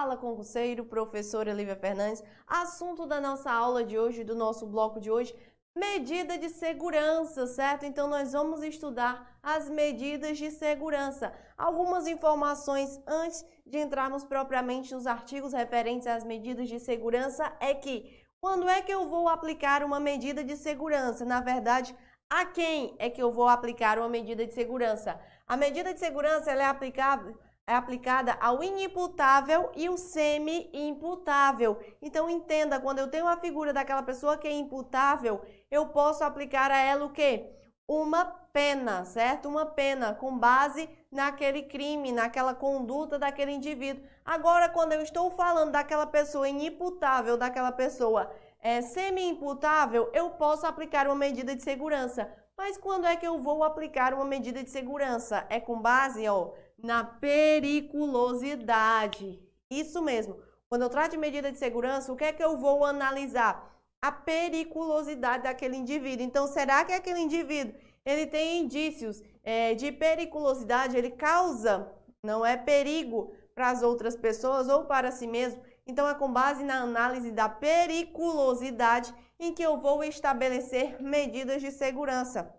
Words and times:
Fala 0.00 0.16
concurseiro, 0.16 0.82
professora 0.82 1.52
Lívia 1.52 1.76
Fernandes. 1.76 2.24
Assunto 2.46 3.04
da 3.04 3.20
nossa 3.20 3.52
aula 3.52 3.84
de 3.84 3.98
hoje, 3.98 4.24
do 4.24 4.34
nosso 4.34 4.66
bloco 4.66 4.98
de 4.98 5.10
hoje, 5.10 5.36
medida 5.76 6.38
de 6.38 6.48
segurança, 6.48 7.46
certo? 7.46 7.84
Então 7.84 8.08
nós 8.08 8.32
vamos 8.32 8.62
estudar 8.62 9.38
as 9.42 9.68
medidas 9.68 10.38
de 10.38 10.50
segurança. 10.52 11.34
Algumas 11.54 12.06
informações 12.06 12.98
antes 13.06 13.44
de 13.66 13.76
entrarmos 13.76 14.24
propriamente 14.24 14.94
nos 14.94 15.06
artigos 15.06 15.52
referentes 15.52 16.06
às 16.06 16.24
medidas 16.24 16.66
de 16.66 16.80
segurança 16.80 17.52
é 17.60 17.74
que 17.74 18.24
quando 18.40 18.66
é 18.70 18.80
que 18.80 18.94
eu 18.94 19.06
vou 19.06 19.28
aplicar 19.28 19.84
uma 19.84 20.00
medida 20.00 20.42
de 20.42 20.56
segurança? 20.56 21.26
Na 21.26 21.42
verdade, 21.42 21.94
a 22.30 22.46
quem 22.46 22.96
é 22.98 23.10
que 23.10 23.22
eu 23.22 23.30
vou 23.30 23.48
aplicar 23.48 23.98
uma 23.98 24.08
medida 24.08 24.46
de 24.46 24.54
segurança? 24.54 25.20
A 25.46 25.58
medida 25.58 25.92
de 25.92 26.00
segurança 26.00 26.50
é 26.50 26.64
aplicável 26.64 27.36
é 27.70 27.76
aplicada 27.76 28.36
ao 28.40 28.64
inimputável 28.64 29.70
e 29.76 29.88
o 29.88 29.96
semi-imputável. 29.96 31.78
Então 32.02 32.28
entenda, 32.28 32.80
quando 32.80 32.98
eu 32.98 33.08
tenho 33.08 33.26
uma 33.26 33.36
figura 33.36 33.72
daquela 33.72 34.02
pessoa 34.02 34.36
que 34.36 34.48
é 34.48 34.52
imputável, 34.52 35.40
eu 35.70 35.86
posso 35.86 36.24
aplicar 36.24 36.72
a 36.72 36.78
ela 36.78 37.04
o 37.04 37.12
quê? 37.12 37.48
Uma 37.86 38.24
pena, 38.24 39.04
certo? 39.04 39.48
Uma 39.48 39.64
pena 39.64 40.12
com 40.14 40.36
base 40.36 40.90
naquele 41.12 41.62
crime, 41.62 42.10
naquela 42.10 42.54
conduta 42.54 43.20
daquele 43.20 43.52
indivíduo. 43.52 44.02
Agora, 44.24 44.68
quando 44.68 44.92
eu 44.92 45.02
estou 45.02 45.30
falando 45.30 45.70
daquela 45.70 46.08
pessoa 46.08 46.48
inimputável, 46.48 47.36
daquela 47.36 47.70
pessoa 47.70 48.28
é, 48.60 48.82
semi-imputável, 48.82 50.10
eu 50.12 50.30
posso 50.30 50.66
aplicar 50.66 51.06
uma 51.06 51.14
medida 51.14 51.54
de 51.54 51.62
segurança. 51.62 52.28
Mas 52.60 52.76
quando 52.76 53.06
é 53.06 53.16
que 53.16 53.26
eu 53.26 53.38
vou 53.38 53.64
aplicar 53.64 54.12
uma 54.12 54.24
medida 54.24 54.62
de 54.62 54.70
segurança? 54.70 55.46
É 55.48 55.58
com 55.58 55.80
base, 55.80 56.28
ó, 56.28 56.50
na 56.82 57.04
periculosidade. 57.04 59.40
Isso 59.70 60.02
mesmo. 60.02 60.36
Quando 60.68 60.82
eu 60.82 60.88
trato 60.88 61.12
de 61.12 61.18
medida 61.18 61.50
de 61.50 61.58
segurança, 61.58 62.12
o 62.12 62.16
que 62.16 62.24
é 62.24 62.32
que 62.32 62.42
eu 62.42 62.56
vou 62.56 62.84
analisar? 62.84 63.68
A 64.00 64.12
periculosidade 64.12 65.42
daquele 65.42 65.76
indivíduo. 65.76 66.24
Então, 66.24 66.46
será 66.46 66.84
que 66.84 66.92
aquele 66.92 67.18
indivíduo 67.20 67.74
ele 68.04 68.26
tem 68.26 68.60
indícios 68.60 69.22
é, 69.42 69.74
de 69.74 69.90
periculosidade? 69.92 70.96
Ele 70.96 71.10
causa, 71.10 71.92
não 72.22 72.46
é 72.46 72.56
perigo 72.56 73.34
para 73.54 73.70
as 73.70 73.82
outras 73.82 74.16
pessoas 74.16 74.68
ou 74.68 74.84
para 74.84 75.10
si 75.10 75.26
mesmo? 75.26 75.60
Então, 75.86 76.06
é 76.08 76.14
com 76.14 76.32
base 76.32 76.62
na 76.62 76.82
análise 76.82 77.32
da 77.32 77.48
periculosidade 77.48 79.12
em 79.40 79.52
que 79.52 79.62
eu 79.62 79.78
vou 79.78 80.04
estabelecer 80.04 81.02
medidas 81.02 81.60
de 81.60 81.72
segurança. 81.72 82.54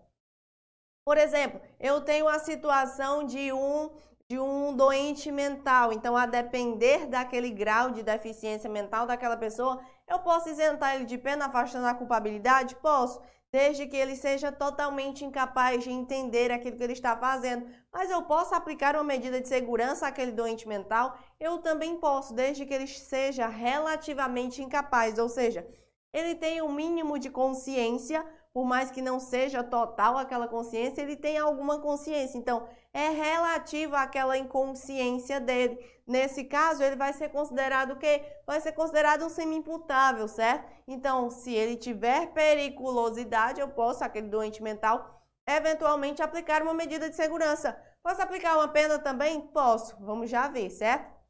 Por 1.04 1.16
exemplo, 1.16 1.60
eu 1.80 2.00
tenho 2.00 2.28
a 2.28 2.38
situação 2.38 3.24
de 3.24 3.52
um 3.52 3.90
de 4.28 4.38
um 4.38 4.74
doente 4.74 5.30
mental. 5.30 5.92
Então, 5.92 6.16
a 6.16 6.26
depender 6.26 7.06
daquele 7.06 7.50
grau 7.50 7.90
de 7.90 8.02
deficiência 8.02 8.68
mental 8.70 9.06
daquela 9.06 9.36
pessoa, 9.36 9.80
eu 10.08 10.18
posso 10.20 10.48
isentar 10.48 10.94
ele 10.94 11.04
de 11.04 11.18
pena, 11.18 11.46
afastando 11.46 11.86
a 11.86 11.94
culpabilidade? 11.94 12.76
Posso, 12.76 13.20
desde 13.52 13.86
que 13.86 13.96
ele 13.96 14.16
seja 14.16 14.50
totalmente 14.50 15.24
incapaz 15.24 15.84
de 15.84 15.90
entender 15.90 16.50
aquilo 16.50 16.76
que 16.76 16.82
ele 16.82 16.94
está 16.94 17.16
fazendo. 17.16 17.66
Mas 17.92 18.10
eu 18.10 18.22
posso 18.22 18.54
aplicar 18.54 18.94
uma 18.94 19.04
medida 19.04 19.40
de 19.40 19.48
segurança 19.48 20.06
àquele 20.06 20.32
doente 20.32 20.66
mental? 20.66 21.18
Eu 21.38 21.58
também 21.58 21.98
posso, 21.98 22.32
desde 22.34 22.64
que 22.64 22.72
ele 22.72 22.86
seja 22.86 23.46
relativamente 23.46 24.62
incapaz, 24.62 25.18
ou 25.18 25.28
seja, 25.28 25.66
ele 26.12 26.34
tem 26.34 26.62
um 26.62 26.72
mínimo 26.72 27.18
de 27.18 27.30
consciência 27.30 28.24
por 28.52 28.64
mais 28.66 28.90
que 28.90 29.00
não 29.00 29.18
seja 29.18 29.64
total 29.64 30.18
aquela 30.18 30.46
consciência, 30.46 31.00
ele 31.00 31.16
tem 31.16 31.38
alguma 31.38 31.80
consciência. 31.80 32.36
Então, 32.36 32.68
é 32.92 33.08
relativo 33.08 33.96
àquela 33.96 34.36
inconsciência 34.36 35.40
dele. 35.40 35.78
Nesse 36.06 36.44
caso, 36.44 36.82
ele 36.82 36.96
vai 36.96 37.12
ser 37.14 37.30
considerado 37.30 37.92
o 37.92 37.98
quê? 37.98 38.22
Vai 38.46 38.60
ser 38.60 38.72
considerado 38.72 39.24
um 39.24 39.30
semi-imputável, 39.30 40.28
certo? 40.28 40.70
Então, 40.86 41.30
se 41.30 41.54
ele 41.54 41.76
tiver 41.76 42.32
periculosidade, 42.32 43.60
eu 43.60 43.68
posso, 43.68 44.04
aquele 44.04 44.28
doente 44.28 44.62
mental, 44.62 45.22
eventualmente 45.48 46.22
aplicar 46.22 46.62
uma 46.62 46.74
medida 46.74 47.08
de 47.08 47.16
segurança. 47.16 47.80
Posso 48.02 48.20
aplicar 48.20 48.56
uma 48.56 48.68
pena 48.68 48.98
também? 48.98 49.40
Posso. 49.40 49.96
Vamos 50.00 50.28
já 50.28 50.48
ver, 50.48 50.68
certo? 50.68 51.22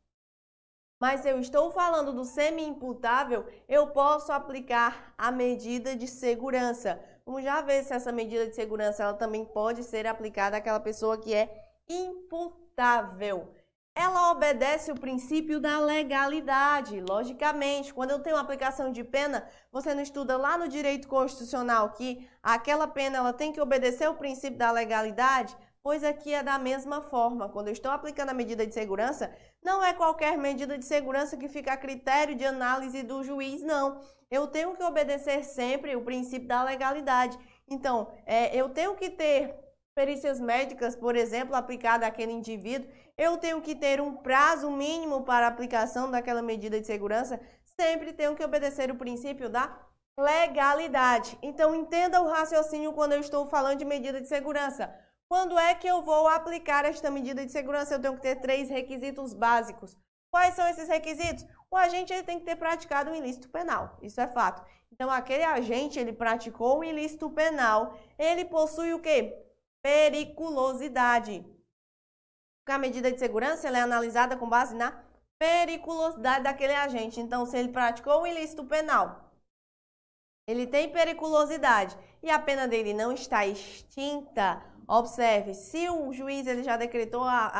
Mas 1.02 1.26
eu 1.26 1.41
estou 1.41 1.72
falando 1.72 2.12
do 2.12 2.24
semi-imputável, 2.24 3.44
eu 3.68 3.88
posso 3.88 4.30
aplicar 4.30 5.12
a 5.18 5.32
medida 5.32 5.97
de 5.97 6.06
segurança. 6.06 7.02
Vamos 7.25 7.44
já 7.44 7.60
ver 7.60 7.84
se 7.84 7.93
essa 7.93 8.10
medida 8.10 8.47
de 8.47 8.55
segurança 8.55 9.03
ela 9.03 9.15
também 9.15 9.44
pode 9.44 9.84
ser 9.84 10.06
aplicada 10.06 10.56
àquela 10.56 10.81
pessoa 10.81 11.16
que 11.16 11.33
é 11.33 11.69
imputável. 11.88 13.53
Ela 13.94 14.33
obedece 14.33 14.91
o 14.91 14.99
princípio 14.99 15.60
da 15.60 15.78
legalidade, 15.78 17.00
logicamente. 17.00 17.93
Quando 17.93 18.10
eu 18.10 18.21
tenho 18.21 18.37
aplicação 18.37 18.91
de 18.91 19.05
pena, 19.05 19.47
você 19.71 19.94
não 19.94 20.03
estuda 20.03 20.37
lá 20.37 20.56
no 20.56 20.66
direito 20.66 21.06
constitucional 21.06 21.91
que 21.91 22.27
aquela 22.43 22.88
pena 22.88 23.19
ela 23.19 23.33
tem 23.33 23.53
que 23.53 23.60
obedecer 23.60 24.09
o 24.09 24.15
princípio 24.15 24.59
da 24.59 24.71
legalidade? 24.72 25.56
Pois 25.83 26.03
aqui 26.03 26.33
é 26.33 26.43
da 26.43 26.59
mesma 26.59 27.03
forma. 27.03 27.49
Quando 27.50 27.69
eu 27.69 27.72
estou 27.72 27.91
aplicando 27.91 28.31
a 28.31 28.34
medida 28.34 28.66
de 28.66 28.72
segurança, 28.72 29.31
não 29.62 29.82
é 29.82 29.92
qualquer 29.92 30.36
medida 30.36 30.76
de 30.76 30.84
segurança 30.84 31.36
que 31.36 31.48
fica 31.48 31.72
a 31.72 31.76
critério 31.76 32.34
de 32.34 32.44
análise 32.44 33.02
do 33.02 33.22
juiz, 33.22 33.62
não. 33.62 34.00
Eu 34.30 34.46
tenho 34.48 34.74
que 34.74 34.82
obedecer 34.82 35.44
sempre 35.44 35.94
o 35.94 36.02
princípio 36.02 36.48
da 36.48 36.64
legalidade. 36.64 37.38
Então, 37.68 38.12
é, 38.26 38.54
eu 38.56 38.70
tenho 38.70 38.94
que 38.96 39.08
ter 39.10 39.54
perícias 39.94 40.40
médicas, 40.40 40.96
por 40.96 41.14
exemplo, 41.14 41.54
aplicada 41.54 42.06
àquele 42.06 42.32
indivíduo. 42.32 42.90
Eu 43.16 43.36
tenho 43.36 43.60
que 43.60 43.74
ter 43.74 44.00
um 44.00 44.14
prazo 44.14 44.70
mínimo 44.70 45.22
para 45.22 45.46
aplicação 45.46 46.10
daquela 46.10 46.42
medida 46.42 46.80
de 46.80 46.86
segurança. 46.86 47.40
Sempre 47.78 48.12
tenho 48.12 48.34
que 48.34 48.44
obedecer 48.44 48.90
o 48.90 48.96
princípio 48.96 49.48
da 49.48 49.78
legalidade. 50.18 51.38
Então, 51.42 51.74
entenda 51.74 52.20
o 52.20 52.28
raciocínio 52.28 52.92
quando 52.92 53.12
eu 53.12 53.20
estou 53.20 53.46
falando 53.46 53.78
de 53.78 53.84
medida 53.84 54.20
de 54.20 54.28
segurança. 54.28 54.92
Quando 55.32 55.59
é 55.59 55.75
que 55.75 55.87
eu 55.87 56.03
vou 56.03 56.28
aplicar 56.28 56.84
esta 56.84 57.10
medida 57.10 57.47
de 57.47 57.50
segurança? 57.50 57.94
Eu 57.94 58.03
tenho 58.03 58.16
que 58.16 58.20
ter 58.20 58.37
três 58.37 58.69
requisitos 58.69 59.32
básicos. 59.32 59.97
Quais 60.31 60.54
são 60.54 60.69
esses 60.69 60.87
requisitos? 60.88 61.47
O 61.70 61.76
agente 61.78 62.12
ele 62.12 62.22
tem 62.22 62.38
que 62.38 62.44
ter 62.44 62.56
praticado 62.56 63.10
um 63.10 63.15
ilícito 63.15 63.48
penal, 63.48 63.97
isso 64.03 64.21
é 64.21 64.28
fato. 64.28 64.62
Então, 64.92 65.10
aquele 65.10 65.42
agente, 65.42 65.98
ele 65.98 66.12
praticou 66.12 66.81
um 66.81 66.84
ilícito 66.84 67.31
penal, 67.31 67.98
ele 68.19 68.44
possui 68.44 68.92
o 68.92 69.00
quê? 69.00 69.34
Periculosidade. 69.82 71.42
A 72.66 72.76
medida 72.76 73.10
de 73.10 73.19
segurança 73.19 73.71
é 73.71 73.81
analisada 73.81 74.37
com 74.37 74.47
base 74.47 74.75
na 74.75 75.03
periculosidade 75.38 76.44
daquele 76.44 76.75
agente. 76.75 77.21
Então, 77.21 77.47
se 77.47 77.56
ele 77.56 77.72
praticou 77.72 78.21
um 78.21 78.26
ilícito 78.26 78.66
penal, 78.66 79.32
ele 80.47 80.66
tem 80.66 80.92
periculosidade 80.92 81.97
e 82.22 82.28
a 82.28 82.38
pena 82.38 82.69
dele 82.69 82.92
não 82.92 83.12
está 83.12 83.47
extinta, 83.47 84.62
Observe, 84.92 85.54
se 85.54 85.88
o 85.88 86.12
juiz 86.12 86.47
ele 86.47 86.62
já 86.62 86.76
decretou 86.76 87.25
a, 87.25 87.50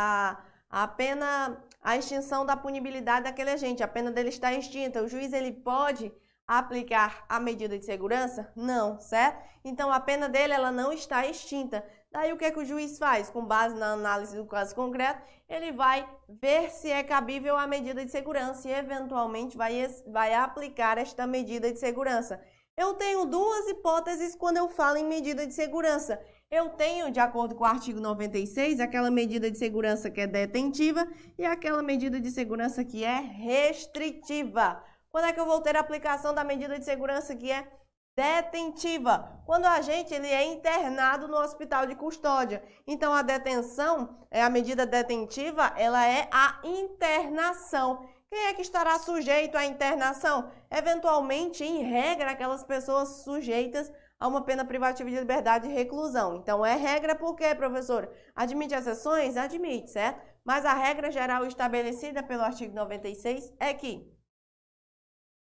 a, 0.70 0.82
a 0.82 0.87
pena, 0.87 1.65
a 1.82 1.97
extinção 1.97 2.44
da 2.44 2.59
punibilidade 2.59 3.25
daquele 3.25 3.48
agente, 3.48 3.82
a 3.82 3.88
pena 3.88 4.10
dele 4.10 4.28
está 4.28 4.53
extinta, 4.53 5.03
o 5.03 5.09
juiz 5.09 5.32
ele 5.32 5.50
pode 5.50 6.12
aplicar 6.47 7.25
a 7.31 7.41
medida 7.41 7.78
de 7.78 7.87
segurança? 7.87 8.53
Não, 8.54 9.00
certo? 9.00 9.43
Então 9.65 9.91
a 9.91 9.98
pena 9.98 10.28
dele 10.28 10.53
ela 10.53 10.70
não 10.70 10.93
está 10.93 11.26
extinta. 11.26 11.82
Daí 12.10 12.34
o 12.34 12.37
que, 12.37 12.44
é 12.44 12.50
que 12.50 12.59
o 12.59 12.66
juiz 12.66 12.98
faz? 12.98 13.31
Com 13.31 13.47
base 13.47 13.76
na 13.76 13.94
análise 13.94 14.37
do 14.37 14.44
caso 14.44 14.75
concreto, 14.75 15.22
ele 15.49 15.72
vai 15.72 16.06
ver 16.28 16.70
se 16.70 16.91
é 16.91 17.03
cabível 17.03 17.56
a 17.56 17.66
medida 17.66 18.04
de 18.04 18.10
segurança 18.10 18.69
e 18.69 18.75
eventualmente 18.75 19.56
vai, 19.56 19.88
vai 20.06 20.34
aplicar 20.34 20.99
esta 20.99 21.26
medida 21.26 21.72
de 21.72 21.78
segurança. 21.78 22.38
Eu 22.76 22.93
tenho 22.93 23.25
duas 23.25 23.69
hipóteses 23.69 24.34
quando 24.34 24.59
eu 24.59 24.69
falo 24.69 24.99
em 24.99 25.04
medida 25.04 25.47
de 25.47 25.54
segurança. 25.54 26.20
Eu 26.52 26.68
tenho, 26.68 27.10
de 27.10 27.18
acordo 27.18 27.54
com 27.54 27.64
o 27.64 27.66
artigo 27.66 27.99
96, 27.99 28.78
aquela 28.78 29.10
medida 29.10 29.50
de 29.50 29.56
segurança 29.56 30.10
que 30.10 30.20
é 30.20 30.26
detentiva 30.26 31.08
e 31.38 31.46
aquela 31.46 31.82
medida 31.82 32.20
de 32.20 32.31
segurança 32.31 32.84
que 32.84 33.02
é 33.02 33.20
restritiva. 33.20 34.84
Quando 35.10 35.28
é 35.28 35.32
que 35.32 35.40
eu 35.40 35.46
vou 35.46 35.62
ter 35.62 35.78
a 35.78 35.81
aplicação 35.81 36.34
da 36.34 36.44
medida 36.44 36.78
de 36.78 36.84
segurança 36.84 37.34
que 37.34 37.50
é 37.50 37.66
detentiva? 38.14 39.43
Quando 39.46 39.64
o 39.64 39.69
agente 39.69 40.12
ele 40.12 40.26
é 40.26 40.44
internado 40.44 41.26
no 41.26 41.38
hospital 41.38 41.87
de 41.87 41.94
custódia. 41.94 42.62
Então 42.87 43.14
a 43.14 43.22
detenção, 43.22 44.19
é 44.31 44.43
a 44.43 44.50
medida 44.50 44.84
detentiva, 44.84 45.72
ela 45.75 46.06
é 46.06 46.28
a 46.31 46.60
internação. 46.64 48.06
Quem 48.28 48.48
é 48.48 48.52
que 48.52 48.60
estará 48.60 48.98
sujeito 48.98 49.56
à 49.56 49.64
internação? 49.64 50.50
Eventualmente, 50.70 51.64
em 51.64 51.82
regra, 51.82 52.32
aquelas 52.32 52.62
pessoas 52.62 53.22
sujeitas 53.25 53.90
a 54.22 54.28
uma 54.28 54.40
pena 54.40 54.64
privativa 54.64 55.10
de 55.10 55.19
liberdade 55.19 55.66
e 55.66 55.72
reclusão. 55.72 56.36
Então, 56.36 56.64
é 56.64 56.76
regra 56.76 57.12
por 57.12 57.34
quê, 57.34 57.56
professora? 57.56 58.08
Admite 58.36 58.72
exceções? 58.72 59.36
Admite, 59.36 59.90
certo? 59.90 60.22
Mas 60.44 60.64
a 60.64 60.72
regra 60.72 61.10
geral 61.10 61.44
estabelecida 61.44 62.22
pelo 62.22 62.44
artigo 62.44 62.72
96 62.72 63.52
é 63.58 63.74
que 63.74 64.08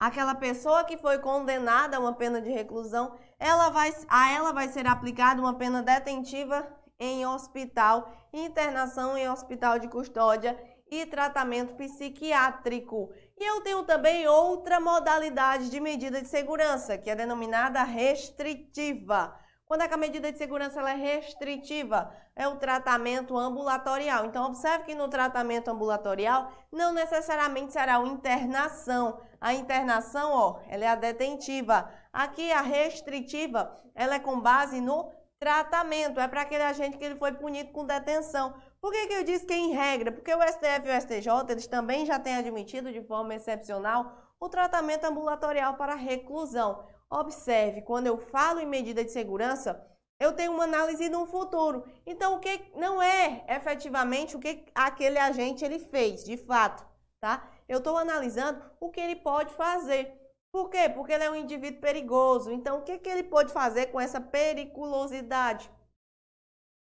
aquela 0.00 0.34
pessoa 0.34 0.82
que 0.82 0.96
foi 0.96 1.20
condenada 1.20 1.96
a 1.96 2.00
uma 2.00 2.12
pena 2.12 2.40
de 2.40 2.50
reclusão, 2.50 3.16
ela 3.38 3.70
vai, 3.70 3.94
a 4.08 4.32
ela 4.32 4.52
vai 4.52 4.66
ser 4.66 4.84
aplicada 4.88 5.40
uma 5.40 5.54
pena 5.54 5.80
detentiva 5.80 6.66
em 6.98 7.24
hospital, 7.24 8.12
internação 8.32 9.16
em 9.16 9.30
hospital 9.30 9.78
de 9.78 9.86
custódia 9.86 10.58
e 10.90 11.06
tratamento 11.06 11.76
psiquiátrico. 11.76 13.12
E 13.42 13.44
eu 13.44 13.60
tenho 13.60 13.82
também 13.82 14.28
outra 14.28 14.78
modalidade 14.78 15.68
de 15.68 15.80
medida 15.80 16.22
de 16.22 16.28
segurança, 16.28 16.96
que 16.96 17.10
é 17.10 17.16
denominada 17.16 17.82
restritiva. 17.82 19.36
Quando 19.66 19.80
é 19.80 19.88
que 19.88 19.94
a 19.94 19.96
medida 19.96 20.30
de 20.30 20.38
segurança 20.38 20.78
ela 20.78 20.92
é 20.92 20.94
restritiva? 20.94 22.14
É 22.36 22.46
o 22.46 22.54
tratamento 22.54 23.36
ambulatorial. 23.36 24.26
Então, 24.26 24.46
observe 24.46 24.84
que 24.84 24.94
no 24.94 25.08
tratamento 25.08 25.68
ambulatorial 25.68 26.52
não 26.70 26.92
necessariamente 26.92 27.72
será 27.72 27.98
uma 27.98 28.12
internação. 28.12 29.20
A 29.40 29.52
internação, 29.52 30.30
ó, 30.30 30.60
ela 30.68 30.84
é 30.84 30.88
a 30.88 30.94
detentiva. 30.94 31.90
Aqui, 32.12 32.52
a 32.52 32.60
restritiva, 32.60 33.76
ela 33.92 34.14
é 34.14 34.20
com 34.20 34.40
base 34.40 34.80
no 34.80 35.10
tratamento. 35.40 36.20
É 36.20 36.28
para 36.28 36.42
aquele 36.42 36.62
agente 36.62 36.96
que 36.96 37.04
ele 37.04 37.16
foi 37.16 37.32
punido 37.32 37.72
com 37.72 37.84
detenção. 37.84 38.54
Por 38.82 38.90
que, 38.90 39.06
que 39.06 39.14
eu 39.14 39.22
disse 39.22 39.46
que 39.46 39.52
é 39.52 39.58
em 39.58 39.70
regra? 39.70 40.10
Porque 40.10 40.34
o 40.34 40.42
STF 40.42 40.88
e 40.88 40.90
o 40.90 41.00
STJ, 41.00 41.52
eles 41.52 41.68
também 41.68 42.04
já 42.04 42.18
têm 42.18 42.34
admitido 42.34 42.92
de 42.92 43.00
forma 43.00 43.32
excepcional 43.32 44.34
o 44.40 44.48
tratamento 44.48 45.04
ambulatorial 45.04 45.74
para 45.74 45.94
reclusão. 45.94 46.84
Observe, 47.08 47.82
quando 47.82 48.08
eu 48.08 48.18
falo 48.18 48.58
em 48.58 48.66
medida 48.66 49.04
de 49.04 49.12
segurança, 49.12 49.80
eu 50.18 50.32
tenho 50.32 50.50
uma 50.50 50.64
análise 50.64 51.08
no 51.08 51.26
futuro. 51.26 51.84
Então, 52.04 52.34
o 52.34 52.40
que 52.40 52.72
não 52.74 53.00
é 53.00 53.44
efetivamente 53.48 54.34
o 54.34 54.40
que 54.40 54.64
aquele 54.74 55.16
agente 55.18 55.64
ele 55.64 55.78
fez, 55.78 56.24
de 56.24 56.36
fato, 56.36 56.84
tá? 57.20 57.48
Eu 57.68 57.78
estou 57.78 57.96
analisando 57.96 58.60
o 58.80 58.90
que 58.90 59.00
ele 59.00 59.14
pode 59.14 59.54
fazer. 59.54 60.12
Por 60.50 60.68
quê? 60.68 60.88
Porque 60.88 61.12
ele 61.12 61.22
é 61.22 61.30
um 61.30 61.36
indivíduo 61.36 61.80
perigoso. 61.80 62.50
Então, 62.50 62.78
o 62.78 62.82
que, 62.82 62.98
que 62.98 63.08
ele 63.08 63.22
pode 63.22 63.52
fazer 63.52 63.86
com 63.86 64.00
essa 64.00 64.20
periculosidade? 64.20 65.70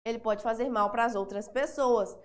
Ele 0.07 0.21
pode 0.21 0.41
fazer 0.41 0.71
mal 0.71 0.91
para 0.91 1.05
as 1.05 1.17
outras 1.17 1.49
pessoas. 1.49 2.17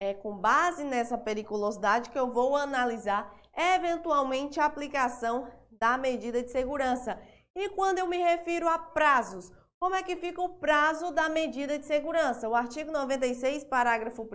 É 0.00 0.12
com 0.12 0.36
base 0.36 0.82
nessa 0.82 1.16
periculosidade 1.16 2.10
que 2.10 2.18
eu 2.18 2.32
vou 2.32 2.56
analisar 2.56 3.32
eventualmente 3.56 4.58
a 4.58 4.64
aplicação 4.64 5.46
da 5.70 5.96
medida 5.96 6.42
de 6.42 6.50
segurança. 6.50 7.16
E 7.54 7.68
quando 7.70 8.00
eu 8.00 8.08
me 8.08 8.16
refiro 8.18 8.68
a 8.68 8.76
prazos, 8.76 9.52
como 9.78 9.94
é 9.94 10.02
que 10.02 10.16
fica 10.16 10.42
o 10.42 10.58
prazo 10.58 11.12
da 11.12 11.28
medida 11.28 11.78
de 11.78 11.86
segurança? 11.86 12.48
O 12.48 12.56
artigo 12.56 12.90
96, 12.90 13.62
parágrafo 13.64 14.22
1 14.22 14.28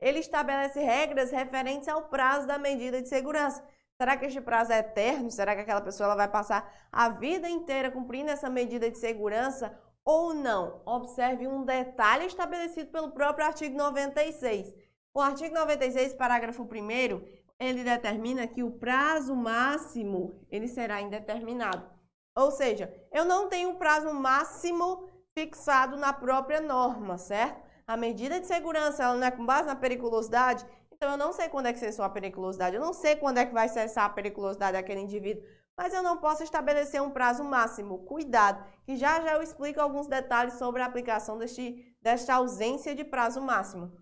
ele 0.00 0.18
estabelece 0.18 0.80
regras 0.80 1.30
referentes 1.30 1.88
ao 1.88 2.08
prazo 2.08 2.48
da 2.48 2.58
medida 2.58 3.00
de 3.00 3.08
segurança. 3.08 3.64
Será 3.96 4.16
que 4.16 4.26
este 4.26 4.40
prazo 4.40 4.72
é 4.72 4.78
eterno? 4.80 5.30
Será 5.30 5.54
que 5.54 5.60
aquela 5.60 5.80
pessoa 5.80 6.08
ela 6.08 6.16
vai 6.16 6.28
passar 6.28 6.68
a 6.90 7.08
vida 7.08 7.48
inteira 7.48 7.90
cumprindo 7.90 8.30
essa 8.30 8.50
medida 8.50 8.90
de 8.90 8.98
segurança 8.98 9.72
ou 10.06 10.32
não? 10.32 10.80
Observe 10.86 11.48
um 11.48 11.64
detalhe 11.64 12.26
estabelecido 12.26 12.90
pelo 12.92 13.10
próprio 13.10 13.44
artigo 13.44 13.76
96. 13.76 14.72
O 15.12 15.20
artigo 15.20 15.54
96, 15.54 16.14
parágrafo 16.14 16.62
1 16.62 17.46
ele 17.58 17.82
determina 17.82 18.46
que 18.46 18.62
o 18.62 18.70
prazo 18.70 19.34
máximo 19.34 20.40
ele 20.50 20.68
será 20.68 21.00
indeterminado. 21.00 21.90
Ou 22.36 22.50
seja, 22.50 22.92
eu 23.10 23.24
não 23.24 23.48
tenho 23.48 23.70
um 23.70 23.76
prazo 23.76 24.12
máximo 24.12 25.08
fixado 25.34 25.96
na 25.96 26.12
própria 26.12 26.60
norma, 26.60 27.18
certo? 27.18 27.66
A 27.86 27.96
medida 27.96 28.38
de 28.38 28.46
segurança 28.46 29.04
ela 29.04 29.16
não 29.16 29.26
é 29.26 29.30
com 29.30 29.44
base 29.44 29.66
na 29.66 29.74
periculosidade, 29.74 30.66
então 30.92 31.10
eu 31.10 31.16
não 31.16 31.32
sei 31.32 31.48
quando 31.48 31.66
é 31.66 31.72
que 31.72 31.78
cessou 31.78 32.04
a 32.04 32.10
periculosidade, 32.10 32.76
eu 32.76 32.82
não 32.82 32.92
sei 32.92 33.16
quando 33.16 33.38
é 33.38 33.46
que 33.46 33.54
vai 33.54 33.68
cessar 33.68 34.04
a 34.04 34.10
periculosidade 34.10 34.74
daquele 34.74 35.00
indivíduo, 35.00 35.42
mas 35.76 35.92
eu 35.92 36.02
não 36.02 36.16
posso 36.16 36.42
estabelecer 36.42 37.02
um 37.02 37.10
prazo 37.10 37.44
máximo. 37.44 38.04
Cuidado, 38.04 38.64
que 38.84 38.96
já 38.96 39.20
já 39.20 39.34
eu 39.34 39.42
explico 39.42 39.80
alguns 39.80 40.06
detalhes 40.06 40.54
sobre 40.54 40.80
a 40.80 40.86
aplicação 40.86 41.36
deste, 41.36 41.96
desta 42.00 42.34
ausência 42.34 42.94
de 42.94 43.04
prazo 43.04 43.40
máximo. 43.42 43.92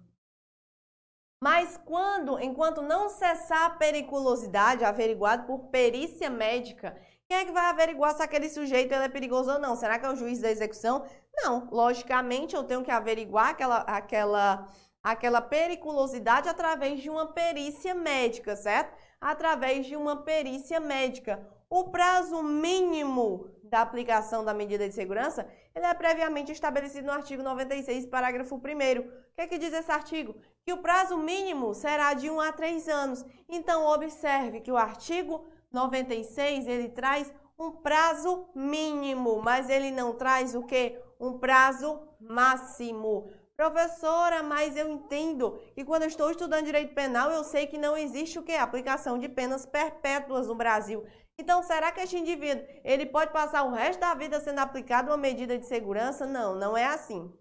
Mas 1.43 1.79
quando, 1.85 2.41
enquanto 2.41 2.81
não 2.81 3.11
cessar 3.11 3.65
a 3.67 3.71
periculosidade 3.71 4.85
averiguado 4.85 5.47
por 5.47 5.67
perícia 5.69 6.31
médica, 6.31 6.97
quem 7.29 7.39
é 7.39 7.45
que 7.45 7.53
vai 7.53 7.67
averiguar 7.67 8.15
se 8.15 8.23
aquele 8.23 8.49
sujeito 8.49 8.95
é 8.95 9.09
perigoso 9.09 9.53
ou 9.53 9.59
não? 9.59 9.77
Será 9.77 9.99
que 9.99 10.07
é 10.07 10.11
o 10.11 10.17
juiz 10.17 10.41
da 10.41 10.51
execução? 10.51 11.05
Não, 11.35 11.69
logicamente 11.71 12.55
eu 12.55 12.65
tenho 12.65 12.83
que 12.83 12.91
averiguar 12.91 13.49
aquela, 13.49 13.79
aquela, 13.81 14.69
aquela 15.03 15.43
periculosidade 15.43 16.49
através 16.49 17.01
de 17.01 17.11
uma 17.11 17.27
perícia 17.33 17.95
médica, 17.95 18.57
certo? 18.57 18.97
Através 19.21 19.85
de 19.85 19.97
uma 19.97 20.23
perícia 20.23 20.81
médica. 20.81 21.47
O 21.69 21.85
prazo 21.91 22.43
mínimo 22.43 23.51
da 23.63 23.81
aplicação 23.83 24.45
da 24.45 24.55
medida 24.55 24.89
de 24.89 24.95
segurança, 24.95 25.49
ele 25.75 25.87
é 25.87 25.95
previamente 25.95 26.53
estabelecido 26.53 27.07
no 27.07 27.13
artigo 27.13 27.43
96, 27.43 28.07
parágrafo 28.07 28.55
1 28.55 28.59
O 28.59 28.63
que 29.35 29.41
é 29.41 29.47
que 29.47 29.59
diz 29.59 29.73
esse 29.73 29.91
artigo? 29.91 30.37
Que 30.65 30.73
o 30.73 30.79
prazo 30.79 31.17
mínimo 31.17 31.75
será 31.75 32.15
de 32.15 32.31
1 32.31 32.41
a 32.41 32.53
3 32.53 32.89
anos. 32.89 33.25
Então, 33.49 33.87
observe 33.87 34.61
que 34.61 34.71
o 34.71 34.77
artigo 34.77 35.47
96, 35.73 36.69
ele 36.69 36.89
traz 36.89 37.33
um 37.59 37.73
prazo 37.73 38.49
mínimo, 38.55 39.41
mas 39.43 39.69
ele 39.69 39.91
não 39.91 40.13
traz 40.15 40.55
o 40.55 40.63
que? 40.63 40.99
Um 41.19 41.39
prazo 41.39 42.01
máximo. 42.21 43.31
Professora, 43.57 44.43
mas 44.43 44.77
eu 44.77 44.89
entendo 44.89 45.61
que 45.75 45.85
quando 45.85 46.03
eu 46.03 46.09
estou 46.09 46.29
estudando 46.29 46.65
direito 46.65 46.93
penal, 46.93 47.31
eu 47.31 47.45
sei 47.45 47.69
que 47.69 47.79
não 47.79 47.97
existe 47.97 48.37
o 48.37 48.43
que? 48.43 48.53
Aplicação 48.53 49.17
de 49.17 49.29
penas 49.29 49.65
perpétuas 49.65 50.49
no 50.49 50.57
Brasil. 50.57 51.05
Então, 51.39 51.63
será 51.63 51.91
que 51.91 52.01
este 52.01 52.17
indivíduo, 52.17 52.65
ele 52.85 53.07
pode 53.07 53.33
passar 53.33 53.65
o 53.65 53.73
resto 53.73 54.01
da 54.01 54.15
vida 54.15 54.41
sendo 54.41 54.61
aplicado 54.61 55.11
uma 55.11 55.17
medida 55.17 55.59
de 55.59 55.67
segurança? 55.67 56.27
Não, 56.27 56.55
não 56.55 56.77
é 56.77 56.85
assim. 56.85 57.33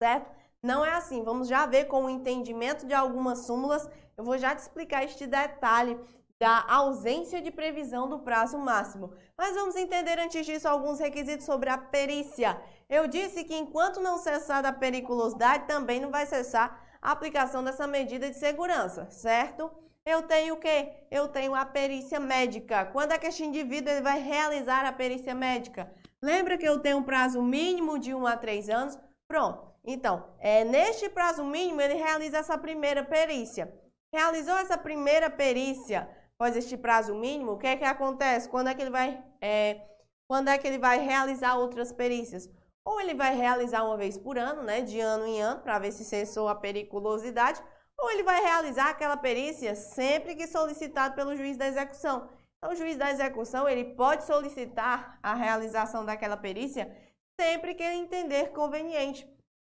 Certo? 0.00 0.30
Não 0.62 0.84
é 0.84 0.92
assim. 0.92 1.24
Vamos 1.24 1.48
já 1.48 1.66
ver 1.66 1.86
com 1.86 2.04
o 2.04 2.10
entendimento 2.10 2.86
de 2.86 2.94
algumas 2.94 3.40
súmulas. 3.40 3.88
Eu 4.16 4.24
vou 4.24 4.38
já 4.38 4.54
te 4.54 4.60
explicar 4.60 5.04
este 5.04 5.26
detalhe 5.26 5.98
da 6.38 6.64
ausência 6.68 7.40
de 7.40 7.50
previsão 7.50 8.08
do 8.08 8.20
prazo 8.20 8.58
máximo. 8.58 9.12
Mas 9.36 9.54
vamos 9.54 9.76
entender 9.76 10.18
antes 10.18 10.44
disso 10.44 10.68
alguns 10.68 10.98
requisitos 10.98 11.46
sobre 11.46 11.70
a 11.70 11.78
perícia. 11.78 12.60
Eu 12.88 13.06
disse 13.06 13.44
que 13.44 13.56
enquanto 13.56 14.00
não 14.00 14.18
cessar 14.18 14.64
a 14.66 14.72
periculosidade, 14.72 15.66
também 15.66 16.00
não 16.00 16.10
vai 16.10 16.26
cessar 16.26 16.84
a 17.00 17.10
aplicação 17.10 17.62
dessa 17.64 17.86
medida 17.86 18.28
de 18.30 18.36
segurança, 18.36 19.08
certo? 19.10 19.70
Eu 20.04 20.22
tenho 20.22 20.54
o 20.54 20.56
quê? 20.58 20.92
Eu 21.10 21.28
tenho 21.28 21.54
a 21.54 21.64
perícia 21.64 22.18
médica. 22.18 22.86
Quando 22.86 23.12
é 23.12 23.18
que 23.18 23.26
este 23.26 23.44
indivíduo 23.44 24.02
vai 24.02 24.20
realizar 24.20 24.84
a 24.84 24.92
perícia 24.92 25.34
médica? 25.34 25.92
Lembra 26.20 26.58
que 26.58 26.66
eu 26.66 26.80
tenho 26.80 26.98
um 26.98 27.02
prazo 27.04 27.40
mínimo 27.40 27.98
de 27.98 28.12
1 28.12 28.26
a 28.26 28.36
3 28.36 28.68
anos? 28.68 28.98
Pronto. 29.28 29.72
Então, 29.84 30.28
é, 30.38 30.64
neste 30.64 31.08
prazo 31.08 31.44
mínimo, 31.44 31.80
ele 31.80 31.94
realiza 31.94 32.38
essa 32.38 32.58
primeira 32.58 33.04
perícia. 33.04 33.72
Realizou 34.12 34.56
essa 34.56 34.76
primeira 34.76 35.30
perícia, 35.30 36.08
após 36.34 36.56
este 36.56 36.76
prazo 36.76 37.14
mínimo, 37.14 37.52
o 37.52 37.58
que 37.58 37.66
é 37.66 37.76
que 37.76 37.84
acontece? 37.84 38.48
Quando 38.48 38.68
é 38.68 38.74
que 38.74 38.82
ele 38.82 38.90
vai, 38.90 39.22
é, 39.40 39.80
quando 40.28 40.48
é 40.48 40.58
que 40.58 40.66
ele 40.66 40.78
vai 40.78 40.98
realizar 40.98 41.56
outras 41.56 41.92
perícias? 41.92 42.48
Ou 42.84 43.00
ele 43.00 43.14
vai 43.14 43.34
realizar 43.36 43.84
uma 43.84 43.96
vez 43.96 44.18
por 44.18 44.36
ano, 44.36 44.62
né, 44.64 44.80
de 44.80 44.98
ano 44.98 45.26
em 45.26 45.40
ano, 45.40 45.60
para 45.60 45.78
ver 45.78 45.92
se 45.92 46.04
cessou 46.04 46.48
a 46.48 46.54
periculosidade, 46.54 47.62
ou 48.02 48.10
ele 48.10 48.24
vai 48.24 48.40
realizar 48.42 48.90
aquela 48.90 49.16
perícia 49.16 49.76
sempre 49.76 50.34
que 50.34 50.48
solicitado 50.48 51.14
pelo 51.14 51.36
juiz 51.36 51.56
da 51.56 51.68
execução. 51.68 52.28
Então, 52.58 52.72
o 52.72 52.76
juiz 52.76 52.96
da 52.96 53.08
execução 53.10 53.68
ele 53.68 53.94
pode 53.94 54.24
solicitar 54.24 55.20
a 55.22 55.34
realização 55.34 56.04
daquela 56.04 56.36
perícia 56.36 56.92
sempre 57.40 57.74
que 57.74 57.82
ele 57.82 57.98
entender 57.98 58.50
conveniente, 58.50 59.28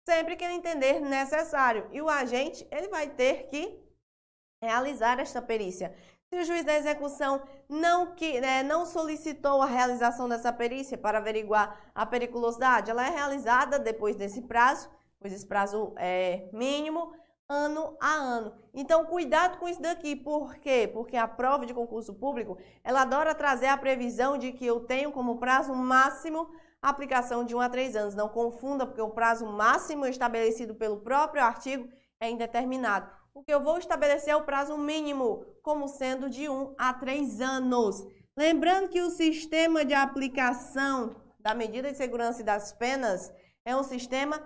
sempre 0.06 0.36
que 0.36 0.44
ele 0.44 0.54
entender 0.54 1.00
necessário. 1.00 1.88
E 1.90 2.02
o 2.02 2.08
agente 2.08 2.68
ele 2.70 2.88
vai 2.88 3.08
ter 3.08 3.46
que 3.46 3.82
realizar 4.62 5.18
esta 5.18 5.40
perícia. 5.40 5.94
Se 6.28 6.38
o 6.38 6.44
juiz 6.44 6.64
da 6.64 6.76
execução 6.76 7.42
não, 7.66 8.14
que, 8.14 8.38
né, 8.42 8.62
não 8.62 8.84
solicitou 8.84 9.62
a 9.62 9.66
realização 9.66 10.28
dessa 10.28 10.52
perícia 10.52 10.98
para 10.98 11.16
averiguar 11.16 11.90
a 11.94 12.04
periculosidade, 12.04 12.90
ela 12.90 13.06
é 13.06 13.10
realizada 13.10 13.78
depois 13.78 14.16
desse 14.16 14.42
prazo, 14.42 14.90
pois 15.18 15.32
esse 15.32 15.46
prazo 15.46 15.94
é 15.96 16.46
mínimo, 16.52 17.14
ano 17.48 17.96
a 18.00 18.12
ano. 18.12 18.54
Então, 18.74 19.06
cuidado 19.06 19.58
com 19.58 19.68
isso 19.68 19.80
daqui. 19.80 20.14
Por 20.14 20.56
quê? 20.56 20.88
Porque 20.92 21.16
a 21.16 21.26
prova 21.26 21.64
de 21.64 21.74
concurso 21.74 22.14
público, 22.14 22.58
ela 22.84 23.02
adora 23.02 23.34
trazer 23.34 23.66
a 23.66 23.76
previsão 23.76 24.36
de 24.36 24.52
que 24.52 24.66
eu 24.66 24.80
tenho 24.80 25.12
como 25.12 25.38
prazo 25.38 25.74
máximo 25.74 26.50
a 26.80 26.90
aplicação 26.90 27.44
de 27.44 27.54
1 27.54 27.60
a 27.60 27.68
3 27.68 27.96
anos. 27.96 28.14
Não 28.14 28.28
confunda, 28.28 28.86
porque 28.86 29.00
o 29.00 29.10
prazo 29.10 29.46
máximo 29.46 30.06
estabelecido 30.06 30.74
pelo 30.74 31.00
próprio 31.00 31.42
artigo 31.42 31.88
é 32.20 32.30
indeterminado 32.30 33.18
o 33.38 33.42
que 33.44 33.54
eu 33.54 33.62
vou 33.62 33.78
estabelecer 33.78 34.32
é 34.32 34.36
o 34.36 34.42
prazo 34.42 34.76
mínimo, 34.76 35.46
como 35.62 35.86
sendo 35.86 36.28
de 36.28 36.48
1 36.48 36.74
a 36.76 36.92
3 36.92 37.40
anos. 37.40 38.04
Lembrando 38.36 38.88
que 38.88 39.00
o 39.00 39.10
sistema 39.10 39.84
de 39.84 39.94
aplicação 39.94 41.14
da 41.38 41.54
medida 41.54 41.88
de 41.88 41.96
segurança 41.96 42.40
e 42.40 42.44
das 42.44 42.72
penas 42.72 43.32
é 43.64 43.76
um 43.76 43.84
sistema 43.84 44.44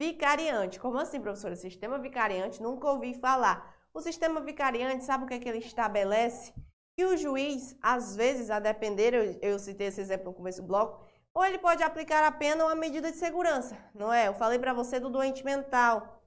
vicariante. 0.00 0.80
Como 0.80 0.98
assim, 0.98 1.20
professora? 1.20 1.54
Sistema 1.54 1.98
vicariante, 1.98 2.62
nunca 2.62 2.90
ouvi 2.90 3.12
falar. 3.12 3.56
O 3.92 4.00
sistema 4.00 4.40
vicariante, 4.40 5.04
sabe 5.04 5.24
o 5.24 5.26
que, 5.26 5.34
é 5.34 5.38
que 5.38 5.48
ele 5.48 5.58
estabelece? 5.58 6.54
Que 6.96 7.04
o 7.04 7.16
juiz, 7.18 7.76
às 7.82 8.16
vezes, 8.16 8.50
a 8.50 8.58
depender, 8.58 9.12
eu, 9.12 9.38
eu 9.42 9.58
citei 9.58 9.88
esse 9.88 10.00
exemplo 10.00 10.26
no 10.28 10.34
começo 10.34 10.62
do 10.62 10.68
bloco, 10.68 11.06
ou 11.34 11.44
ele 11.44 11.58
pode 11.58 11.82
aplicar 11.82 12.24
a 12.24 12.32
pena 12.32 12.64
ou 12.64 12.70
a 12.70 12.74
medida 12.74 13.10
de 13.12 13.18
segurança, 13.18 13.76
não 13.94 14.10
é? 14.12 14.28
Eu 14.28 14.34
falei 14.34 14.58
para 14.58 14.72
você 14.72 14.98
do 14.98 15.10
doente 15.10 15.44
mental. 15.44 16.22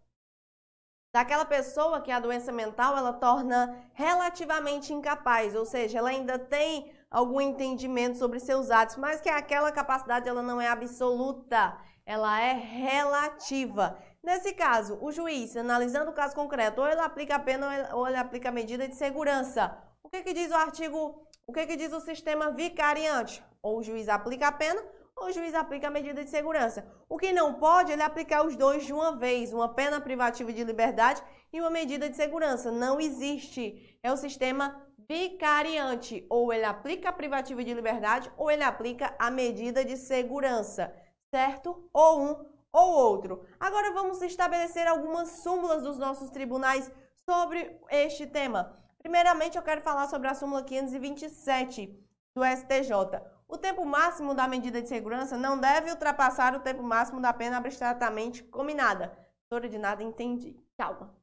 daquela 1.15 1.45
pessoa 1.45 2.01
que 2.01 2.11
a 2.11 2.19
doença 2.19 2.51
mental 2.51 2.97
ela 2.97 3.13
torna 3.13 3.89
relativamente 3.93 4.93
incapaz, 4.93 5.55
ou 5.55 5.65
seja, 5.65 5.97
ela 5.97 6.09
ainda 6.09 6.37
tem 6.37 6.92
algum 7.13 7.39
entendimento 7.39 8.17
sobre 8.17 8.39
seus 8.39 8.71
atos, 8.71 8.97
mas 8.97 9.21
que 9.21 9.29
aquela 9.29 9.71
capacidade 9.71 10.27
ela 10.27 10.41
não 10.41 10.59
é 10.59 10.67
absoluta, 10.67 11.77
ela 12.03 12.41
é 12.41 12.53
relativa. 12.53 13.97
Nesse 14.23 14.53
caso, 14.53 14.97
o 14.99 15.11
juiz, 15.11 15.55
analisando 15.55 16.09
o 16.09 16.13
caso 16.13 16.33
concreto, 16.33 16.81
ou 16.81 16.87
ele 16.87 17.01
aplica 17.01 17.35
a 17.35 17.39
pena 17.39 17.89
ou 17.93 18.07
ele 18.07 18.17
aplica 18.17 18.49
a 18.49 18.51
medida 18.51 18.87
de 18.87 18.95
segurança. 18.95 19.77
O 20.01 20.09
que, 20.09 20.23
que 20.23 20.33
diz 20.33 20.49
o 20.49 20.55
artigo, 20.55 21.27
o 21.45 21.53
que, 21.53 21.67
que 21.67 21.75
diz 21.75 21.93
o 21.93 22.01
sistema 22.01 22.49
vicariante? 22.49 23.43
Ou 23.61 23.77
o 23.77 23.83
juiz 23.83 24.09
aplica 24.09 24.47
a 24.47 24.51
pena 24.51 24.81
o 25.15 25.31
juiz 25.31 25.53
aplica 25.53 25.87
a 25.87 25.91
medida 25.91 26.23
de 26.23 26.29
segurança. 26.29 26.85
O 27.07 27.17
que 27.17 27.31
não 27.31 27.53
pode, 27.53 27.91
ele 27.91 28.01
aplicar 28.01 28.45
os 28.45 28.55
dois 28.55 28.85
de 28.85 28.91
uma 28.91 29.15
vez, 29.15 29.53
uma 29.53 29.69
pena 29.69 30.01
privativa 30.01 30.51
de 30.51 30.63
liberdade 30.63 31.21
e 31.51 31.61
uma 31.61 31.69
medida 31.69 32.09
de 32.09 32.15
segurança. 32.15 32.71
Não 32.71 32.99
existe. 32.99 33.97
É 34.01 34.11
o 34.11 34.17
sistema 34.17 34.85
vicariante. 35.07 36.25
Ou 36.29 36.51
ele 36.53 36.65
aplica 36.65 37.09
a 37.09 37.13
privativa 37.13 37.63
de 37.63 37.73
liberdade 37.73 38.31
ou 38.37 38.49
ele 38.49 38.63
aplica 38.63 39.15
a 39.19 39.29
medida 39.29 39.83
de 39.83 39.97
segurança, 39.97 40.93
certo? 41.29 41.89
Ou 41.93 42.21
um 42.21 42.53
ou 42.71 42.91
outro. 42.91 43.45
Agora 43.59 43.93
vamos 43.93 44.21
estabelecer 44.21 44.87
algumas 44.87 45.29
súmulas 45.43 45.83
dos 45.83 45.97
nossos 45.97 46.31
tribunais 46.31 46.91
sobre 47.23 47.79
este 47.89 48.25
tema. 48.25 48.75
Primeiramente, 48.97 49.57
eu 49.57 49.63
quero 49.63 49.81
falar 49.81 50.07
sobre 50.07 50.27
a 50.27 50.33
súmula 50.33 50.63
527 50.63 51.87
do 52.35 52.43
STJ. 52.43 53.21
O 53.47 53.57
tempo 53.57 53.85
máximo 53.85 54.33
da 54.33 54.47
medida 54.47 54.81
de 54.81 54.89
segurança 54.89 55.37
não 55.37 55.59
deve 55.59 55.91
ultrapassar 55.91 56.55
o 56.55 56.61
tempo 56.61 56.81
máximo 56.81 57.21
da 57.21 57.31
pena 57.31 57.57
abstratamente 57.57 58.43
combinada. 58.43 59.15
Doutora 59.49 59.69
de 59.69 59.77
nada, 59.77 60.01
entendi. 60.01 60.57
Calma. 60.75 61.15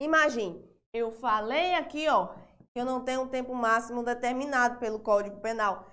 Imagine, 0.00 0.68
eu 0.92 1.12
falei 1.12 1.74
aqui, 1.74 2.08
ó, 2.08 2.34
eu 2.74 2.84
não 2.84 3.04
tenho 3.04 3.22
um 3.22 3.28
tempo 3.28 3.54
máximo 3.54 4.02
determinado 4.02 4.78
pelo 4.78 4.98
Código 4.98 5.40
Penal. 5.40 5.86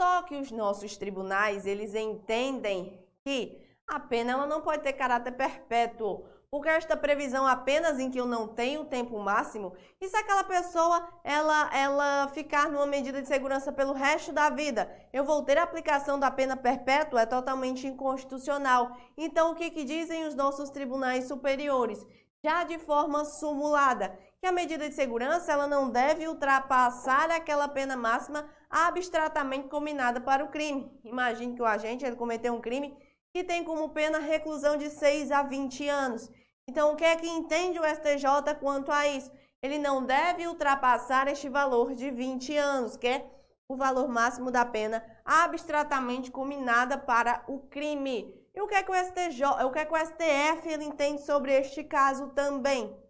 Só 0.00 0.22
que 0.22 0.36
os 0.36 0.50
nossos 0.50 0.96
tribunais, 0.96 1.66
eles 1.66 1.94
entendem 1.94 3.00
que 3.24 3.62
a 3.86 4.00
pena 4.00 4.46
não 4.46 4.60
pode 4.60 4.82
ter 4.82 4.94
caráter 4.94 5.32
perpétuo 5.32 6.24
porque 6.54 6.68
esta 6.68 6.96
previsão 6.96 7.44
apenas 7.44 7.98
em 7.98 8.08
que 8.08 8.20
eu 8.20 8.26
não 8.26 8.46
tenho 8.46 8.84
tempo 8.84 9.18
máximo, 9.18 9.74
e 10.00 10.08
se 10.08 10.16
aquela 10.16 10.44
pessoa 10.44 11.04
ela, 11.24 11.68
ela 11.74 12.28
ficar 12.28 12.70
numa 12.70 12.86
medida 12.86 13.20
de 13.20 13.26
segurança 13.26 13.72
pelo 13.72 13.92
resto 13.92 14.32
da 14.32 14.48
vida, 14.50 14.88
eu 15.12 15.24
vou 15.24 15.42
ter 15.42 15.58
a 15.58 15.64
aplicação 15.64 16.16
da 16.16 16.30
pena 16.30 16.56
perpétua, 16.56 17.22
é 17.22 17.26
totalmente 17.26 17.88
inconstitucional. 17.88 18.96
Então, 19.16 19.50
o 19.50 19.56
que, 19.56 19.68
que 19.68 19.82
dizem 19.82 20.28
os 20.28 20.36
nossos 20.36 20.70
tribunais 20.70 21.24
superiores? 21.24 22.06
Já 22.44 22.62
de 22.62 22.78
forma 22.78 23.24
simulada, 23.24 24.16
que 24.44 24.48
a 24.48 24.52
medida 24.52 24.86
de 24.86 24.94
segurança 24.94 25.50
ela 25.50 25.66
não 25.66 25.88
deve 25.88 26.28
ultrapassar 26.28 27.30
aquela 27.30 27.66
pena 27.66 27.96
máxima 27.96 28.46
abstratamente 28.68 29.68
combinada 29.68 30.20
para 30.20 30.44
o 30.44 30.50
crime. 30.50 30.92
Imagine 31.02 31.54
que 31.54 31.62
o 31.62 31.64
agente 31.64 32.04
ele 32.04 32.14
cometeu 32.14 32.52
um 32.52 32.60
crime 32.60 32.94
que 33.32 33.42
tem 33.42 33.64
como 33.64 33.88
pena 33.88 34.18
reclusão 34.18 34.76
de 34.76 34.90
6 34.90 35.30
a 35.30 35.42
20 35.42 35.88
anos. 35.88 36.30
Então, 36.68 36.92
o 36.92 36.94
que 36.94 37.04
é 37.04 37.16
que 37.16 37.26
entende 37.26 37.78
o 37.78 37.84
STJ 37.84 38.54
quanto 38.60 38.92
a 38.92 39.08
isso? 39.08 39.32
Ele 39.62 39.78
não 39.78 40.04
deve 40.04 40.46
ultrapassar 40.46 41.26
este 41.26 41.48
valor 41.48 41.94
de 41.94 42.10
20 42.10 42.54
anos, 42.54 42.98
que 42.98 43.06
é 43.06 43.26
o 43.66 43.74
valor 43.74 44.08
máximo 44.08 44.50
da 44.50 44.66
pena 44.66 45.02
abstratamente 45.24 46.30
combinada 46.30 46.98
para 46.98 47.42
o 47.48 47.60
crime. 47.60 48.30
E 48.54 48.60
o 48.60 48.66
que 48.66 48.74
é 48.74 48.82
que 48.82 48.92
o 48.92 48.94
STJ, 48.94 49.64
o 49.64 49.70
que 49.70 49.78
é 49.78 49.86
que 49.86 49.94
o 49.94 49.96
STF 49.96 50.68
ele 50.68 50.84
entende 50.84 51.22
sobre 51.22 51.50
este 51.58 51.82
caso 51.82 52.26
também? 52.34 53.03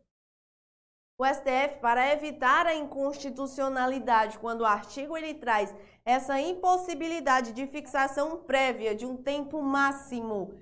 O 1.16 1.24
STF, 1.24 1.78
para 1.80 2.12
evitar 2.12 2.66
a 2.66 2.74
inconstitucionalidade, 2.74 4.38
quando 4.40 4.62
o 4.62 4.66
artigo 4.66 5.16
ele 5.16 5.34
traz 5.34 5.72
essa 6.04 6.40
impossibilidade 6.40 7.52
de 7.52 7.68
fixação 7.68 8.38
prévia 8.38 8.96
de 8.96 9.06
um 9.06 9.16
tempo 9.16 9.62
máximo 9.62 10.54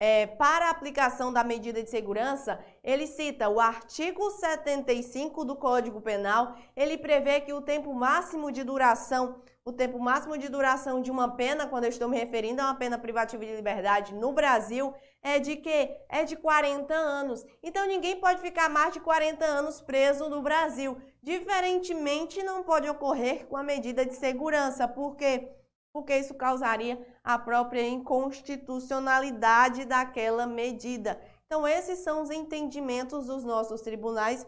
é, 0.00 0.26
para 0.26 0.66
a 0.66 0.70
aplicação 0.70 1.30
da 1.30 1.44
medida 1.44 1.82
de 1.82 1.90
segurança, 1.90 2.58
ele 2.82 3.06
cita 3.06 3.50
o 3.50 3.60
artigo 3.60 4.30
75 4.30 5.44
do 5.44 5.54
Código 5.54 6.00
Penal, 6.00 6.56
ele 6.74 6.96
prevê 6.96 7.40
que 7.42 7.52
o 7.52 7.60
tempo 7.60 7.94
máximo 7.94 8.50
de 8.50 8.64
duração, 8.64 9.42
o 9.64 9.72
tempo 9.72 9.98
máximo 9.98 10.36
de 10.36 10.48
duração 10.48 11.00
de 11.00 11.10
uma 11.10 11.36
pena, 11.36 11.66
quando 11.68 11.84
eu 11.84 11.90
estou 11.90 12.08
me 12.08 12.18
referindo 12.18 12.60
a 12.60 12.66
uma 12.66 12.74
pena 12.74 12.98
privativa 12.98 13.44
de 13.44 13.54
liberdade 13.54 14.12
no 14.14 14.32
Brasil, 14.32 14.92
é 15.22 15.38
de 15.38 15.56
que 15.56 15.96
é 16.08 16.24
de 16.24 16.34
40 16.34 16.92
anos. 16.92 17.46
Então 17.62 17.86
ninguém 17.86 18.18
pode 18.18 18.40
ficar 18.40 18.68
mais 18.68 18.92
de 18.92 19.00
40 19.00 19.44
anos 19.44 19.80
preso 19.80 20.28
no 20.28 20.42
Brasil. 20.42 21.00
Diferentemente, 21.22 22.42
não 22.42 22.64
pode 22.64 22.88
ocorrer 22.88 23.46
com 23.46 23.56
a 23.56 23.62
medida 23.62 24.04
de 24.04 24.14
segurança, 24.16 24.88
porque 24.88 25.48
porque 25.92 26.16
isso 26.16 26.34
causaria 26.34 26.98
a 27.22 27.38
própria 27.38 27.86
inconstitucionalidade 27.86 29.84
daquela 29.84 30.46
medida. 30.46 31.20
Então, 31.44 31.68
esses 31.68 31.98
são 31.98 32.22
os 32.22 32.30
entendimentos 32.30 33.26
dos 33.26 33.44
nossos 33.44 33.82
tribunais 33.82 34.46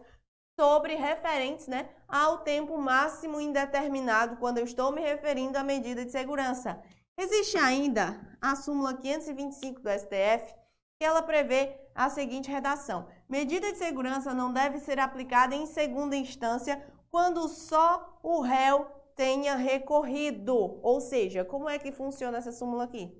sobre 0.59 0.95
referentes 0.95 1.67
né, 1.67 1.89
ao 2.09 2.39
tempo 2.39 2.79
máximo 2.79 3.41
indeterminado 3.41 4.37
quando 4.37 4.59
eu 4.59 4.65
estou 4.65 4.93
me 4.93 5.01
referindo 5.01 5.59
à 5.59 5.65
medida 5.65 6.05
de 6.05 6.13
segurança. 6.13 6.81
Existe 7.17 7.57
ainda 7.57 8.21
a 8.41 8.57
súmula 8.57 8.95
525 8.95 9.81
do 9.81 9.91
STF, 9.91 10.55
que 10.99 11.05
ela 11.05 11.23
prevê 11.23 11.77
a 11.95 12.09
seguinte 12.09 12.51
redação: 12.51 13.07
medida 13.29 13.71
de 13.73 13.79
segurança 13.79 14.35
não 14.35 14.53
deve 14.53 14.79
ser 14.81 14.99
aplicada 14.99 15.55
em 15.55 15.67
segunda 15.67 16.17
instância 16.17 16.85
quando 17.11 17.49
só 17.49 18.19
o 18.23 18.41
réu 18.41 18.87
tenha 19.15 19.55
recorrido. 19.55 20.81
Ou 20.83 21.01
seja, 21.01 21.45
como 21.45 21.69
é 21.69 21.79
que 21.79 21.93
funciona 21.93 22.39
essa 22.39 22.53
súmula 22.53 22.85
aqui? 22.85 23.17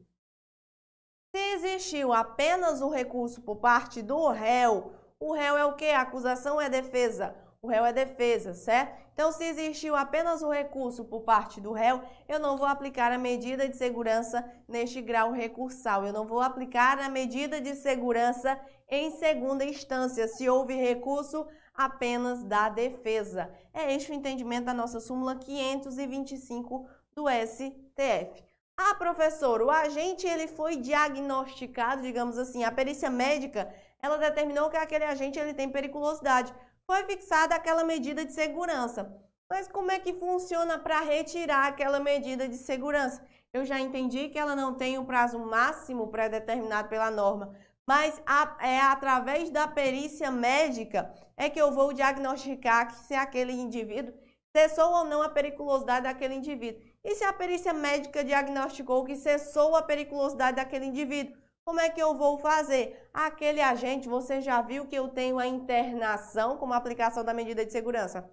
Se 1.35 1.39
existiu 1.55 2.13
apenas 2.13 2.81
o 2.81 2.89
recurso 2.89 3.41
por 3.43 3.57
parte 3.57 4.03
do 4.03 4.29
réu, 4.29 4.93
o 5.19 5.33
réu 5.33 5.57
é 5.57 5.65
o 5.65 5.75
que? 5.75 5.91
A 5.91 6.03
acusação 6.03 6.61
é 6.61 6.69
defesa. 6.69 7.35
O 7.63 7.69
réu 7.69 7.85
é 7.85 7.93
defesa, 7.93 8.53
certo? 8.53 9.03
Então, 9.15 9.33
se 9.33 9.45
existiu 9.45 9.95
apenas 9.95 10.43
o 10.43 10.51
recurso 10.51 11.05
por 11.05 11.23
parte 11.23 11.61
do 11.61 11.73
réu, 11.73 12.03
eu 12.29 12.39
não 12.39 12.59
vou 12.59 12.67
aplicar 12.67 13.13
a 13.13 13.17
medida 13.17 13.69
de 13.69 13.77
segurança 13.77 14.45
neste 14.69 15.01
grau 15.01 15.31
recursal. 15.31 16.05
Eu 16.05 16.13
não 16.13 16.27
vou 16.27 16.41
aplicar 16.41 16.99
a 16.99 17.09
medida 17.09 17.61
de 17.61 17.75
segurança 17.75 18.61
em 18.89 19.13
segunda 19.13 19.65
instância, 19.65 20.29
se 20.29 20.49
houve 20.49 20.75
recurso 20.75 21.47
apenas 21.75 22.45
da 22.45 22.69
defesa. 22.69 23.51
É 23.73 23.95
este 23.95 24.13
o 24.13 24.15
entendimento 24.15 24.67
da 24.67 24.75
nossa 24.75 25.01
súmula 25.01 25.37
525 25.37 26.87
do 27.15 27.25
STF. 27.29 28.45
Ah, 28.77 28.97
professor, 28.97 29.63
o 29.63 29.71
agente 29.71 30.27
ele 30.27 30.49
foi 30.49 30.77
diagnosticado, 30.77 32.03
digamos 32.03 32.37
assim, 32.37 32.65
a 32.65 32.73
perícia 32.73 33.09
médica, 33.09 33.73
ela 34.05 34.19
determinou 34.19 34.69
que 34.69 34.77
aquele 34.77 35.05
agente 35.05 35.39
ele 35.39 35.55
tem 35.55 35.71
periculosidade. 35.71 36.55
Foi 36.87 37.05
fixada 37.05 37.55
aquela 37.55 37.83
medida 37.85 38.23
de 38.23 38.35
segurança. 38.35 39.11
Mas 39.49 39.67
como 39.67 39.91
é 39.91 39.99
que 39.99 40.13
funciona 40.13 40.79
para 40.79 41.01
retirar 41.01 41.69
aquela 41.69 41.99
medida 41.99 42.47
de 42.47 42.59
segurança? 42.59 43.25
Eu 43.51 43.65
já 43.65 43.81
entendi 43.81 44.29
que 44.29 44.39
ela 44.39 44.55
não 44.55 44.75
tem 44.75 44.99
um 44.99 45.07
prazo 45.07 45.39
máximo 45.39 46.09
pré-determinado 46.09 46.89
pela 46.91 47.11
norma, 47.11 47.57
mas 47.87 48.21
a, 48.27 48.59
é 48.61 48.79
através 48.79 49.49
da 49.49 49.67
perícia 49.67 50.31
médica 50.31 51.11
é 51.35 51.49
que 51.49 51.61
eu 51.61 51.73
vou 51.73 51.95
diagnosticar 51.95 52.89
que 52.89 52.97
se 53.07 53.15
aquele 53.15 53.53
indivíduo 53.53 54.13
cessou 54.55 54.93
ou 54.99 55.05
não 55.05 55.23
a 55.23 55.31
periculosidade 55.31 56.05
daquele 56.05 56.35
indivíduo. 56.35 56.83
E 57.03 57.15
se 57.15 57.25
a 57.25 57.33
perícia 57.33 57.73
médica 57.73 58.23
diagnosticou 58.23 59.03
que 59.03 59.17
cessou 59.17 59.75
a 59.75 59.83
periculosidade 59.83 60.57
daquele 60.57 60.85
indivíduo, 60.85 61.35
como 61.65 61.81
é 61.81 61.89
que 61.89 62.01
eu 62.01 62.15
vou 62.15 62.39
fazer? 62.39 63.09
Aquele 63.13 63.61
agente, 63.61 64.09
você 64.09 64.41
já 64.41 64.61
viu 64.61 64.87
que 64.87 64.95
eu 64.95 65.09
tenho 65.09 65.39
a 65.39 65.47
internação 65.47 66.59
como 66.59 66.75
aplicação 66.75 67.25
da 67.25 67.33
medida 67.33 67.65
de 67.65 67.73
segurança? 67.73 68.31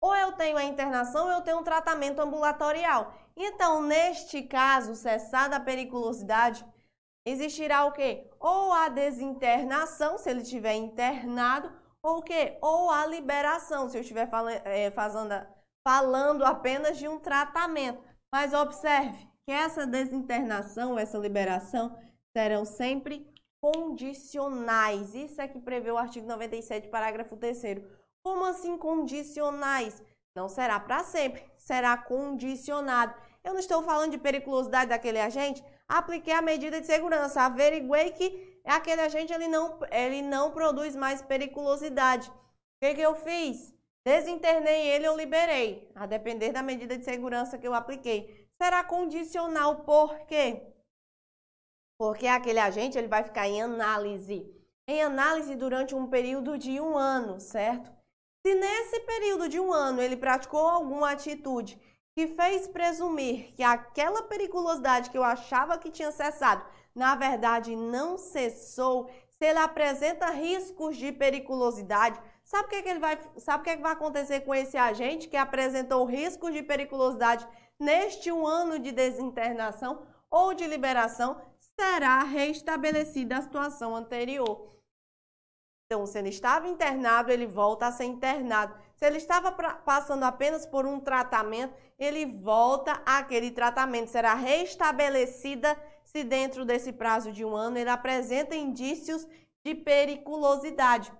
Ou 0.00 0.14
eu 0.14 0.32
tenho 0.32 0.56
a 0.56 0.62
internação 0.62 1.26
ou 1.26 1.32
eu 1.32 1.40
tenho 1.42 1.58
um 1.58 1.64
tratamento 1.64 2.20
ambulatorial. 2.20 3.12
Então, 3.36 3.82
neste 3.82 4.42
caso, 4.42 4.94
cessada 4.94 5.56
a 5.56 5.60
periculosidade, 5.60 6.64
existirá 7.26 7.84
o 7.84 7.92
quê? 7.92 8.30
Ou 8.38 8.72
a 8.72 8.88
desinternação, 8.88 10.16
se 10.16 10.30
ele 10.30 10.42
estiver 10.42 10.74
internado, 10.74 11.72
ou 12.02 12.18
o 12.18 12.22
quê? 12.22 12.56
Ou 12.62 12.90
a 12.90 13.04
liberação, 13.06 13.88
se 13.88 13.96
eu 13.96 14.02
estiver 14.02 14.30
falando, 14.30 14.64
é, 14.64 14.90
fazendo, 14.92 15.34
falando 15.84 16.44
apenas 16.44 16.98
de 16.98 17.08
um 17.08 17.18
tratamento. 17.18 18.00
Mas 18.32 18.52
observe 18.52 19.28
que 19.46 19.52
essa 19.52 19.86
desinternação, 19.86 20.98
essa 20.98 21.16
liberação, 21.16 21.96
serão 22.36 22.64
sempre 22.64 23.32
condicionais. 23.60 25.14
Isso 25.14 25.40
é 25.40 25.46
que 25.46 25.60
prevê 25.60 25.90
o 25.90 25.96
artigo 25.96 26.26
97, 26.26 26.88
parágrafo 26.88 27.36
3 27.36 27.62
Como 28.22 28.44
assim 28.44 28.76
condicionais? 28.76 30.02
Não 30.34 30.48
será 30.48 30.78
para 30.80 31.04
sempre, 31.04 31.42
será 31.56 31.96
condicionado. 31.96 33.14
Eu 33.42 33.52
não 33.52 33.60
estou 33.60 33.82
falando 33.82 34.10
de 34.10 34.18
periculosidade 34.18 34.90
daquele 34.90 35.20
agente, 35.20 35.64
apliquei 35.88 36.34
a 36.34 36.42
medida 36.42 36.80
de 36.80 36.86
segurança, 36.86 37.42
averiguei 37.42 38.10
que 38.10 38.60
aquele 38.64 39.00
agente 39.02 39.32
ele 39.32 39.46
não, 39.46 39.78
ele 39.90 40.22
não 40.22 40.50
produz 40.50 40.96
mais 40.96 41.22
periculosidade. 41.22 42.28
O 42.28 42.32
que, 42.82 42.94
que 42.96 43.00
eu 43.00 43.14
fiz? 43.14 43.72
Desinternei 44.04 44.88
ele 44.88 45.08
ou 45.08 45.16
liberei, 45.16 45.90
a 45.94 46.04
depender 46.06 46.52
da 46.52 46.62
medida 46.62 46.98
de 46.98 47.04
segurança 47.04 47.56
que 47.56 47.66
eu 47.66 47.74
apliquei. 47.74 48.45
Será 48.60 48.82
condicional 48.82 49.84
por 49.84 50.18
quê? 50.26 50.62
Porque 51.98 52.26
aquele 52.26 52.58
agente 52.58 52.96
ele 52.96 53.08
vai 53.08 53.22
ficar 53.22 53.46
em 53.46 53.62
análise. 53.62 54.50
Em 54.88 55.02
análise 55.02 55.54
durante 55.54 55.94
um 55.94 56.06
período 56.06 56.56
de 56.56 56.80
um 56.80 56.96
ano, 56.96 57.40
certo? 57.40 57.90
Se 58.46 58.54
nesse 58.54 59.00
período 59.00 59.48
de 59.48 59.58
um 59.58 59.72
ano 59.72 60.00
ele 60.00 60.16
praticou 60.16 60.68
alguma 60.68 61.10
atitude 61.10 61.78
que 62.14 62.28
fez 62.28 62.66
presumir 62.68 63.52
que 63.54 63.62
aquela 63.62 64.22
periculosidade 64.22 65.10
que 65.10 65.18
eu 65.18 65.24
achava 65.24 65.76
que 65.76 65.90
tinha 65.90 66.10
cessado, 66.10 66.64
na 66.94 67.14
verdade 67.14 67.76
não 67.76 68.16
cessou, 68.16 69.10
se 69.28 69.44
ele 69.44 69.58
apresenta 69.58 70.30
riscos 70.30 70.96
de 70.96 71.12
periculosidade, 71.12 72.18
sabe 72.42 72.66
o 72.66 72.68
que, 72.70 72.76
é 72.76 72.82
que 72.82 72.88
ele 72.88 73.00
vai, 73.00 73.18
sabe 73.36 73.60
o 73.60 73.64
que, 73.64 73.70
é 73.70 73.76
que 73.76 73.82
vai 73.82 73.92
acontecer 73.92 74.40
com 74.40 74.54
esse 74.54 74.78
agente 74.78 75.28
que 75.28 75.36
apresentou 75.36 76.06
riscos 76.06 76.54
de 76.54 76.62
periculosidade 76.62 77.46
neste 77.78 78.30
um 78.32 78.46
ano 78.46 78.78
de 78.78 78.92
desinternação 78.92 80.06
ou 80.30 80.54
de 80.54 80.66
liberação? 80.66 81.40
Será 81.78 82.22
restabelecida 82.22 83.38
a 83.38 83.42
situação 83.42 83.94
anterior. 83.94 84.76
Então, 85.86 86.04
se 86.04 86.18
ele 86.18 86.30
estava 86.30 86.68
internado, 86.68 87.30
ele 87.30 87.46
volta 87.46 87.86
a 87.86 87.92
ser 87.92 88.04
internado. 88.04 88.74
Se 88.96 89.04
ele 89.04 89.18
estava 89.18 89.52
passando 89.52 90.24
apenas 90.24 90.66
por 90.66 90.84
um 90.84 90.98
tratamento, 90.98 91.74
ele 91.98 92.26
volta 92.26 93.00
àquele 93.06 93.52
tratamento. 93.52 94.10
Será 94.10 94.34
restabelecida 94.34 95.80
se 96.02 96.24
dentro 96.24 96.64
desse 96.64 96.92
prazo 96.92 97.30
de 97.30 97.44
um 97.44 97.54
ano 97.54 97.78
ele 97.78 97.90
apresenta 97.90 98.56
indícios 98.56 99.26
de 99.64 99.74
periculosidade. 99.74 101.12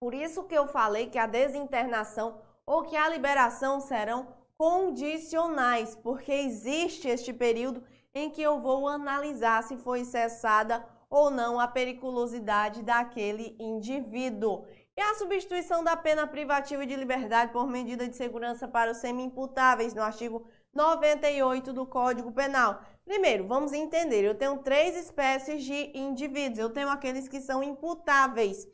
Por 0.00 0.14
isso 0.14 0.44
que 0.44 0.54
eu 0.54 0.66
falei 0.66 1.08
que 1.08 1.18
a 1.18 1.26
desinternação 1.26 2.40
ou 2.64 2.82
que 2.82 2.96
a 2.96 3.08
liberação 3.08 3.80
serão 3.80 4.28
condicionais, 4.56 5.96
porque 5.96 6.32
existe 6.32 7.08
este 7.08 7.32
período 7.32 7.82
em 8.14 8.30
que 8.30 8.42
eu 8.42 8.60
vou 8.60 8.88
analisar 8.88 9.62
se 9.62 9.76
foi 9.76 10.04
cessada 10.04 10.84
ou 11.10 11.30
não 11.30 11.60
a 11.60 11.66
periculosidade 11.66 12.82
daquele 12.82 13.56
indivíduo. 13.58 14.64
E 14.96 15.00
a 15.00 15.14
substituição 15.14 15.82
da 15.82 15.96
pena 15.96 16.26
privativa 16.26 16.86
de 16.86 16.94
liberdade 16.94 17.52
por 17.52 17.66
medida 17.66 18.06
de 18.08 18.16
segurança 18.16 18.68
para 18.68 18.92
os 18.92 18.98
semi-imputáveis, 18.98 19.92
no 19.92 20.02
artigo 20.02 20.46
98 20.72 21.72
do 21.72 21.84
Código 21.84 22.30
Penal. 22.32 22.80
Primeiro, 23.04 23.46
vamos 23.46 23.72
entender, 23.72 24.24
eu 24.24 24.34
tenho 24.34 24.58
três 24.58 24.96
espécies 24.96 25.64
de 25.64 25.90
indivíduos. 25.96 26.58
Eu 26.58 26.70
tenho 26.70 26.88
aqueles 26.88 27.28
que 27.28 27.40
são 27.40 27.62
imputáveis. 27.62 28.66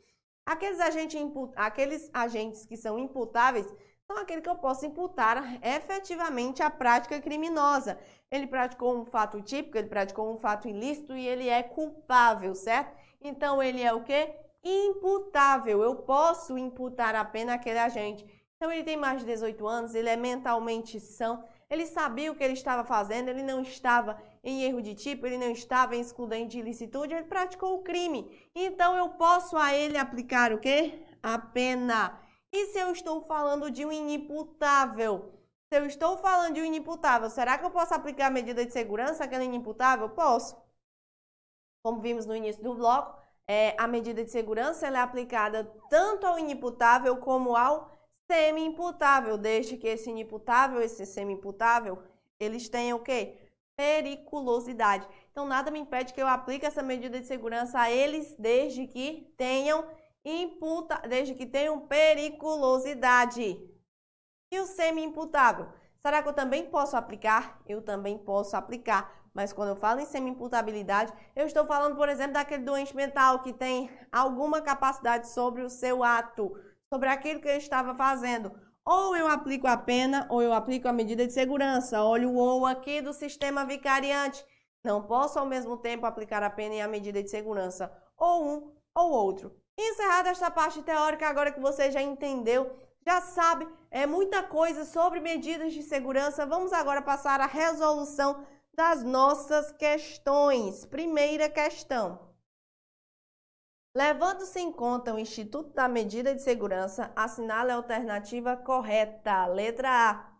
Aqueles 0.45 0.79
agentes, 0.79 1.19
aqueles 1.55 2.09
agentes 2.13 2.65
que 2.65 2.77
são 2.77 2.97
imputáveis 2.97 3.67
são 4.13 4.21
aqueles 4.21 4.43
que 4.43 4.49
eu 4.49 4.55
posso 4.55 4.85
imputar 4.85 5.59
efetivamente 5.63 6.61
a 6.61 6.69
prática 6.69 7.19
criminosa. 7.21 7.97
Ele 8.29 8.47
praticou 8.47 8.97
um 8.97 9.05
fato 9.05 9.41
típico, 9.41 9.77
ele 9.77 9.87
praticou 9.87 10.33
um 10.33 10.37
fato 10.37 10.67
ilícito 10.67 11.13
e 11.13 11.27
ele 11.27 11.49
é 11.49 11.63
culpável, 11.63 12.53
certo? 12.55 12.95
Então, 13.21 13.61
ele 13.61 13.81
é 13.81 13.93
o 13.93 14.03
quê? 14.03 14.35
imputável. 14.63 15.81
Eu 15.81 15.95
posso 15.95 16.57
imputar 16.57 17.15
a 17.15 17.25
pena 17.25 17.55
àquele 17.55 17.79
agente. 17.79 18.25
Então 18.55 18.71
ele 18.71 18.83
tem 18.83 18.95
mais 18.95 19.21
de 19.21 19.25
18 19.25 19.67
anos, 19.67 19.95
ele 19.95 20.09
é 20.09 20.15
mentalmente 20.15 20.99
são, 20.99 21.43
ele 21.67 21.87
sabia 21.87 22.31
o 22.31 22.35
que 22.35 22.43
ele 22.43 22.53
estava 22.53 22.83
fazendo, 22.83 23.29
ele 23.29 23.41
não 23.41 23.63
estava 23.63 24.21
em 24.43 24.63
erro 24.63 24.83
de 24.83 24.93
tipo, 24.93 25.25
ele 25.25 25.37
não 25.37 25.49
estava 25.49 25.95
em 25.95 26.01
excludente 26.01 26.51
de 26.51 26.59
ilicitude, 26.59 27.13
ele 27.13 27.23
praticou 27.25 27.75
o 27.75 27.81
crime. 27.81 28.29
Então 28.53 28.95
eu 28.95 29.09
posso 29.09 29.57
a 29.57 29.73
ele 29.73 29.97
aplicar 29.97 30.53
o 30.53 30.59
quê? 30.59 31.01
A 31.23 31.39
pena. 31.39 32.19
E 32.53 32.67
se 32.67 32.79
eu 32.79 32.91
estou 32.91 33.21
falando 33.21 33.71
de 33.71 33.85
um 33.85 33.91
inimputável? 33.91 35.33
Se 35.71 35.79
eu 35.79 35.85
estou 35.85 36.17
falando 36.17 36.55
de 36.55 36.61
um 36.61 36.65
inimputável, 36.65 37.29
será 37.29 37.57
que 37.57 37.65
eu 37.65 37.71
posso 37.71 37.93
aplicar 37.93 38.27
a 38.27 38.31
medida 38.31 38.65
de 38.65 38.73
segurança 38.73 39.23
àquele 39.23 39.45
inimputável? 39.45 40.09
Posso. 40.09 40.61
Como 41.81 42.01
vimos 42.01 42.25
no 42.25 42.35
início 42.35 42.61
do 42.61 42.75
bloco, 42.75 43.21
é, 43.47 43.75
a 43.79 43.87
medida 43.87 44.23
de 44.23 44.29
segurança 44.29 44.85
é 44.87 44.95
aplicada 44.97 45.63
tanto 45.89 46.27
ao 46.27 46.37
inimputável 46.37 47.17
como 47.17 47.55
ao 47.55 47.89
semi-imputável, 48.29 49.37
desde 49.37 49.77
que 49.77 49.87
esse 49.87 50.09
inimputável, 50.09 50.81
esse 50.81 51.05
semi-imputável, 51.05 52.03
eles 52.39 52.69
tenham 52.69 52.97
o 52.97 53.03
quê? 53.03 53.37
Periculosidade. 53.77 55.07
Então, 55.31 55.45
nada 55.45 55.71
me 55.71 55.79
impede 55.79 56.13
que 56.13 56.21
eu 56.21 56.27
aplique 56.27 56.65
essa 56.65 56.83
medida 56.83 57.19
de 57.19 57.27
segurança 57.27 57.79
a 57.79 57.91
eles, 57.91 58.35
desde 58.37 58.87
que 58.87 59.33
tenham 59.37 59.85
imputa, 60.23 61.01
desde 61.07 61.35
que 61.35 61.45
tenham 61.45 61.87
periculosidade. 61.87 63.57
E 64.51 64.59
o 64.59 64.65
semi-imputável? 64.65 65.67
Será 66.01 66.21
que 66.21 66.29
eu 66.29 66.33
também 66.33 66.69
posso 66.69 66.97
aplicar? 66.97 67.61
Eu 67.67 67.81
também 67.81 68.17
posso 68.17 68.55
aplicar. 68.55 69.21
Mas 69.33 69.53
quando 69.53 69.69
eu 69.69 69.75
falo 69.75 70.01
em 70.01 70.05
semi-imputabilidade, 70.05 71.13
eu 71.35 71.45
estou 71.45 71.65
falando, 71.65 71.95
por 71.95 72.09
exemplo, 72.09 72.33
daquele 72.33 72.63
doente 72.63 72.95
mental 72.95 73.39
que 73.39 73.53
tem 73.53 73.89
alguma 74.11 74.61
capacidade 74.61 75.29
sobre 75.29 75.61
o 75.61 75.69
seu 75.69 76.03
ato, 76.03 76.51
sobre 76.93 77.07
aquilo 77.07 77.39
que 77.39 77.47
ele 77.47 77.59
estava 77.59 77.95
fazendo. 77.95 78.51
Ou 78.83 79.15
eu 79.15 79.27
aplico 79.27 79.67
a 79.67 79.77
pena, 79.77 80.27
ou 80.29 80.41
eu 80.41 80.51
aplico 80.51 80.87
a 80.87 80.93
medida 80.93 81.25
de 81.25 81.31
segurança. 81.31 82.03
Olha 82.03 82.27
o 82.27 82.35
ou 82.35 82.65
aqui 82.65 82.99
do 82.99 83.13
sistema 83.13 83.63
vicariante. 83.63 84.43
Não 84.83 85.03
posso 85.03 85.39
ao 85.39 85.45
mesmo 85.45 85.77
tempo 85.77 86.05
aplicar 86.05 86.43
a 86.43 86.49
pena 86.49 86.75
e 86.75 86.81
a 86.81 86.87
medida 86.87 87.21
de 87.21 87.29
segurança. 87.29 87.89
Ou 88.17 88.43
um 88.43 88.75
ou 88.95 89.11
outro. 89.11 89.60
Encerrada 89.83 90.29
esta 90.29 90.51
parte 90.51 90.83
teórica, 90.83 91.27
agora 91.27 91.51
que 91.51 91.59
você 91.59 91.89
já 91.91 92.01
entendeu, 92.01 92.77
já 93.03 93.19
sabe 93.19 93.67
é 93.89 94.05
muita 94.05 94.43
coisa 94.43 94.85
sobre 94.85 95.19
medidas 95.19 95.73
de 95.73 95.81
segurança, 95.81 96.45
vamos 96.45 96.71
agora 96.71 97.01
passar 97.01 97.41
à 97.41 97.47
resolução 97.47 98.45
das 98.73 99.03
nossas 99.03 99.71
questões. 99.71 100.85
Primeira 100.85 101.49
questão. 101.49 102.31
Levando-se 103.93 104.59
em 104.59 104.71
conta 104.71 105.13
o 105.13 105.19
Instituto 105.19 105.73
da 105.73 105.87
Medida 105.87 106.33
de 106.33 106.41
Segurança, 106.41 107.11
assinale 107.15 107.71
a 107.71 107.75
alternativa 107.75 108.55
correta. 108.55 109.47
Letra 109.47 109.89
A. 109.89 110.31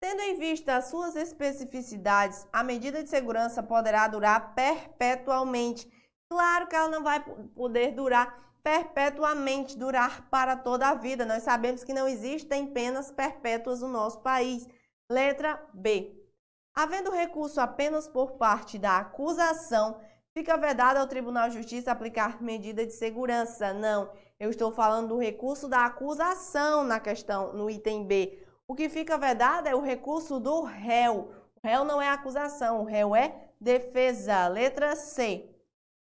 Tendo 0.00 0.22
em 0.22 0.36
vista 0.36 0.76
as 0.76 0.86
suas 0.86 1.14
especificidades, 1.14 2.48
a 2.52 2.64
medida 2.64 3.04
de 3.04 3.10
segurança 3.10 3.62
poderá 3.62 4.08
durar 4.08 4.54
perpetualmente. 4.54 5.88
Claro 6.28 6.66
que 6.66 6.74
ela 6.74 6.88
não 6.88 7.04
vai 7.04 7.20
poder 7.54 7.92
durar 7.92 8.51
perpetuamente, 8.62 9.76
durar 9.76 10.28
para 10.30 10.56
toda 10.56 10.88
a 10.88 10.94
vida. 10.94 11.26
Nós 11.26 11.42
sabemos 11.42 11.82
que 11.82 11.92
não 11.92 12.06
existem 12.06 12.66
penas 12.66 13.10
perpétuas 13.10 13.80
no 13.80 13.88
nosso 13.88 14.20
país. 14.20 14.66
Letra 15.10 15.60
B. 15.74 16.16
Havendo 16.74 17.10
recurso 17.10 17.60
apenas 17.60 18.08
por 18.08 18.32
parte 18.32 18.78
da 18.78 18.98
acusação, 18.98 20.00
fica 20.32 20.56
vedado 20.56 20.96
ao 20.96 21.06
Tribunal 21.06 21.48
de 21.48 21.56
Justiça 21.56 21.92
aplicar 21.92 22.42
medida 22.42 22.86
de 22.86 22.92
segurança. 22.92 23.74
Não, 23.74 24.10
eu 24.40 24.48
estou 24.48 24.72
falando 24.72 25.08
do 25.08 25.18
recurso 25.18 25.68
da 25.68 25.84
acusação 25.84 26.82
na 26.82 26.98
questão, 26.98 27.52
no 27.52 27.68
item 27.68 28.06
B. 28.06 28.42
O 28.66 28.74
que 28.74 28.88
fica 28.88 29.18
vedado 29.18 29.66
é 29.66 29.74
o 29.74 29.82
recurso 29.82 30.40
do 30.40 30.62
réu. 30.62 31.34
O 31.56 31.66
réu 31.66 31.84
não 31.84 32.00
é 32.00 32.08
acusação, 32.08 32.80
o 32.80 32.84
réu 32.84 33.14
é 33.14 33.50
defesa. 33.60 34.48
Letra 34.48 34.96
C. 34.96 35.51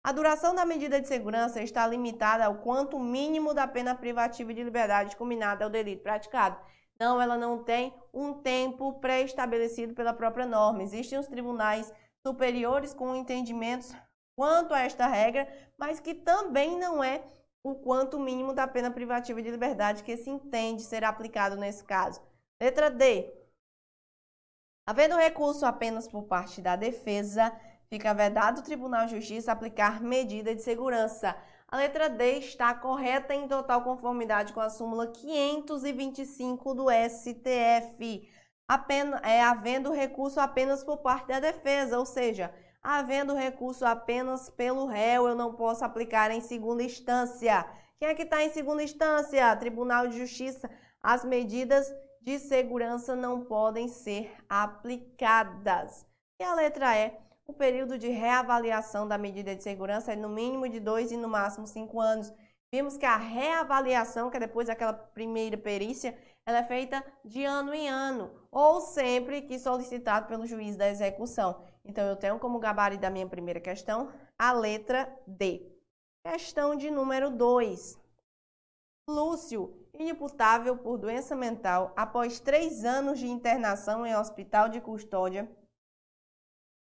A 0.06 0.12
duração 0.12 0.54
da 0.54 0.66
medida 0.66 1.00
de 1.00 1.08
segurança 1.08 1.62
está 1.62 1.88
limitada 1.88 2.46
ao 2.46 2.56
quanto 2.56 3.00
mínimo 3.00 3.54
da 3.54 3.66
pena 3.66 3.96
privativa 3.96 4.54
de 4.54 4.62
liberdade 4.62 5.16
combinada 5.16 5.64
ao 5.64 5.70
delito 5.70 6.04
praticado. 6.04 6.60
Não, 7.00 7.22
ela 7.22 7.38
não 7.38 7.64
tem 7.64 7.94
um 8.14 8.34
tempo 8.34 9.00
pré-estabelecido 9.00 9.94
pela 9.94 10.14
própria 10.14 10.46
norma. 10.46 10.84
Existem 10.84 11.18
os 11.18 11.28
tribunais 11.28 11.90
superiores 12.22 12.94
com 12.94 13.16
entendimentos 13.16 13.96
quanto 14.36 14.74
a 14.74 14.82
esta 14.82 15.08
regra, 15.08 15.48
mas 15.78 16.02
que 16.02 16.14
também 16.14 16.78
não 16.78 17.02
é 17.02 17.24
o 17.64 17.74
quanto 17.76 18.20
mínimo 18.20 18.54
da 18.54 18.68
pena 18.68 18.92
privativa 18.92 19.42
de 19.42 19.50
liberdade 19.50 20.04
que 20.04 20.18
se 20.18 20.30
entende 20.30 20.82
ser 20.82 21.06
aplicado 21.06 21.56
nesse 21.56 21.84
caso. 21.84 22.22
Letra 22.62 22.92
D. 22.92 23.34
Havendo 24.86 25.16
recurso 25.16 25.66
apenas 25.66 26.10
por 26.10 26.24
parte 26.24 26.62
da 26.62 26.76
defesa, 26.76 27.58
fica 27.94 28.14
vedado 28.14 28.60
o 28.60 28.64
Tribunal 28.64 29.06
de 29.06 29.16
Justiça 29.16 29.52
aplicar 29.52 30.02
medida 30.02 30.56
de 30.56 30.62
segurança 30.62 31.36
a 31.74 31.78
letra 31.78 32.08
D 32.08 32.38
está 32.38 32.72
correta 32.76 33.34
em 33.34 33.48
total 33.48 33.82
conformidade 33.82 34.54
com 34.54 34.60
a 34.60 34.70
súmula 34.70 35.08
525 35.08 36.72
do 36.76 36.86
STF, 36.92 38.30
apenas, 38.68 39.20
é, 39.24 39.42
havendo 39.42 39.92
recurso 39.92 40.40
apenas 40.40 40.84
por 40.84 40.98
parte 40.98 41.30
da 41.30 41.40
defesa, 41.40 41.98
ou 41.98 42.06
seja, 42.06 42.54
havendo 42.80 43.34
recurso 43.34 43.84
apenas 43.88 44.52
pelo 44.52 44.86
réu, 44.86 45.28
eu 45.28 45.36
não 45.36 45.56
posso 45.56 45.84
aplicar 45.84 46.30
em 46.30 46.42
segunda 46.42 46.84
instância. 46.84 47.66
Quem 47.98 48.08
é 48.08 48.14
que 48.14 48.22
está 48.22 48.44
em 48.44 48.52
segunda 48.52 48.84
instância? 48.84 49.56
Tribunal 49.56 50.08
de 50.08 50.20
Justiça. 50.20 50.70
As 51.02 51.26
medidas 51.26 51.92
de 52.22 52.38
segurança 52.38 53.16
não 53.16 53.46
podem 53.46 53.88
ser 53.88 54.32
aplicadas. 54.48 56.06
E 56.40 56.44
a 56.44 56.54
letra 56.54 56.96
E 56.96 57.24
o 57.46 57.54
período 57.54 57.98
de 57.98 58.08
reavaliação 58.08 59.08
da 59.08 59.18
medida 59.18 59.56
de 59.56 59.64
segurança 59.64 60.14
é 60.14 60.16
no 60.16 60.30
mínimo 60.30 60.68
de 60.70 60.80
dois 60.80 61.12
e 61.12 61.18
no 61.18 61.28
máximo 61.28 61.68
cinco 61.68 62.00
anos. 62.00 62.32
Vimos 62.72 62.98
que 62.98 63.06
a 63.06 63.18
reavaliação, 63.18 64.30
que 64.30 64.38
é 64.38 64.40
depois 64.40 64.68
daquela 64.68 64.94
primeira 64.94 65.58
perícia, 65.58 66.18
ela 66.46 66.60
é 66.60 66.64
feita 66.64 67.06
de 67.24 67.44
ano 67.44 67.74
em 67.74 67.88
ano, 67.88 68.32
ou 68.52 68.82
sempre 68.82 69.42
que 69.44 69.60
solicitado 69.60 70.28
pelo 70.28 70.46
juiz 70.46 70.76
da 70.76 70.90
execução. 70.90 71.64
Então, 71.86 72.06
eu 72.06 72.16
tenho 72.16 72.40
como 72.40 72.60
gabarito 72.60 73.02
da 73.02 73.10
minha 73.10 73.28
primeira 73.28 73.60
questão 73.60 74.12
a 74.38 74.52
letra 74.52 75.14
D. 75.28 75.72
Questão 76.26 76.76
de 76.76 76.90
número 76.90 77.30
2. 77.30 78.00
Lúcio, 79.10 79.86
inimputável 79.94 80.78
por 80.78 80.98
doença 80.98 81.36
mental, 81.36 81.94
após 81.96 82.40
três 82.40 82.86
anos 82.86 83.20
de 83.20 83.28
internação 83.28 84.06
em 84.06 84.16
hospital 84.16 84.70
de 84.70 84.80
custódia, 84.80 85.50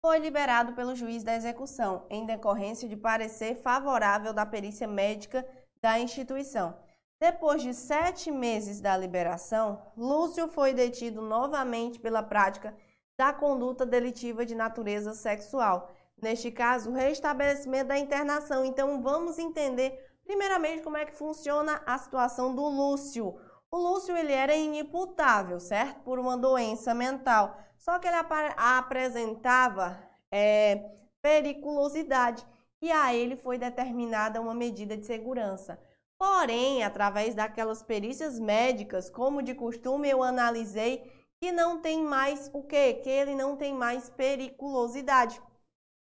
foi 0.05 0.19
liberado 0.19 0.73
pelo 0.73 0.93
juiz 0.93 1.23
da 1.23 1.33
execução, 1.33 2.05
em 2.09 2.25
decorrência 2.25 2.89
de 2.89 2.97
parecer 2.97 3.55
favorável 3.61 4.33
da 4.33 4.45
perícia 4.45 4.85
médica 4.85 5.47
da 5.81 5.97
instituição. 5.97 6.75
Depois 7.17 7.61
de 7.61 7.73
sete 7.73 8.29
meses 8.29 8.81
da 8.81 8.97
liberação, 8.97 9.81
Lúcio 9.95 10.49
foi 10.49 10.73
detido 10.73 11.21
novamente 11.21 12.01
pela 12.01 12.21
prática 12.21 12.75
da 13.17 13.31
conduta 13.31 13.85
delitiva 13.85 14.45
de 14.45 14.53
natureza 14.53 15.13
sexual. 15.13 15.89
Neste 16.21 16.51
caso, 16.51 16.89
o 16.89 16.93
restabelecimento 16.93 17.87
da 17.87 17.97
internação. 17.97 18.65
Então, 18.65 19.01
vamos 19.01 19.39
entender 19.39 20.05
primeiramente 20.25 20.83
como 20.83 20.97
é 20.97 21.05
que 21.05 21.15
funciona 21.15 21.81
a 21.85 21.97
situação 21.97 22.53
do 22.53 22.67
Lúcio. 22.67 23.39
O 23.71 23.77
Lúcio 23.77 24.17
ele 24.17 24.33
era 24.33 24.53
inimputável, 24.53 25.61
certo? 25.61 26.01
Por 26.01 26.19
uma 26.19 26.37
doença 26.37 26.93
mental. 26.93 27.57
Só 27.83 27.99
que 27.99 28.07
ele 28.07 28.15
ap 28.15 28.31
apresentava 28.55 30.01
é, 30.31 30.89
periculosidade 31.21 32.45
e 32.81 32.89
a 32.89 33.13
ele 33.13 33.35
foi 33.35 33.57
determinada 33.57 34.39
uma 34.39 34.53
medida 34.53 34.95
de 34.95 35.05
segurança. 35.05 35.77
Porém, 36.17 36.81
através 36.81 37.35
daquelas 37.35 37.83
perícias 37.83 38.39
médicas, 38.39 39.09
como 39.09 39.43
de 39.43 39.53
costume, 39.53 40.09
eu 40.09 40.23
analisei 40.23 41.03
que 41.41 41.51
não 41.51 41.81
tem 41.81 42.01
mais 42.01 42.49
o 42.53 42.63
quê? 42.63 43.01
Que 43.03 43.09
ele 43.09 43.35
não 43.35 43.57
tem 43.57 43.73
mais 43.73 44.09
periculosidade. 44.09 45.41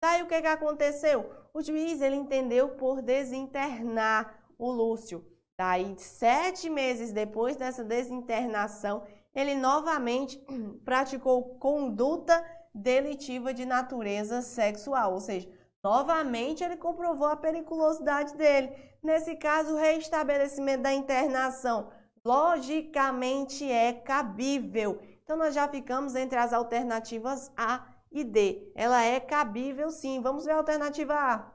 Daí 0.02 0.20
o 0.22 0.26
que, 0.26 0.40
que 0.40 0.48
aconteceu? 0.48 1.30
O 1.54 1.62
juiz 1.62 2.00
ele 2.00 2.16
entendeu 2.16 2.70
por 2.70 3.00
desinternar 3.00 4.36
o 4.58 4.68
Lúcio. 4.68 5.24
Daí, 5.56 5.96
sete 5.96 6.68
meses 6.68 7.12
depois 7.12 7.56
dessa 7.56 7.84
desinternação, 7.84 9.04
ele 9.34 9.54
novamente 9.54 10.42
praticou 10.84 11.58
conduta 11.58 12.44
delitiva 12.74 13.52
de 13.52 13.64
natureza 13.64 14.42
sexual, 14.42 15.14
ou 15.14 15.20
seja, 15.20 15.48
novamente 15.82 16.62
ele 16.62 16.76
comprovou 16.76 17.28
a 17.28 17.36
periculosidade 17.36 18.36
dele. 18.36 18.72
Nesse 19.02 19.36
caso, 19.36 19.74
o 19.74 19.78
reestabelecimento 19.78 20.82
da 20.82 20.92
internação 20.92 21.90
logicamente 22.24 23.70
é 23.70 23.92
cabível. 23.92 25.00
Então, 25.22 25.36
nós 25.36 25.54
já 25.54 25.68
ficamos 25.68 26.14
entre 26.14 26.38
as 26.38 26.52
alternativas 26.52 27.50
A 27.56 27.86
e 28.10 28.24
D. 28.24 28.72
Ela 28.74 29.02
é 29.02 29.20
cabível, 29.20 29.90
sim. 29.90 30.20
Vamos 30.20 30.44
ver 30.44 30.52
a 30.52 30.56
alternativa 30.56 31.14
A. 31.14 31.52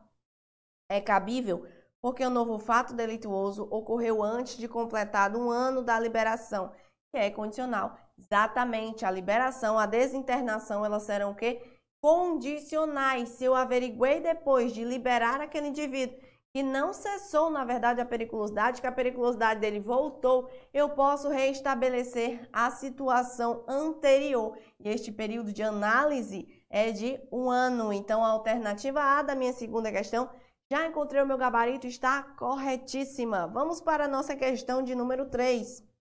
É 0.89 1.01
cabível 1.01 1.65
porque 2.03 2.25
o 2.25 2.29
novo 2.29 2.59
fato 2.59 2.93
delituoso 2.93 3.63
ocorreu 3.71 4.21
antes 4.21 4.57
de 4.57 4.67
completado 4.67 5.39
um 5.39 5.49
ano 5.49 5.81
da 5.81 5.97
liberação, 5.97 6.69
que 7.13 7.17
é 7.19 7.29
condicional. 7.29 7.95
Exatamente, 8.17 9.05
a 9.05 9.11
liberação, 9.11 9.77
a 9.77 9.85
desinternação, 9.85 10.83
elas 10.83 11.03
serão 11.03 11.31
o 11.31 11.35
quê? 11.35 11.61
Condicionais. 12.01 13.29
Se 13.29 13.43
eu 13.45 13.53
averiguei 13.53 14.19
depois 14.19 14.73
de 14.73 14.83
liberar 14.83 15.39
aquele 15.39 15.67
indivíduo 15.67 16.17
que 16.51 16.63
não 16.63 16.91
cessou, 16.91 17.51
na 17.51 17.63
verdade, 17.63 18.01
a 18.01 18.05
periculosidade, 18.05 18.81
que 18.81 18.87
a 18.87 18.91
periculosidade 18.91 19.59
dele 19.59 19.79
voltou, 19.79 20.49
eu 20.73 20.89
posso 20.89 21.29
reestabelecer 21.29 22.47
a 22.51 22.71
situação 22.71 23.63
anterior. 23.67 24.57
E 24.79 24.89
este 24.89 25.11
período 25.11 25.53
de 25.53 25.61
análise 25.61 26.47
é 26.69 26.91
de 26.91 27.19
um 27.31 27.49
ano. 27.49 27.93
Então, 27.93 28.23
a 28.23 28.29
alternativa 28.29 29.01
A 29.01 29.21
da 29.21 29.35
minha 29.35 29.53
segunda 29.53 29.91
questão, 29.91 30.29
já 30.71 30.87
encontrei 30.87 31.21
o 31.21 31.27
meu 31.27 31.37
gabarito, 31.37 31.85
está 31.85 32.23
corretíssima. 32.23 33.47
Vamos 33.47 33.81
para 33.81 34.05
a 34.05 34.07
nossa 34.07 34.35
questão 34.35 34.81
de 34.81 34.95
número 34.95 35.29
3. 35.29 35.92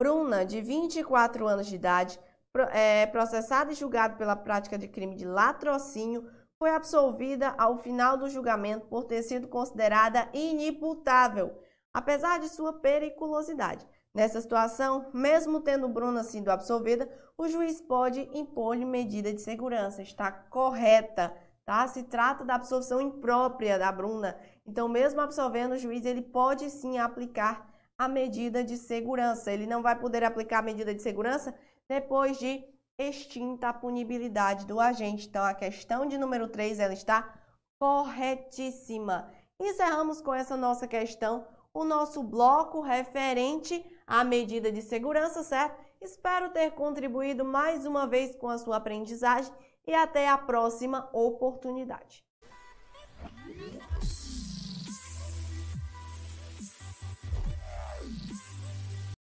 Bruna, 0.00 0.46
de 0.46 0.62
24 0.62 1.46
anos 1.46 1.66
de 1.66 1.74
idade, 1.74 2.18
é, 2.72 3.04
processada 3.04 3.70
e 3.70 3.74
julgada 3.74 4.16
pela 4.16 4.34
prática 4.34 4.78
de 4.78 4.88
crime 4.88 5.14
de 5.14 5.26
latrocínio, 5.26 6.26
foi 6.58 6.70
absolvida 6.70 7.54
ao 7.58 7.76
final 7.76 8.16
do 8.16 8.26
julgamento 8.30 8.86
por 8.86 9.04
ter 9.04 9.22
sido 9.22 9.46
considerada 9.46 10.26
inimputável, 10.32 11.54
apesar 11.92 12.40
de 12.40 12.48
sua 12.48 12.72
periculosidade. 12.72 13.86
Nessa 14.14 14.40
situação, 14.40 15.04
mesmo 15.12 15.60
tendo 15.60 15.86
Bruna 15.86 16.24
sido 16.24 16.48
absolvida, 16.48 17.06
o 17.36 17.46
juiz 17.46 17.78
pode 17.82 18.26
impor-lhe 18.32 18.86
medida 18.86 19.30
de 19.34 19.42
segurança. 19.42 20.00
Está 20.00 20.32
correta, 20.32 21.30
tá? 21.62 21.86
Se 21.86 22.04
trata 22.04 22.42
da 22.42 22.54
absolvição 22.54 23.02
imprópria 23.02 23.78
da 23.78 23.92
Bruna. 23.92 24.34
Então, 24.66 24.88
mesmo 24.88 25.20
absolvendo 25.20 25.74
o 25.74 25.78
juiz, 25.78 26.06
ele 26.06 26.22
pode 26.22 26.70
sim 26.70 26.98
aplicar 26.98 27.69
a 28.00 28.08
medida 28.08 28.64
de 28.64 28.78
segurança. 28.78 29.52
Ele 29.52 29.66
não 29.66 29.82
vai 29.82 29.94
poder 29.94 30.24
aplicar 30.24 30.60
a 30.60 30.62
medida 30.62 30.94
de 30.94 31.02
segurança 31.02 31.54
depois 31.86 32.38
de 32.38 32.64
extinta 32.98 33.68
a 33.68 33.74
punibilidade 33.74 34.64
do 34.64 34.80
agente. 34.80 35.28
Então, 35.28 35.44
a 35.44 35.52
questão 35.52 36.06
de 36.06 36.16
número 36.16 36.48
3 36.48 36.80
ela 36.80 36.94
está 36.94 37.38
corretíssima. 37.78 39.30
Encerramos 39.60 40.22
com 40.22 40.32
essa 40.32 40.56
nossa 40.56 40.88
questão 40.88 41.46
o 41.74 41.84
nosso 41.84 42.22
bloco 42.22 42.80
referente 42.80 43.84
à 44.06 44.24
medida 44.24 44.72
de 44.72 44.80
segurança, 44.80 45.42
certo? 45.42 45.78
Espero 46.00 46.48
ter 46.52 46.70
contribuído 46.70 47.44
mais 47.44 47.84
uma 47.84 48.06
vez 48.06 48.34
com 48.34 48.48
a 48.48 48.56
sua 48.56 48.78
aprendizagem 48.78 49.52
e 49.86 49.92
até 49.92 50.26
a 50.26 50.38
próxima 50.38 51.10
oportunidade. 51.12 52.24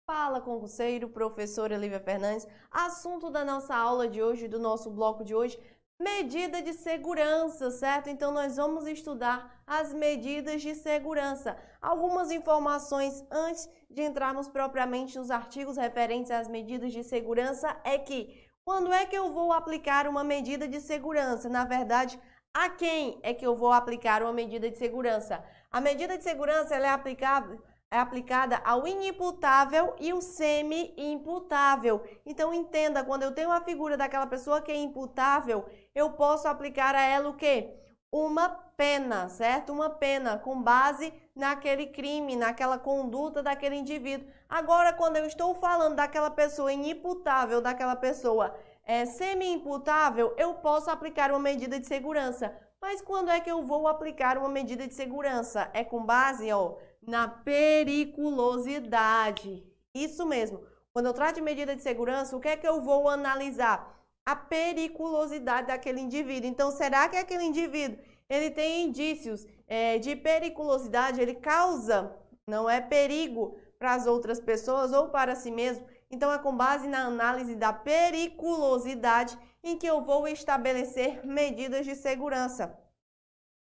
Fala 0.08 0.40
concurseiro, 0.40 1.08
professora 1.08 1.76
Lívia 1.76 1.98
Fernandes. 1.98 2.46
Assunto 2.70 3.28
da 3.28 3.44
nossa 3.44 3.74
aula 3.74 4.08
de 4.08 4.22
hoje, 4.22 4.46
do 4.46 4.58
nosso 4.58 4.88
bloco 4.88 5.24
de 5.24 5.34
hoje, 5.34 5.58
medida 6.00 6.62
de 6.62 6.72
segurança, 6.74 7.70
certo? 7.70 8.08
Então 8.08 8.30
nós 8.30 8.56
vamos 8.56 8.86
estudar 8.86 9.62
as 9.66 9.92
medidas 9.92 10.62
de 10.62 10.74
segurança. 10.74 11.56
Algumas 11.80 12.30
informações 12.30 13.24
antes 13.30 13.68
de 13.90 14.02
entrarmos 14.02 14.48
propriamente 14.48 15.18
nos 15.18 15.30
artigos 15.30 15.76
referentes 15.76 16.30
às 16.30 16.48
medidas 16.48 16.92
de 16.92 17.02
segurança 17.02 17.76
é 17.82 17.98
que 17.98 18.46
quando 18.64 18.92
é 18.92 19.06
que 19.06 19.16
eu 19.16 19.32
vou 19.32 19.52
aplicar 19.52 20.06
uma 20.06 20.22
medida 20.22 20.68
de 20.68 20.80
segurança? 20.80 21.48
Na 21.48 21.64
verdade, 21.64 22.20
a 22.52 22.68
quem 22.68 23.18
é 23.22 23.32
que 23.32 23.46
eu 23.46 23.56
vou 23.56 23.72
aplicar 23.72 24.22
uma 24.22 24.32
medida 24.32 24.70
de 24.70 24.76
segurança? 24.76 25.42
A 25.70 25.80
medida 25.80 26.16
de 26.16 26.24
segurança 26.24 26.74
ela 26.74 26.86
é 26.86 26.90
aplicável 26.90 27.62
é 27.90 27.98
aplicada 27.98 28.60
ao 28.64 28.86
inimputável 28.86 29.94
e 29.98 30.12
o 30.12 30.20
semi-imputável. 30.20 32.02
Então 32.24 32.52
entenda, 32.52 33.04
quando 33.04 33.22
eu 33.22 33.32
tenho 33.32 33.50
a 33.50 33.60
figura 33.60 33.96
daquela 33.96 34.26
pessoa 34.26 34.60
que 34.60 34.72
é 34.72 34.76
imputável, 34.76 35.64
eu 35.94 36.10
posso 36.10 36.48
aplicar 36.48 36.94
a 36.94 37.02
ela 37.02 37.28
o 37.28 37.36
quê? 37.36 37.74
Uma 38.10 38.48
pena, 38.48 39.28
certo? 39.28 39.72
Uma 39.72 39.90
pena 39.90 40.38
com 40.38 40.60
base 40.60 41.12
naquele 41.34 41.86
crime, 41.86 42.34
naquela 42.36 42.78
conduta 42.78 43.42
daquele 43.42 43.76
indivíduo. 43.76 44.28
Agora, 44.48 44.92
quando 44.92 45.16
eu 45.16 45.26
estou 45.26 45.54
falando 45.54 45.96
daquela 45.96 46.30
pessoa 46.30 46.72
inimputável, 46.72 47.60
daquela 47.60 47.96
pessoa 47.96 48.54
é, 48.84 49.04
semi-imputável, 49.04 50.34
eu 50.36 50.54
posso 50.54 50.90
aplicar 50.90 51.30
uma 51.30 51.40
medida 51.40 51.78
de 51.78 51.86
segurança. 51.86 52.54
Mas 52.80 53.00
quando 53.00 53.30
é 53.30 53.40
que 53.40 53.50
eu 53.50 53.62
vou 53.62 53.88
aplicar 53.88 54.38
uma 54.38 54.48
medida 54.48 54.86
de 54.86 54.94
segurança? 54.94 55.70
É 55.72 55.82
com 55.82 56.04
base, 56.04 56.52
ó, 56.52 56.76
na 57.06 57.28
periculosidade. 57.28 59.64
Isso 59.94 60.26
mesmo. 60.26 60.66
Quando 60.92 61.06
eu 61.06 61.14
trato 61.14 61.36
de 61.36 61.42
medida 61.42 61.76
de 61.76 61.82
segurança, 61.82 62.36
o 62.36 62.40
que 62.40 62.48
é 62.48 62.56
que 62.56 62.66
eu 62.66 62.80
vou 62.80 63.08
analisar? 63.08 63.94
A 64.24 64.34
periculosidade 64.34 65.68
daquele 65.68 66.00
indivíduo. 66.00 66.50
Então, 66.50 66.72
será 66.72 67.08
que 67.08 67.16
aquele 67.16 67.44
indivíduo 67.44 67.96
ele 68.28 68.50
tem 68.50 68.82
indícios 68.84 69.46
é, 69.68 69.98
de 69.98 70.16
periculosidade? 70.16 71.20
Ele 71.20 71.34
causa, 71.34 72.16
não 72.46 72.68
é 72.68 72.80
perigo 72.80 73.56
para 73.78 73.94
as 73.94 74.06
outras 74.06 74.40
pessoas 74.40 74.92
ou 74.92 75.10
para 75.10 75.36
si 75.36 75.50
mesmo? 75.50 75.86
Então, 76.10 76.32
é 76.32 76.38
com 76.38 76.56
base 76.56 76.88
na 76.88 77.04
análise 77.04 77.54
da 77.54 77.72
periculosidade 77.72 79.38
em 79.62 79.78
que 79.78 79.86
eu 79.86 80.04
vou 80.04 80.26
estabelecer 80.26 81.24
medidas 81.26 81.84
de 81.84 81.94
segurança. 81.94 82.76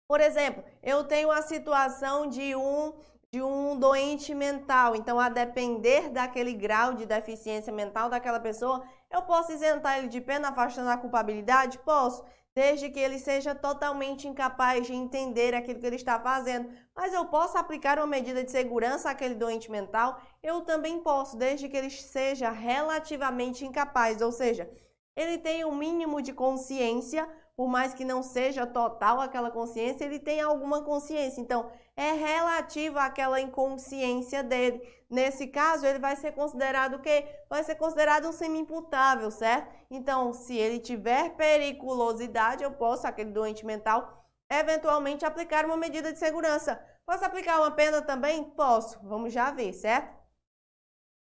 Por 0.08 0.22
exemplo, 0.22 0.64
eu 0.82 1.04
tenho 1.04 1.32
a 1.32 1.42
situação 1.42 2.28
de 2.28 2.56
um 2.56 2.94
de 3.32 3.42
um 3.42 3.78
doente 3.78 4.34
mental. 4.34 4.96
Então, 4.96 5.20
a 5.20 5.30
depender 5.30 6.10
daquele 6.10 6.54
grau 6.54 6.94
de 6.94 7.06
deficiência 7.06 7.74
mental 7.74 8.10
daquela 8.10 8.40
pessoa, 8.40 8.84
Eu 9.10 9.22
posso 9.22 9.54
isentar 9.54 9.98
ele 9.98 10.10
de 10.10 10.20
pena 10.20 10.50
afastando 10.50 10.90
a 10.90 10.98
culpabilidade? 10.98 11.80
Posso, 11.80 12.24
desde 12.54 12.90
que 12.90 13.00
ele 13.00 13.20
seja 13.20 13.56
totalmente 13.56 14.28
incapaz 14.28 14.86
de 14.86 14.94
entender 14.94 15.54
aquilo 15.56 15.80
que 15.80 15.86
ele 15.86 15.96
está 15.96 16.20
fazendo. 16.20 16.70
Mas 16.96 17.14
eu 17.14 17.26
posso 17.26 17.58
aplicar 17.58 17.98
uma 18.00 18.08
medida 18.08 18.44
de 18.44 18.52
segurança 18.52 19.10
àquele 19.10 19.36
doente 19.36 19.72
mental? 19.72 20.20
Eu 20.44 20.62
também 20.62 21.00
posso, 21.00 21.38
desde 21.38 21.70
que 21.70 21.78
ele 21.78 21.90
seja 21.90 22.50
relativamente 22.50 23.66
incapaz, 23.66 24.22
ou 24.22 24.32
seja, 24.32 24.70
ele 25.16 25.38
tem 25.38 25.64
um 25.64 25.76
mínimo 25.76 26.22
de 26.22 26.34
consciência 26.34 27.28
por 27.58 27.68
mais 27.68 27.92
que 27.92 28.06
não 28.06 28.22
seja 28.22 28.68
total 28.68 29.20
aquela 29.20 29.50
consciência, 29.50 30.06
ele 30.06 30.20
tem 30.20 30.40
alguma 30.40 30.84
consciência. 30.84 31.42
Então, 31.42 31.72
é 31.96 32.12
relativo 32.12 33.00
àquela 33.00 33.42
inconsciência 33.42 34.44
dele. 34.44 34.80
Nesse 35.10 35.48
caso, 35.48 35.84
ele 35.84 35.98
vai 35.98 36.16
ser 36.16 36.34
considerado 36.34 36.94
o 36.94 37.00
quê? 37.00 37.28
Vai 37.50 37.64
ser 37.64 37.74
considerado 37.74 38.28
um 38.28 38.32
semi-imputável, 38.32 39.32
certo? 39.32 39.74
Então, 39.90 40.34
se 40.34 40.56
ele 40.56 40.78
tiver 40.78 41.36
periculosidade, 41.36 42.64
eu 42.64 42.74
posso, 42.74 43.08
aquele 43.08 43.32
doente 43.32 43.66
mental, 43.66 44.24
eventualmente 44.48 45.26
aplicar 45.26 45.66
uma 45.66 45.78
medida 45.78 46.14
de 46.14 46.20
segurança. 46.20 46.80
Posso 47.08 47.26
aplicar 47.26 47.60
uma 47.60 47.72
pena 47.72 48.04
também? 48.04 48.44
Posso. 48.52 49.00
Vamos 49.02 49.34
já 49.34 49.50
ver, 49.50 49.74
certo? 49.74 50.16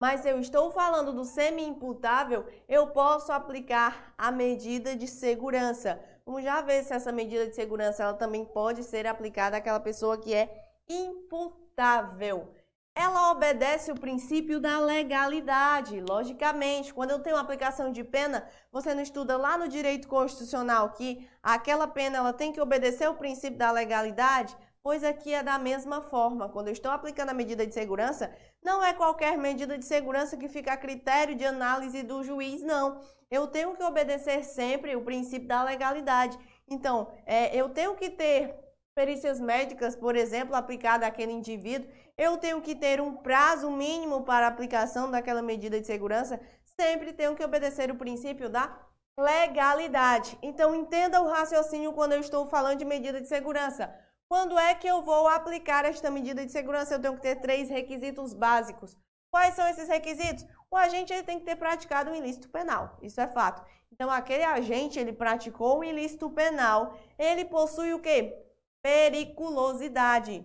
Mas 0.00 0.20
se 0.20 0.28
eu 0.28 0.38
estou 0.38 0.70
falando 0.70 1.12
do 1.12 1.24
semi-imputável, 1.24 2.46
eu 2.68 2.88
posso 2.88 3.30
aplicar 3.32 4.14
a 4.16 4.30
medida 4.30 4.96
de 4.96 5.06
segurança. 5.06 6.02
Vamos 6.26 6.42
já 6.42 6.62
ver 6.62 6.82
se 6.84 6.94
essa 6.94 7.12
medida 7.12 7.46
de 7.46 7.54
segurança 7.54 8.02
ela 8.02 8.14
também 8.14 8.44
pode 8.44 8.82
ser 8.82 9.06
aplicada 9.06 9.58
àquela 9.58 9.78
pessoa 9.78 10.16
que 10.16 10.32
é 10.34 10.48
imputável. 10.88 12.48
Ela 12.96 13.32
obedece 13.32 13.90
o 13.90 13.98
princípio 13.98 14.60
da 14.60 14.78
legalidade, 14.78 16.00
logicamente. 16.00 16.94
Quando 16.94 17.10
eu 17.10 17.18
tenho 17.18 17.36
uma 17.36 17.42
aplicação 17.42 17.90
de 17.92 18.04
pena, 18.04 18.48
você 18.72 18.94
não 18.94 19.02
estuda 19.02 19.36
lá 19.36 19.58
no 19.58 19.68
direito 19.68 20.08
constitucional 20.08 20.90
que 20.90 21.28
aquela 21.42 21.88
pena 21.88 22.18
ela 22.18 22.32
tem 22.32 22.52
que 22.52 22.60
obedecer 22.60 23.08
o 23.10 23.16
princípio 23.16 23.58
da 23.58 23.72
legalidade? 23.72 24.56
Pois 24.80 25.02
aqui 25.02 25.34
é 25.34 25.42
da 25.42 25.58
mesma 25.58 26.02
forma. 26.02 26.48
Quando 26.48 26.68
eu 26.68 26.72
estou 26.72 26.92
aplicando 26.92 27.30
a 27.30 27.34
medida 27.34 27.66
de 27.66 27.74
segurança, 27.74 28.32
não 28.64 28.82
é 28.82 28.92
qualquer 28.92 29.36
medida 29.36 29.78
de 29.78 29.84
segurança 29.84 30.36
que 30.36 30.48
fica 30.48 30.72
a 30.72 30.76
critério 30.76 31.34
de 31.34 31.44
análise 31.44 32.02
do 32.02 32.24
juiz, 32.24 32.62
não 32.62 33.00
eu 33.34 33.46
tenho 33.46 33.74
que 33.74 33.82
obedecer 33.82 34.44
sempre 34.44 34.94
o 34.94 35.02
princípio 35.02 35.48
da 35.48 35.64
legalidade. 35.64 36.38
Então, 36.68 37.12
é, 37.26 37.54
eu 37.54 37.68
tenho 37.68 37.94
que 37.94 38.10
ter 38.10 38.54
perícias 38.94 39.40
médicas, 39.40 39.96
por 39.96 40.14
exemplo, 40.14 40.54
aplicada 40.54 41.06
àquele 41.06 41.32
indivíduo, 41.32 41.90
eu 42.16 42.36
tenho 42.36 42.62
que 42.62 42.76
ter 42.76 43.00
um 43.00 43.12
prazo 43.16 43.68
mínimo 43.70 44.22
para 44.22 44.46
aplicação 44.46 45.10
daquela 45.10 45.42
medida 45.42 45.80
de 45.80 45.86
segurança, 45.86 46.40
sempre 46.80 47.12
tenho 47.12 47.34
que 47.34 47.44
obedecer 47.44 47.90
o 47.90 47.96
princípio 47.96 48.48
da 48.48 48.78
legalidade. 49.18 50.38
Então, 50.40 50.74
entenda 50.74 51.20
o 51.20 51.28
raciocínio 51.28 51.92
quando 51.92 52.12
eu 52.12 52.20
estou 52.20 52.46
falando 52.46 52.78
de 52.78 52.84
medida 52.84 53.20
de 53.20 53.26
segurança. 53.26 53.92
Quando 54.28 54.58
é 54.58 54.74
que 54.74 54.86
eu 54.86 55.02
vou 55.02 55.28
aplicar 55.28 55.84
esta 55.84 56.10
medida 56.10 56.44
de 56.44 56.52
segurança? 56.52 56.94
Eu 56.94 57.00
tenho 57.00 57.16
que 57.16 57.22
ter 57.22 57.36
três 57.36 57.68
requisitos 57.68 58.32
básicos. 58.34 58.96
Quais 59.30 59.54
são 59.54 59.66
esses 59.66 59.88
requisitos? 59.88 60.46
O 60.70 60.76
agente 60.76 61.12
ele 61.12 61.22
tem 61.22 61.38
que 61.38 61.44
ter 61.44 61.56
praticado 61.56 62.10
um 62.10 62.14
ilícito 62.14 62.48
penal, 62.48 62.98
isso 63.02 63.20
é 63.20 63.28
fato. 63.28 63.64
Então, 63.92 64.10
aquele 64.10 64.42
agente, 64.42 64.98
ele 64.98 65.12
praticou 65.12 65.78
um 65.78 65.84
ilícito 65.84 66.28
penal, 66.30 66.98
ele 67.16 67.44
possui 67.44 67.94
o 67.94 68.00
quê? 68.00 68.36
Periculosidade. 68.82 70.44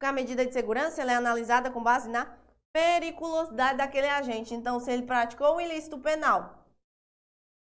A 0.00 0.12
medida 0.12 0.44
de 0.44 0.52
segurança 0.52 1.02
é 1.02 1.14
analisada 1.14 1.70
com 1.70 1.82
base 1.82 2.08
na 2.08 2.38
periculosidade 2.72 3.78
daquele 3.78 4.08
agente. 4.08 4.54
Então, 4.54 4.78
se 4.78 4.90
ele 4.90 5.02
praticou 5.02 5.56
um 5.56 5.60
ilícito 5.60 5.98
penal, 5.98 6.66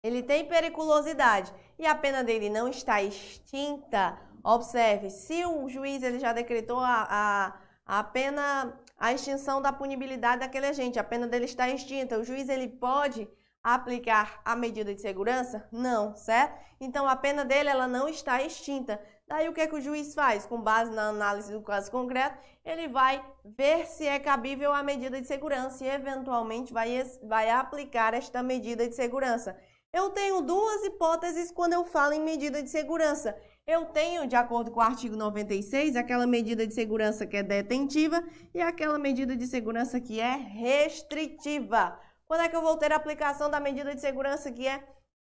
ele 0.03 0.23
tem 0.23 0.49
periculosidade 0.49 1.53
e 1.79 1.87
a 1.87 1.95
pena 1.95 2.25
dele 2.25 2.51
não 2.51 2.69
está 2.69 3.03
extinta, 3.03 4.19
observe, 4.45 5.11
se 5.11 5.45
o 5.45 5.69
juiz 5.69 6.03
ele 6.03 6.19
já 6.19 6.33
decretou 6.33 6.79
a, 6.79 7.07
a 7.11 7.61
a 7.91 8.05
pena, 8.05 8.73
a 8.97 9.13
extinção 9.13 9.61
da 9.61 9.73
punibilidade 9.73 10.43
daquele 10.43 10.67
agente, 10.67 10.97
a 10.97 11.03
pena 11.03 11.27
dele 11.27 11.47
está 11.47 11.69
extinta. 11.69 12.21
O 12.21 12.23
juiz 12.23 12.49
ele 12.49 12.69
pode 12.69 13.29
aplicar 13.65 14.41
a 14.45 14.55
medida 14.55 14.95
de 14.95 15.01
segurança? 15.01 15.67
Não, 15.73 16.15
certo? 16.15 16.57
Então 16.81 17.09
a 17.09 17.17
pena 17.17 17.45
dele 17.45 17.69
ela 17.69 17.89
não 17.89 18.09
está 18.09 18.41
extinta. 18.45 19.03
Daí 19.27 19.49
o 19.49 19.53
que, 19.53 19.61
é 19.61 19.67
que 19.67 19.75
o 19.75 19.81
juiz 19.81 20.15
faz? 20.15 20.47
Com 20.47 20.61
base 20.61 20.93
na 20.93 21.09
análise 21.09 21.53
do 21.53 21.63
caso 21.63 21.91
concreto, 21.91 22.39
ele 22.65 22.87
vai 22.87 23.25
ver 23.45 23.87
se 23.87 24.07
é 24.07 24.21
cabível 24.21 24.73
a 24.73 24.85
medida 24.85 25.21
de 25.21 25.27
segurança 25.27 25.85
e 25.85 25.89
eventualmente 25.89 26.73
vai, 26.73 27.05
vai 27.25 27.51
aplicar 27.51 28.15
esta 28.15 28.41
medida 28.41 28.89
de 28.89 28.95
segurança. 28.95 29.57
Eu 29.93 30.11
tenho 30.11 30.41
duas 30.43 30.85
hipóteses 30.85 31.51
quando 31.51 31.73
eu 31.73 31.85
falo 31.85 32.13
em 32.13 32.21
medida 32.21 32.63
de 32.63 32.71
segurança. 32.71 33.37
Eu 33.71 33.85
tenho, 33.85 34.27
de 34.27 34.35
acordo 34.35 34.73
com 34.73 34.81
o 34.81 34.83
artigo 34.83 35.15
96, 35.15 35.95
aquela 35.95 36.27
medida 36.27 36.67
de 36.67 36.75
segurança 36.75 37.25
que 37.25 37.37
é 37.37 37.43
detentiva 37.45 38.21
e 38.53 38.61
aquela 38.61 38.99
medida 38.99 39.37
de 39.37 39.47
segurança 39.47 40.01
que 40.01 40.19
é 40.19 40.35
restritiva. 40.35 41.97
Quando 42.27 42.41
é 42.41 42.49
que 42.49 42.57
eu 42.57 42.63
vou 42.63 42.77
ter 42.77 42.93
a 42.93 42.97
aplicação 42.97 43.49
da 43.49 43.61
medida 43.61 43.95
de 43.95 44.01
segurança 44.01 44.51
que 44.51 44.67
é 44.67 44.83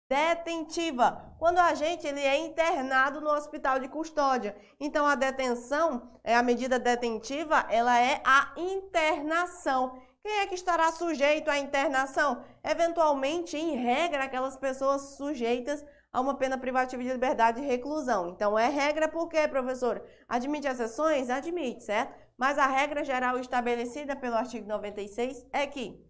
detentiva? 0.10 1.36
Quando 1.38 1.58
o 1.58 1.62
agente 1.62 2.08
ele 2.08 2.22
é 2.22 2.38
internado 2.38 3.20
no 3.20 3.32
hospital 3.32 3.80
de 3.80 3.90
custódia. 3.90 4.56
Então 4.80 5.06
a 5.06 5.16
detenção, 5.16 6.10
é 6.24 6.34
a 6.34 6.42
medida 6.42 6.80
detentiva, 6.80 7.66
ela 7.70 8.00
é 8.00 8.22
a 8.24 8.54
internação. 8.56 10.02
Quem 10.24 10.40
é 10.40 10.48
que 10.48 10.56
estará 10.56 10.90
sujeito 10.94 11.50
à 11.50 11.60
internação? 11.60 12.46
Eventualmente, 12.64 13.58
em 13.58 13.76
regra, 13.76 14.24
aquelas 14.24 14.56
pessoas 14.56 15.18
sujeitas 15.18 15.84
a 16.12 16.22
uma 16.22 16.36
pena 16.36 16.58
privativa 16.58 17.02
de 17.04 17.12
liberdade 17.12 17.62
e 17.62 17.66
reclusão. 17.66 18.30
Então, 18.30 18.58
é 18.58 18.68
regra 18.68 19.08
por 19.08 19.28
quê, 19.28 19.48
professora? 19.48 20.04
Admite 20.28 20.68
exceções? 20.68 21.30
Admite, 21.30 21.84
certo? 21.84 22.14
Mas 22.38 22.58
a 22.58 22.68
regra 22.68 23.04
geral 23.04 23.40
estabelecida 23.40 24.16
pelo 24.16 24.36
artigo 24.36 24.68
96 24.68 25.46
é 25.52 25.66
que 25.68 26.06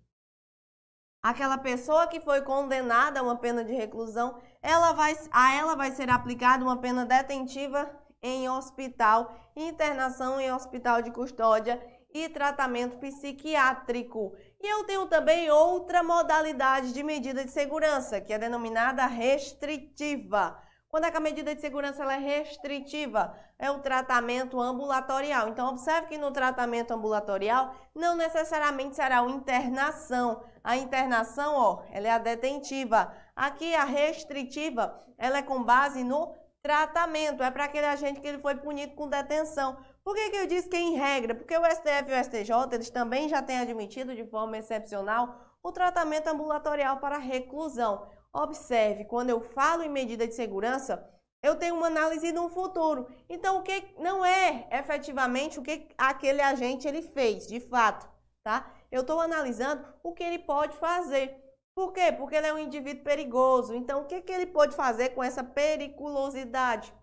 aquela 1.22 1.58
pessoa 1.58 2.08
que 2.08 2.20
foi 2.20 2.42
condenada 2.42 3.20
a 3.20 3.24
uma 3.24 3.38
pena 3.38 3.64
de 3.64 3.74
reclusão, 3.74 4.40
ela 4.62 4.94
vai, 4.94 5.18
a 5.32 5.56
ela 5.56 5.76
vai 5.76 5.92
ser 5.92 6.10
aplicada 6.10 6.64
uma 6.64 6.78
pena 6.78 7.06
detentiva 7.06 7.90
em 8.22 8.50
hospital, 8.50 9.36
internação 9.56 10.40
em 10.40 10.52
hospital 10.52 11.02
de 11.02 11.12
custódia 11.12 11.82
e 12.26 12.30
tratamento 12.30 12.98
psiquiátrico. 12.98 14.34
E 14.60 14.68
eu 14.68 14.84
tenho 14.84 15.06
também 15.06 15.50
outra 15.50 16.02
modalidade 16.02 16.94
de 16.94 17.04
medida 17.04 17.46
de 17.46 17.52
segurança, 17.52 18.20
que 18.20 18.34
é 18.34 18.40
denominada 18.40 19.06
restritiva. 19.06 20.58
Quando 20.90 21.04
é 21.06 21.12
que 21.12 21.18
a 21.18 21.22
medida 21.22 21.54
de 21.54 21.62
segurança 21.62 22.04
é 22.12 22.18
restritiva? 22.18 23.38
É 23.60 23.70
o 23.70 23.80
tratamento 23.80 24.60
ambulatorial. 24.60 25.50
Então, 25.50 25.68
observe 25.70 26.08
que 26.08 26.18
no 26.18 26.32
tratamento 26.32 26.92
ambulatorial 26.92 27.76
não 27.94 28.16
necessariamente 28.16 28.96
será 28.96 29.22
uma 29.22 29.36
internação. 29.36 30.42
A 30.64 30.78
internação, 30.78 31.56
ó, 31.56 31.84
ela 31.92 32.08
é 32.08 32.12
a 32.12 32.18
detentiva. 32.18 33.14
Aqui, 33.36 33.76
a 33.76 33.84
restritiva, 33.84 34.98
ela 35.18 35.40
é 35.40 35.42
com 35.42 35.62
base 35.62 36.04
no 36.04 36.34
tratamento. 36.62 37.44
É 37.44 37.52
para 37.52 37.66
aquele 37.66 37.86
agente 37.86 38.22
que 38.22 38.28
ele 38.28 38.40
foi 38.40 38.56
punido 38.56 38.96
com 38.96 39.08
detenção. 39.08 39.78
Por 40.08 40.16
que, 40.16 40.30
que 40.30 40.38
eu 40.38 40.48
disse 40.48 40.70
que 40.70 40.78
é 40.78 40.80
em 40.80 40.96
regra? 40.96 41.36
Porque 41.36 41.58
o 41.58 41.66
STF 41.66 42.10
e 42.10 42.14
o 42.14 42.24
STJ 42.24 42.54
eles 42.72 42.90
também 42.90 43.28
já 43.28 43.42
têm 43.42 43.60
admitido 43.60 44.16
de 44.16 44.24
forma 44.24 44.58
excepcional 44.58 45.58
o 45.62 45.70
tratamento 45.70 46.30
ambulatorial 46.30 47.02
para 47.02 47.18
reclusão. 47.18 48.08
Observe, 48.32 49.04
quando 49.04 49.32
eu 49.32 49.42
falo 49.42 49.84
em 49.84 49.90
medida 49.90 50.26
de 50.26 50.34
segurança, 50.34 51.06
eu 51.44 51.58
tenho 51.58 51.76
uma 51.76 51.88
análise 51.88 52.32
no 52.32 52.48
futuro. 52.48 53.10
Então, 53.28 53.58
o 53.58 53.64
que 53.64 53.84
não 54.00 54.24
é 54.24 54.70
efetivamente 54.72 55.60
o 55.60 55.62
que 55.62 55.90
aquele 55.98 56.42
agente 56.42 56.88
ele 56.88 57.02
fez, 57.02 57.46
de 57.46 57.60
fato, 57.60 58.10
tá? 58.46 58.72
Eu 58.90 59.02
estou 59.02 59.20
analisando 59.20 59.86
o 60.02 60.14
que 60.14 60.24
ele 60.24 60.40
pode 60.40 60.78
fazer. 60.78 61.36
Por 61.76 61.92
quê? 61.92 62.14
Porque 62.14 62.34
ele 62.34 62.48
é 62.48 62.54
um 62.54 62.60
indivíduo 62.60 63.04
perigoso. 63.04 63.76
Então, 63.76 64.04
o 64.04 64.06
que, 64.06 64.22
que 64.22 64.32
ele 64.32 64.46
pode 64.46 64.74
fazer 64.74 65.10
com 65.10 65.22
essa 65.22 65.44
periculosidade? 65.44 66.94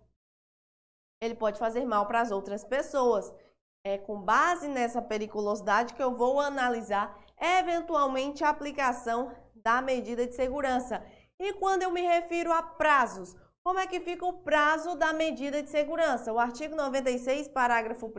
Ele 1.25 1.35
pode 1.35 1.59
fazer 1.59 1.85
mal 1.85 2.07
para 2.07 2.21
as 2.21 2.31
outras 2.31 2.65
pessoas. 2.65 3.33
É 3.85 3.99
com 3.99 4.21
base 4.21 4.69
nessa 4.69 5.03
periculosidade 5.03 5.95
que 5.95 6.03
eu 6.03 6.17
vou 6.17 6.41
analisar 6.41 7.19
eventualmente 7.41 8.45
a 8.45 8.49
aplicação 8.49 9.33
da 9.55 9.81
medida 9.81 10.27
de 10.27 10.35
segurança. 10.35 11.05
E 11.39 11.53
quando 11.55 11.83
eu 11.83 11.91
me 11.91 12.03
refiro 12.03 12.53
a 12.53 12.63
prazos, 12.63 13.35
como 13.63 13.79
é 13.79 13.87
que 13.87 13.99
fica 13.99 14.27
o 14.27 14.33
prazo 14.35 14.95
da 14.95 15.13
medida 15.13 15.63
de 15.63 15.71
segurança? 15.71 16.33
O 16.33 16.39
artigo 16.39 16.77
96, 16.77 17.49
parágrafo 17.49 18.07
1 18.07 18.13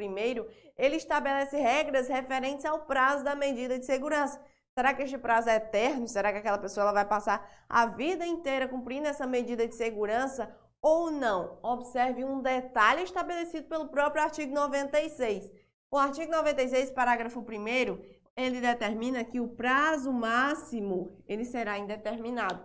ele 0.76 0.96
estabelece 0.96 1.56
regras 1.58 2.08
referentes 2.08 2.65
ao 2.65 2.80
prazo 2.80 3.24
da 3.24 3.36
medida 3.36 3.78
de 3.78 3.86
segurança. 3.86 4.41
Será 4.78 4.94
que 4.94 5.04
este 5.04 5.18
prazo 5.18 5.50
é 5.50 5.56
eterno? 5.56 6.08
Será 6.08 6.32
que 6.32 6.39
aquela 6.39 6.58
pessoa 6.58 6.84
ela 6.84 6.91
vai 6.91 7.06
passar 7.06 7.48
a 7.70 7.86
vida 7.86 8.26
inteira 8.26 8.68
cumprindo 8.68 9.08
essa 9.08 9.26
medida 9.26 9.68
de 9.68 9.76
segurança? 9.76 10.54
Ou 10.86 11.10
não. 11.10 11.58
Observe 11.63 12.24
um 12.24 12.39
detalhe 12.39 13.02
estabelecido 13.02 13.67
pelo 13.67 13.88
próprio 13.88 14.21
artigo 14.21 14.54
96. 14.54 15.52
O 15.89 15.98
artigo 15.98 16.32
96, 16.32 16.91
parágrafo 16.91 17.39
1 17.39 17.43
ele 18.38 18.62
determina 18.62 19.24
que 19.24 19.39
o 19.39 19.48
prazo 19.48 20.13
máximo 20.13 21.17
ele 21.28 21.43
será 21.43 21.80
indeterminado. 21.80 22.62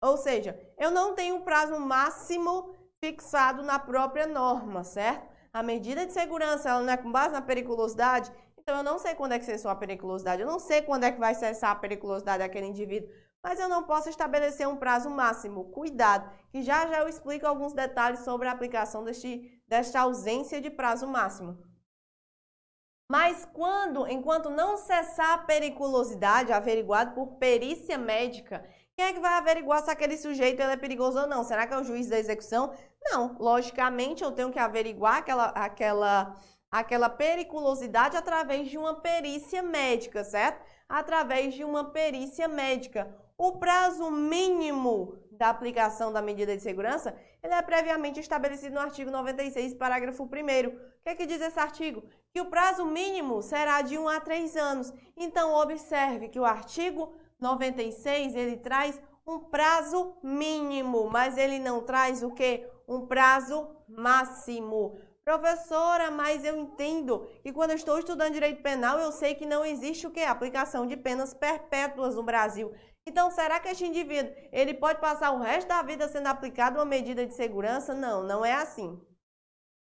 Ou 0.00 0.16
seja, 0.16 0.56
eu 0.78 0.92
não 0.92 1.16
tenho 1.16 1.34
um 1.34 1.40
prazo 1.40 1.80
máximo 1.80 2.76
fixado 3.00 3.64
na 3.64 3.80
própria 3.80 4.26
norma, 4.26 4.84
certo? 4.84 5.26
A 5.52 5.60
medida 5.60 6.06
de 6.06 6.12
segurança 6.12 6.68
ela 6.68 6.80
não 6.80 6.92
é 6.92 6.96
com 6.96 7.10
base 7.10 7.32
na 7.32 7.42
periculosidade, 7.42 8.30
então 8.56 8.76
eu 8.76 8.84
não 8.84 9.00
sei 9.00 9.16
quando 9.16 9.32
é 9.32 9.38
que 9.38 9.44
cessou 9.44 9.70
a 9.70 9.74
periculosidade, 9.74 10.42
eu 10.42 10.48
não 10.48 10.60
sei 10.60 10.80
quando 10.82 11.04
é 11.04 11.10
que 11.10 11.18
vai 11.18 11.34
cessar 11.34 11.72
a 11.72 11.76
periculosidade 11.76 12.38
daquele 12.38 12.66
indivíduo, 12.66 13.10
mas 13.44 13.60
eu 13.60 13.68
não 13.68 13.82
posso 13.82 14.08
estabelecer 14.08 14.66
um 14.66 14.74
prazo 14.74 15.10
máximo. 15.10 15.66
Cuidado, 15.66 16.30
que 16.50 16.62
já 16.62 16.86
já 16.86 17.00
eu 17.00 17.08
explico 17.08 17.46
alguns 17.46 17.74
detalhes 17.74 18.20
sobre 18.20 18.48
a 18.48 18.52
aplicação 18.52 19.04
deste, 19.04 19.62
desta 19.68 20.00
ausência 20.00 20.62
de 20.62 20.70
prazo 20.70 21.06
máximo. 21.06 21.62
Mas 23.06 23.46
quando, 23.52 24.08
enquanto 24.08 24.48
não 24.48 24.78
cessar 24.78 25.34
a 25.34 25.38
periculosidade 25.38 26.54
averiguada 26.54 27.10
por 27.10 27.36
perícia 27.36 27.98
médica, 27.98 28.64
quem 28.96 29.04
é 29.04 29.12
que 29.12 29.20
vai 29.20 29.34
averiguar 29.34 29.84
se 29.84 29.90
aquele 29.90 30.16
sujeito 30.16 30.62
é 30.62 30.76
perigoso 30.76 31.20
ou 31.20 31.26
não? 31.26 31.44
Será 31.44 31.66
que 31.66 31.74
é 31.74 31.78
o 31.78 31.84
juiz 31.84 32.08
da 32.08 32.18
execução? 32.18 32.72
Não, 33.02 33.36
logicamente 33.38 34.24
eu 34.24 34.32
tenho 34.32 34.50
que 34.50 34.58
averiguar 34.58 35.18
aquela, 35.18 35.46
aquela, 35.48 36.34
aquela 36.70 37.10
periculosidade 37.10 38.16
através 38.16 38.68
de 38.68 38.78
uma 38.78 38.94
perícia 38.94 39.62
médica, 39.62 40.24
certo? 40.24 40.64
Através 40.88 41.52
de 41.52 41.62
uma 41.62 41.90
perícia 41.90 42.48
médica. 42.48 43.14
O 43.36 43.58
prazo 43.58 44.10
mínimo 44.12 45.18
da 45.32 45.48
aplicação 45.50 46.12
da 46.12 46.22
medida 46.22 46.56
de 46.56 46.62
segurança, 46.62 47.16
ele 47.42 47.52
é 47.52 47.62
previamente 47.62 48.20
estabelecido 48.20 48.74
no 48.74 48.80
artigo 48.80 49.10
96, 49.10 49.74
parágrafo 49.74 50.22
1 50.22 50.26
O 50.26 50.30
que 51.02 51.08
é 51.08 51.14
que 51.16 51.26
diz 51.26 51.40
esse 51.40 51.58
artigo? 51.58 52.04
Que 52.32 52.40
o 52.40 52.48
prazo 52.48 52.86
mínimo 52.86 53.42
será 53.42 53.82
de 53.82 53.98
1 53.98 54.08
a 54.08 54.20
3 54.20 54.56
anos. 54.56 54.92
Então, 55.16 55.52
observe 55.52 56.28
que 56.28 56.38
o 56.38 56.44
artigo 56.44 57.12
96, 57.40 58.36
ele 58.36 58.56
traz 58.56 59.00
um 59.26 59.40
prazo 59.40 60.16
mínimo, 60.22 61.10
mas 61.10 61.36
ele 61.36 61.58
não 61.58 61.82
traz 61.82 62.22
o 62.22 62.30
que? 62.30 62.64
Um 62.86 63.04
prazo 63.06 63.68
máximo. 63.88 64.96
Professora, 65.24 66.10
mas 66.10 66.44
eu 66.44 66.54
entendo 66.54 67.26
que 67.42 67.50
quando 67.50 67.70
eu 67.70 67.76
estou 67.76 67.98
estudando 67.98 68.34
direito 68.34 68.62
penal, 68.62 68.98
eu 68.98 69.10
sei 69.10 69.34
que 69.34 69.46
não 69.46 69.64
existe 69.64 70.06
o 70.06 70.10
que? 70.10 70.20
Aplicação 70.20 70.86
de 70.86 70.98
penas 70.98 71.32
perpétuas 71.32 72.14
no 72.14 72.22
Brasil. 72.22 72.70
Então, 73.06 73.30
será 73.30 73.60
que 73.60 73.68
este 73.68 73.84
indivíduo 73.84 74.32
ele 74.50 74.74
pode 74.74 75.00
passar 75.00 75.30
o 75.32 75.40
resto 75.40 75.68
da 75.68 75.82
vida 75.82 76.08
sendo 76.08 76.26
aplicado 76.26 76.78
uma 76.78 76.84
medida 76.84 77.26
de 77.26 77.34
segurança? 77.34 77.94
Não, 77.94 78.22
não 78.22 78.44
é 78.44 78.54
assim. 78.54 79.00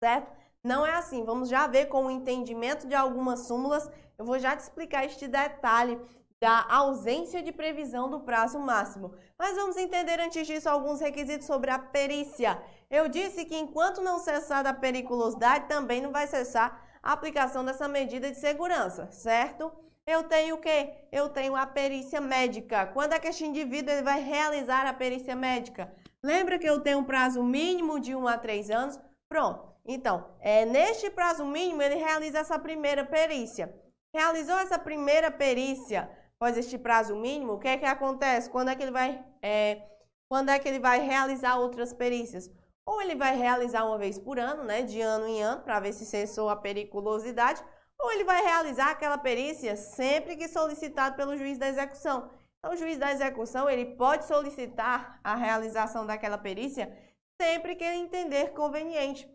Certo? 0.04 0.32
Não 0.64 0.86
é 0.86 0.94
assim. 0.94 1.24
Vamos 1.24 1.48
já 1.48 1.68
ver 1.68 1.86
com 1.86 2.06
o 2.06 2.12
entendimento 2.12 2.88
de 2.88 2.96
algumas 2.96 3.42
súmulas. 3.42 3.90
Eu 4.18 4.26
vou 4.26 4.40
já 4.40 4.56
te 4.56 4.62
explicar 4.62 5.06
este 5.06 5.28
detalhe 5.28 6.00
da 6.42 6.66
ausência 6.70 7.42
de 7.42 7.52
previsão 7.52 8.10
do 8.10 8.22
prazo 8.22 8.60
máximo. 8.60 9.14
Mas 9.38 9.56
vamos 9.56 9.78
entender 9.78 10.20
antes 10.20 10.46
disso 10.46 10.68
alguns 10.68 11.00
requisitos 11.00 11.46
sobre 11.46 11.70
a 11.70 11.78
perícia. 11.80 12.62
Eu 12.90 13.08
disse 13.08 13.46
que 13.46 13.56
enquanto 13.56 14.02
não 14.02 14.20
cessar 14.20 14.66
a 14.66 14.74
periculosidade, 14.74 15.68
também 15.68 16.02
não 16.02 16.12
vai 16.12 16.28
cessar 16.28 16.84
a 17.02 17.14
aplicação 17.14 17.64
dessa 17.64 17.88
medida 17.88 18.32
de 18.32 18.40
segurança, 18.40 19.12
certo? 19.12 19.72
Eu 20.08 20.24
tenho 20.24 20.56
o 20.56 20.60
quê? 20.60 20.94
Eu 21.12 21.30
tenho 21.30 21.56
a 21.56 21.66
perícia 21.66 22.22
médica. 22.22 22.86
Quando 22.88 23.14
é 23.14 23.20
que 23.20 23.28
este 23.28 23.44
indivíduo 23.44 24.04
vai 24.04 24.22
realizar 24.22 24.86
a 24.86 24.94
perícia 24.94 25.36
médica? 25.36 25.92
Lembra 26.22 26.60
que 26.60 26.70
eu 26.70 26.80
tenho 26.80 27.00
um 27.00 27.04
prazo 27.04 27.44
mínimo 27.44 28.00
de 28.00 28.16
1 28.16 28.28
a 28.28 28.38
3 28.38 28.70
anos? 28.70 29.00
Pronto. 29.28 29.74
Então, 29.84 30.30
é, 30.40 30.64
neste 30.64 31.10
prazo 31.10 31.44
mínimo, 31.44 31.82
ele 31.82 31.96
realiza 31.96 32.38
essa 32.40 32.60
primeira 32.60 33.04
perícia. 33.04 33.74
Realizou 34.14 34.58
essa 34.60 34.78
primeira 34.78 35.32
perícia 35.32 36.10
após 36.36 36.56
este 36.56 36.78
prazo 36.78 37.16
mínimo, 37.16 37.54
o 37.54 37.60
que 37.60 37.68
é 37.68 37.78
que 37.78 37.86
acontece? 37.86 38.50
Quando 38.50 38.70
é 38.70 38.76
que 38.76 38.84
ele 38.84 38.92
vai, 38.92 39.24
é, 39.42 39.82
quando 40.30 40.50
é 40.50 40.60
que 40.60 40.68
ele 40.68 40.80
vai 40.80 41.00
realizar 41.00 41.58
outras 41.58 41.94
perícias? 41.94 42.52
Ou 42.86 43.02
ele 43.02 43.16
vai 43.16 43.36
realizar 43.36 43.84
uma 43.86 43.98
vez 43.98 44.20
por 44.20 44.38
ano, 44.38 44.64
né, 44.64 44.84
de 44.84 45.02
ano 45.02 45.28
em 45.28 45.42
ano, 45.42 45.64
para 45.64 45.80
ver 45.80 45.94
se 45.94 46.06
cessou 46.06 46.50
a 46.50 46.56
periculosidade, 46.56 47.64
ou 48.00 48.12
ele 48.12 48.24
vai 48.24 48.42
realizar 48.42 48.92
aquela 48.92 49.18
perícia 49.18 49.76
sempre 49.76 50.36
que 50.36 50.48
solicitado 50.48 51.16
pelo 51.16 51.38
juiz 51.38 51.58
da 51.58 51.68
execução. 51.68 52.30
Então, 52.60 52.74
o 52.74 52.78
juiz 52.78 52.98
da 52.98 53.12
execução 53.12 53.70
ele 53.70 53.96
pode 53.96 54.26
solicitar 54.26 55.20
a 55.24 55.36
realização 55.36 56.06
daquela 56.06 56.38
perícia 56.38 56.92
sempre 57.40 57.76
que 57.76 57.84
ele 57.84 57.98
entender 57.98 58.54
conveniente, 58.54 59.30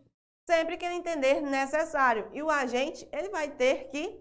sempre 0.49 0.77
que 0.77 0.85
ele 0.85 0.95
entender 0.95 1.41
necessário. 1.41 2.29
E 2.33 2.41
o 2.41 2.49
agente 2.49 3.07
ele 3.11 3.29
vai 3.29 3.49
ter 3.49 3.87
que 3.89 4.19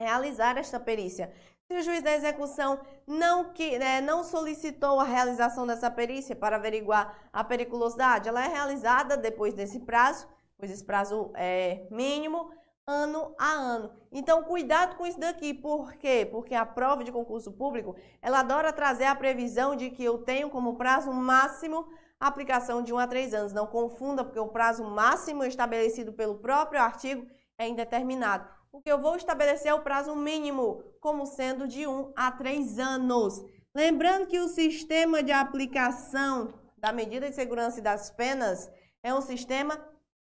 realizar 0.00 0.56
esta 0.56 0.78
perícia. 0.78 1.32
Se 1.70 1.78
o 1.78 1.82
juiz 1.82 2.02
da 2.02 2.14
execução 2.14 2.80
não, 3.06 3.52
que, 3.52 3.78
né, 3.78 4.00
não 4.00 4.24
solicitou 4.24 4.98
a 4.98 5.04
realização 5.04 5.66
dessa 5.66 5.90
perícia 5.90 6.34
para 6.34 6.56
averiguar 6.56 7.28
a 7.32 7.44
periculosidade, 7.44 8.28
ela 8.28 8.44
é 8.44 8.48
realizada 8.48 9.16
depois 9.16 9.52
desse 9.52 9.80
prazo, 9.80 10.26
pois 10.56 10.70
esse 10.70 10.84
prazo 10.84 11.30
é 11.34 11.86
mínimo, 11.90 12.50
ano 12.88 13.34
a 13.38 13.52
ano. 13.52 13.92
Então, 14.10 14.42
cuidado 14.42 14.96
com 14.96 15.06
isso 15.06 15.20
daqui. 15.20 15.52
Por 15.52 15.92
quê? 15.96 16.26
Porque 16.28 16.54
a 16.54 16.64
prova 16.64 17.04
de 17.04 17.12
concurso 17.12 17.52
público, 17.52 17.94
ela 18.22 18.40
adora 18.40 18.72
trazer 18.72 19.04
a 19.04 19.14
previsão 19.14 19.76
de 19.76 19.90
que 19.90 20.02
eu 20.02 20.16
tenho 20.16 20.48
como 20.48 20.76
prazo 20.76 21.12
máximo 21.12 21.86
a 22.18 22.26
aplicação 22.26 22.82
de 22.82 22.92
1 22.94 22.98
a 22.98 23.06
3 23.06 23.34
anos. 23.34 23.52
Não 23.52 23.66
confunda, 23.66 24.24
porque 24.24 24.40
o 24.40 24.48
prazo 24.48 24.82
máximo 24.84 25.44
estabelecido 25.44 26.14
pelo 26.14 26.38
próprio 26.38 26.80
artigo 26.80 27.26
é 27.58 27.68
indeterminado. 27.68 28.48
O 28.72 28.80
que 28.80 28.90
eu 28.90 28.98
vou 28.98 29.16
estabelecer 29.16 29.70
é 29.70 29.74
o 29.74 29.82
prazo 29.82 30.16
mínimo, 30.16 30.82
como 31.00 31.26
sendo 31.26 31.68
de 31.68 31.86
1 31.86 32.12
a 32.16 32.32
3 32.32 32.78
anos. 32.78 33.44
Lembrando 33.74 34.26
que 34.26 34.40
o 34.40 34.48
sistema 34.48 35.22
de 35.22 35.30
aplicação 35.30 36.54
da 36.78 36.90
medida 36.90 37.28
de 37.28 37.34
segurança 37.34 37.80
e 37.80 37.82
das 37.82 38.10
penas 38.10 38.70
é 39.02 39.12
um 39.12 39.20
sistema 39.20 39.78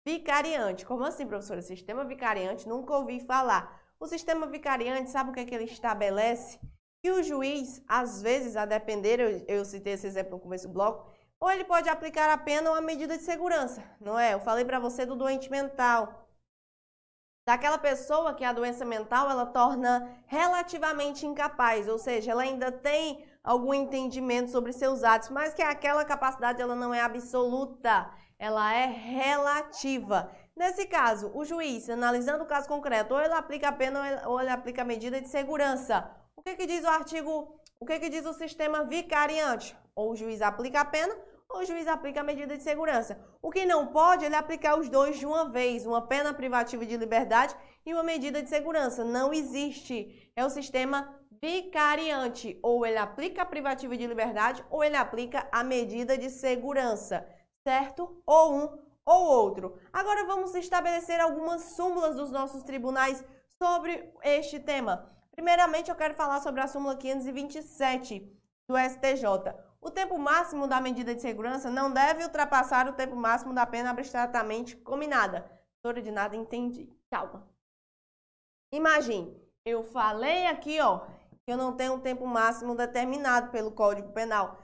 Vicariante. 0.06 0.86
Como 0.86 1.04
assim, 1.04 1.26
professora? 1.26 1.62
Sistema 1.62 2.04
vicariante, 2.04 2.68
nunca 2.68 2.96
ouvi 2.96 3.20
falar. 3.20 3.80
O 4.00 4.06
sistema 4.06 4.46
vicariante, 4.46 5.10
sabe 5.10 5.30
o 5.30 5.32
que, 5.32 5.40
é 5.40 5.44
que 5.44 5.54
ele 5.54 5.64
estabelece? 5.64 6.58
Que 7.02 7.10
o 7.10 7.22
juiz, 7.22 7.82
às 7.86 8.22
vezes, 8.22 8.56
a 8.56 8.64
depender, 8.64 9.20
eu, 9.20 9.44
eu 9.46 9.64
citei 9.64 9.94
esse 9.94 10.06
exemplo 10.06 10.32
no 10.32 10.40
começo 10.40 10.66
do 10.66 10.74
bloco, 10.74 11.12
ou 11.40 11.50
ele 11.50 11.64
pode 11.64 11.88
aplicar 11.88 12.30
a 12.30 12.38
pena 12.38 12.70
ou 12.70 12.76
a 12.76 12.80
medida 12.80 13.16
de 13.16 13.22
segurança, 13.22 13.82
não 14.00 14.18
é? 14.18 14.34
Eu 14.34 14.40
falei 14.40 14.64
para 14.64 14.80
você 14.80 15.06
do 15.06 15.14
doente 15.14 15.50
mental. 15.50 16.26
Daquela 17.46 17.78
pessoa 17.78 18.34
que 18.34 18.44
a 18.44 18.52
doença 18.52 18.84
mental 18.84 19.30
ela 19.30 19.46
torna 19.46 20.22
relativamente 20.26 21.26
incapaz, 21.26 21.88
ou 21.88 21.98
seja, 21.98 22.32
ela 22.32 22.42
ainda 22.42 22.70
tem 22.70 23.27
algum 23.42 23.72
entendimento 23.72 24.50
sobre 24.50 24.72
seus 24.72 25.02
atos, 25.02 25.30
mas 25.30 25.54
que 25.54 25.62
aquela 25.62 26.04
capacidade 26.04 26.60
ela 26.60 26.74
não 26.74 26.92
é 26.92 27.00
absoluta 27.00 28.10
ela 28.38 28.72
é 28.72 28.86
relativa. 28.86 30.30
Nesse 30.56 30.86
caso, 30.86 31.30
o 31.34 31.44
juiz, 31.44 31.90
analisando 31.90 32.44
o 32.44 32.46
caso 32.46 32.68
concreto, 32.68 33.14
ou 33.14 33.20
ele 33.20 33.34
aplica 33.34 33.68
a 33.68 33.72
pena 33.72 34.22
ou 34.26 34.40
ele 34.40 34.50
aplica 34.50 34.82
a 34.82 34.84
medida 34.84 35.20
de 35.20 35.28
segurança. 35.28 36.08
O 36.36 36.42
que, 36.42 36.54
que 36.54 36.66
diz 36.66 36.84
o 36.84 36.88
artigo, 36.88 37.60
o 37.80 37.86
que, 37.86 37.98
que 37.98 38.08
diz 38.08 38.24
o 38.24 38.32
sistema 38.32 38.84
vicariante? 38.84 39.76
Ou 39.94 40.12
o 40.12 40.16
juiz 40.16 40.40
aplica 40.40 40.80
a 40.80 40.84
pena 40.84 41.14
ou 41.50 41.60
o 41.60 41.64
juiz 41.64 41.88
aplica 41.88 42.20
a 42.20 42.24
medida 42.24 42.56
de 42.56 42.62
segurança. 42.62 43.18
O 43.40 43.50
que 43.50 43.64
não 43.64 43.86
pode, 43.86 44.24
ele 44.24 44.34
aplicar 44.34 44.78
os 44.78 44.88
dois 44.88 45.18
de 45.18 45.24
uma 45.24 45.48
vez, 45.48 45.86
uma 45.86 46.06
pena 46.06 46.34
privativa 46.34 46.84
de 46.84 46.96
liberdade 46.96 47.56
e 47.86 47.94
uma 47.94 48.02
medida 48.02 48.42
de 48.42 48.50
segurança. 48.50 49.02
Não 49.02 49.32
existe. 49.32 50.30
É 50.36 50.44
o 50.44 50.50
sistema 50.50 51.17
vicariante. 51.40 52.58
Ou 52.62 52.84
ele 52.84 52.98
aplica 52.98 53.42
a 53.42 53.46
privativa 53.46 53.96
de 53.96 54.06
liberdade 54.06 54.64
ou 54.70 54.82
ele 54.84 54.96
aplica 54.96 55.48
a 55.52 55.64
medida 55.64 56.16
de 56.16 56.30
segurança 56.30 57.26
certo? 57.68 58.22
Ou 58.24 58.54
um 58.54 58.78
ou 59.04 59.24
outro. 59.26 59.78
Agora 59.92 60.24
vamos 60.24 60.54
estabelecer 60.54 61.20
algumas 61.20 61.62
súmulas 61.76 62.14
dos 62.16 62.30
nossos 62.30 62.62
tribunais 62.62 63.22
sobre 63.58 64.10
este 64.22 64.58
tema. 64.58 65.10
Primeiramente, 65.32 65.90
eu 65.90 65.96
quero 65.96 66.14
falar 66.14 66.40
sobre 66.40 66.62
a 66.62 66.66
súmula 66.66 66.96
527 66.96 68.20
do 68.66 68.76
STJ. 68.76 69.54
O 69.80 69.90
tempo 69.90 70.18
máximo 70.18 70.66
da 70.66 70.80
medida 70.80 71.14
de 71.14 71.20
segurança 71.20 71.70
não 71.70 71.92
deve 71.92 72.24
ultrapassar 72.24 72.88
o 72.88 72.94
tempo 72.94 73.14
máximo 73.14 73.54
da 73.54 73.66
pena 73.66 73.90
abstratamente 73.90 74.76
combinada. 74.76 75.50
Doutora 75.82 76.02
de 76.02 76.10
nada, 76.10 76.36
entendi. 76.36 76.90
Calma. 77.10 77.48
Imagine, 78.72 79.34
eu 79.64 79.82
falei 79.82 80.46
aqui, 80.46 80.80
ó, 80.80 81.06
que 81.48 81.52
eu 81.52 81.56
não 81.56 81.72
tenho 81.72 81.94
um 81.94 81.98
tempo 81.98 82.26
máximo 82.26 82.74
determinado 82.74 83.50
pelo 83.50 83.70
Código 83.70 84.12
Penal. 84.12 84.58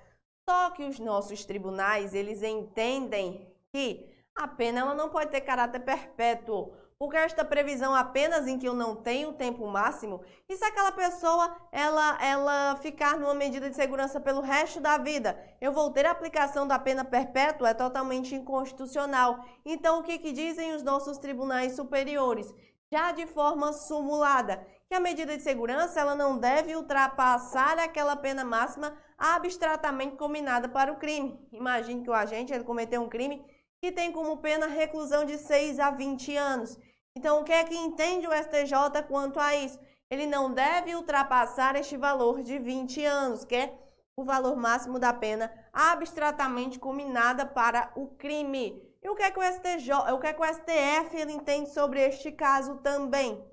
Só 0.46 0.68
que 0.68 0.84
os 0.84 0.98
nossos 0.98 1.42
tribunais, 1.42 2.12
eles 2.12 2.42
entendem 2.42 3.50
que 3.72 4.06
a 4.36 4.46
pena 4.46 4.80
ela 4.80 4.94
não 4.94 5.08
pode 5.08 5.30
ter 5.30 5.40
caráter 5.40 5.80
perpétuo, 5.80 6.74
porque 6.98 7.16
esta 7.16 7.42
previsão 7.42 7.94
apenas 7.94 8.46
em 8.46 8.58
que 8.58 8.68
eu 8.68 8.74
não 8.74 8.96
tenho 8.96 9.32
tempo 9.32 9.66
máximo, 9.66 10.20
e 10.46 10.58
se 10.58 10.64
aquela 10.66 10.92
pessoa 10.92 11.56
ela, 11.72 12.22
ela 12.22 12.76
ficar 12.76 13.16
numa 13.16 13.32
medida 13.32 13.70
de 13.70 13.76
segurança 13.76 14.20
pelo 14.20 14.42
resto 14.42 14.78
da 14.78 14.98
vida, 14.98 15.42
eu 15.62 15.72
vou 15.72 15.90
ter 15.90 16.04
a 16.04 16.10
aplicação 16.10 16.68
da 16.68 16.78
pena 16.78 17.02
perpétua, 17.02 17.70
é 17.70 17.74
totalmente 17.74 18.34
inconstitucional. 18.34 19.42
Então, 19.64 20.00
o 20.00 20.02
que, 20.02 20.18
que 20.18 20.32
dizem 20.32 20.74
os 20.74 20.82
nossos 20.82 21.16
tribunais 21.16 21.76
superiores? 21.76 22.54
Já 22.92 23.10
de 23.10 23.26
forma 23.26 23.72
sumulada, 23.72 24.64
que 24.94 24.98
a 24.98 25.00
medida 25.00 25.36
de 25.36 25.42
segurança 25.42 25.98
ela 25.98 26.14
não 26.14 26.38
deve 26.38 26.76
ultrapassar 26.76 27.80
aquela 27.80 28.14
pena 28.14 28.44
máxima 28.44 28.96
abstratamente 29.18 30.14
combinada 30.14 30.68
para 30.68 30.92
o 30.92 30.98
crime. 30.98 31.36
Imagine 31.50 32.04
que 32.04 32.10
o 32.10 32.14
agente 32.14 32.54
ele 32.54 32.62
cometeu 32.62 33.02
um 33.02 33.08
crime 33.08 33.44
que 33.82 33.90
tem 33.90 34.12
como 34.12 34.36
pena 34.36 34.68
reclusão 34.68 35.24
de 35.24 35.36
6 35.36 35.80
a 35.80 35.90
20 35.90 36.36
anos. 36.36 36.78
Então, 37.16 37.40
o 37.40 37.44
que 37.44 37.50
é 37.50 37.64
que 37.64 37.74
entende 37.74 38.28
o 38.28 38.32
STJ 38.32 39.02
quanto 39.08 39.40
a 39.40 39.56
isso? 39.56 39.80
Ele 40.08 40.26
não 40.26 40.54
deve 40.54 40.94
ultrapassar 40.94 41.74
este 41.74 41.96
valor 41.96 42.40
de 42.40 42.56
20 42.60 43.04
anos, 43.04 43.44
que 43.44 43.56
é 43.56 43.76
o 44.16 44.22
valor 44.22 44.54
máximo 44.54 45.00
da 45.00 45.12
pena 45.12 45.52
abstratamente 45.72 46.78
combinada 46.78 47.44
para 47.44 47.90
o 47.96 48.06
crime. 48.14 48.80
E 49.02 49.08
o 49.08 49.16
que 49.16 49.24
é 49.24 49.30
que 49.32 49.40
o 49.40 49.42
STJ, 49.42 50.12
o 50.12 50.20
que 50.20 50.28
é 50.28 50.32
que 50.32 50.40
o 50.40 50.46
STF 50.46 51.16
ele 51.16 51.32
entende 51.32 51.70
sobre 51.70 52.00
este 52.00 52.30
caso 52.30 52.76
também? 52.76 53.44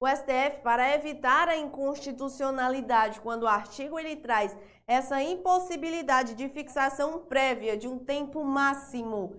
O 0.00 0.06
STF, 0.06 0.60
para 0.62 0.94
evitar 0.94 1.48
a 1.48 1.56
inconstitucionalidade, 1.56 3.20
quando 3.20 3.42
o 3.42 3.48
artigo 3.48 3.98
ele 3.98 4.14
traz 4.14 4.56
essa 4.86 5.20
impossibilidade 5.20 6.34
de 6.34 6.48
fixação 6.48 7.18
prévia 7.24 7.76
de 7.76 7.88
um 7.88 7.98
tempo 7.98 8.44
máximo 8.44 9.36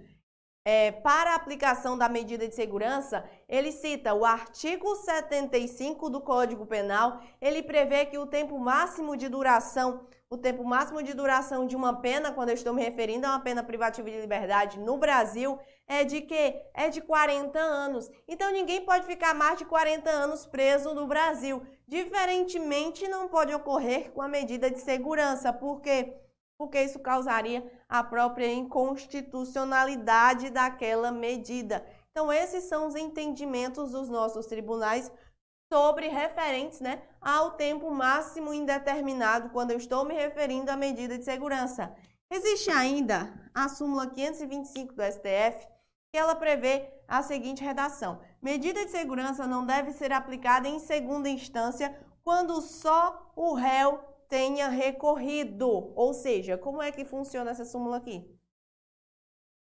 é, 0.66 0.92
para 0.92 1.32
a 1.32 1.36
aplicação 1.36 1.98
da 1.98 2.10
medida 2.10 2.46
de 2.46 2.54
segurança, 2.54 3.24
ele 3.48 3.72
cita 3.72 4.14
o 4.14 4.26
artigo 4.26 4.94
75 4.98 6.10
do 6.10 6.20
Código 6.20 6.66
Penal, 6.66 7.22
ele 7.40 7.64
prevê 7.64 8.06
que 8.06 8.18
o 8.18 8.28
tempo 8.28 8.60
máximo 8.60 9.16
de 9.16 9.30
duração, 9.30 10.06
o 10.30 10.38
tempo 10.38 10.66
máximo 10.66 11.02
de 11.02 11.14
duração 11.14 11.66
de 11.66 11.76
uma 11.78 12.02
pena, 12.02 12.34
quando 12.34 12.50
eu 12.50 12.56
estou 12.56 12.74
me 12.74 12.84
referindo 12.84 13.26
a 13.26 13.30
uma 13.30 13.40
pena 13.40 13.64
privativa 13.64 14.10
de 14.12 14.20
liberdade 14.20 14.78
no 14.78 14.98
Brasil, 14.98 15.58
é 15.90 16.04
de 16.04 16.22
que 16.22 16.56
é 16.74 16.88
de 16.88 17.02
40 17.02 17.60
anos. 17.60 18.10
Então 18.28 18.52
ninguém 18.52 18.86
pode 18.86 19.08
ficar 19.08 19.34
mais 19.34 19.58
de 19.58 19.66
40 19.66 20.08
anos 20.10 20.46
preso 20.46 20.94
no 20.94 21.08
Brasil. 21.08 21.66
Diferentemente, 21.88 23.08
não 23.08 23.28
pode 23.28 23.54
ocorrer 23.54 24.12
com 24.12 24.22
a 24.22 24.28
medida 24.28 24.70
de 24.70 24.80
segurança, 24.80 25.52
porque 25.52 26.16
porque 26.60 26.82
isso 26.84 27.00
causaria 27.00 27.66
a 27.88 28.04
própria 28.04 28.52
inconstitucionalidade 28.52 30.50
daquela 30.50 31.10
medida. 31.10 31.86
Então, 32.12 32.34
esses 32.34 32.66
são 32.66 32.86
os 32.86 32.96
entendimentos 32.96 33.92
dos 33.94 34.10
nossos 34.10 34.46
tribunais 34.46 35.10
sobre 35.72 36.10
referentes 36.10 36.82
né, 36.82 37.02
ao 37.22 37.52
tempo 37.52 37.90
máximo 37.90 38.54
indeterminado, 38.54 39.52
quando 39.52 39.72
eu 39.72 39.78
estou 39.78 40.04
me 40.04 40.14
referindo 40.14 40.70
à 40.70 40.76
medida 40.76 41.18
de 41.18 41.24
segurança. 41.24 41.96
Existe 42.30 42.70
ainda 42.70 43.34
a 43.56 43.70
súmula 43.70 44.08
525 44.08 44.94
do 44.94 45.02
STF, 45.02 45.66
que 46.12 46.18
ela 46.18 46.36
prevê 46.36 46.92
a 47.08 47.22
seguinte 47.22 47.64
redação: 47.64 48.20
medida 48.42 48.86
de 48.86 48.92
segurança 48.92 49.46
não 49.48 49.66
deve 49.66 49.92
ser 49.92 50.12
aplicada 50.12 50.68
em 50.68 50.80
segunda 50.80 51.30
instância 51.30 51.96
quando 52.24 52.62
só 52.62 53.32
o 53.36 53.54
réu 53.54 54.00
tenha 54.28 54.70
recorrido. 54.70 55.92
Ou 55.96 56.14
seja, 56.14 56.58
como 56.58 56.82
é 56.82 56.92
que 56.92 57.06
funciona 57.06 57.52
essa 57.52 57.66
súmula 57.66 57.98
aqui? 57.98 58.40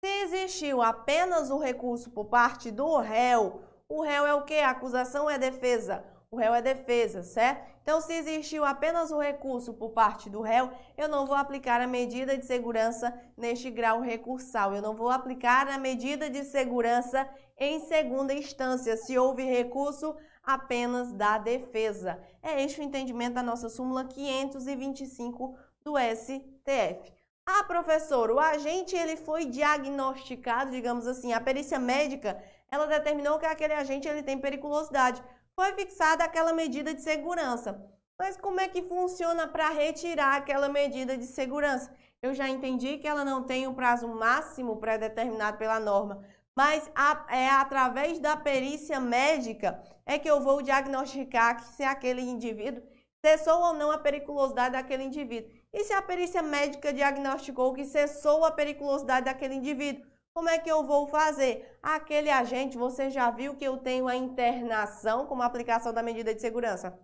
Se 0.04 0.10
existiu 0.24 0.82
apenas 0.82 1.50
o 1.50 1.58
recurso 1.58 2.12
por 2.12 2.26
parte 2.26 2.72
do 2.72 2.98
réu, 2.98 3.62
o 3.88 4.02
réu 4.02 4.26
é 4.26 4.34
o 4.34 4.44
que? 4.44 4.60
A 4.60 4.72
acusação 4.72 5.30
é 5.30 5.38
defesa. 5.38 6.04
O 6.32 6.38
réu 6.38 6.54
é 6.54 6.62
defesa, 6.62 7.24
certo? 7.24 7.66
Então, 7.82 8.02
se 8.02 8.14
existiu 8.14 8.66
apenas 8.66 9.12
o 9.12 9.20
recurso 9.20 9.74
por 9.74 9.92
parte 9.92 10.30
do 10.30 10.42
réu, 10.42 10.72
eu 10.98 11.08
não 11.08 11.26
vou 11.26 11.36
aplicar 11.36 11.80
a 11.82 11.88
medida 11.88 12.38
de 12.38 12.46
segurança 12.46 13.14
neste 13.38 13.70
grau 13.70 14.02
recursal. 14.02 14.74
Eu 14.74 14.82
não 14.82 14.96
vou 14.96 15.10
aplicar 15.10 15.68
a 15.68 15.78
medida 15.78 16.30
de 16.30 16.44
segurança 16.44 17.30
em 17.58 17.80
segunda 17.82 18.34
instância, 18.34 18.98
se 18.98 19.18
houve 19.18 19.44
recurso 19.44 20.16
apenas 20.44 21.14
da 21.14 21.38
defesa. 21.38 22.20
É 22.42 22.62
este 22.64 22.82
o 22.82 22.84
entendimento 22.84 23.36
da 23.36 23.44
nossa 23.44 23.70
súmula 23.70 24.06
525 24.06 25.58
do 25.84 25.94
STF. 25.98 27.14
Ah, 27.46 27.64
professor, 27.64 28.32
o 28.32 28.40
agente 28.40 28.96
ele 28.96 29.16
foi 29.16 29.46
diagnosticado, 29.46 30.72
digamos 30.72 31.06
assim, 31.06 31.32
a 31.32 31.40
perícia 31.40 31.78
médica, 31.78 32.42
ela 32.72 32.88
determinou 32.88 33.38
que 33.38 33.46
aquele 33.46 33.74
agente 33.74 34.08
ele 34.08 34.24
tem 34.24 34.38
periculosidade. 34.38 35.24
Foi 35.56 35.74
fixada 35.74 36.24
aquela 36.24 36.52
medida 36.52 36.94
de 36.94 37.02
segurança. 37.02 37.82
Mas 38.20 38.36
como 38.38 38.60
é 38.60 38.68
que 38.68 38.82
funciona 38.82 39.48
para 39.48 39.70
retirar 39.70 40.36
aquela 40.36 40.68
medida 40.68 41.18
de 41.18 41.26
segurança? 41.26 41.94
Eu 42.22 42.34
já 42.34 42.50
entendi 42.50 42.98
que 42.98 43.08
ela 43.08 43.24
não 43.24 43.44
tem 43.44 43.68
um 43.68 43.74
prazo 43.74 44.08
máximo 44.08 44.78
pré-determinado 44.78 45.58
pela 45.58 45.80
norma, 45.80 46.24
mas 46.56 46.90
a, 46.96 47.26
é 47.30 47.50
através 47.50 48.20
da 48.20 48.36
perícia 48.36 49.00
médica 49.00 49.82
é 50.06 50.18
que 50.18 50.30
eu 50.30 50.42
vou 50.42 50.62
diagnosticar 50.62 51.62
se 51.64 51.84
aquele 51.84 52.22
indivíduo 52.22 52.84
cessou 53.24 53.60
ou 53.62 53.74
não 53.74 53.92
a 53.92 53.98
periculosidade 53.98 54.74
daquele 54.74 55.04
indivíduo. 55.04 55.52
E 55.74 55.84
se 55.84 55.94
a 55.94 56.02
perícia 56.02 56.42
médica 56.42 56.94
diagnosticou 56.94 57.74
que 57.74 57.84
cessou 57.84 58.46
a 58.46 58.52
periculosidade 58.52 59.26
daquele 59.26 59.56
indivíduo, 59.56 60.06
como 60.36 60.50
é 60.50 60.60
que 60.60 60.70
eu 60.70 60.84
vou 60.84 61.08
fazer? 61.08 61.80
Aquele 61.82 62.30
agente, 62.30 62.78
você 62.78 63.10
já 63.10 63.32
viu 63.32 63.56
que 63.56 63.64
eu 63.64 63.78
tenho 63.78 64.06
a 64.06 64.16
internação 64.18 65.26
como 65.26 65.42
aplicação 65.42 65.94
da 65.94 66.04
medida 66.04 66.36
de 66.36 66.42
segurança? 66.42 67.00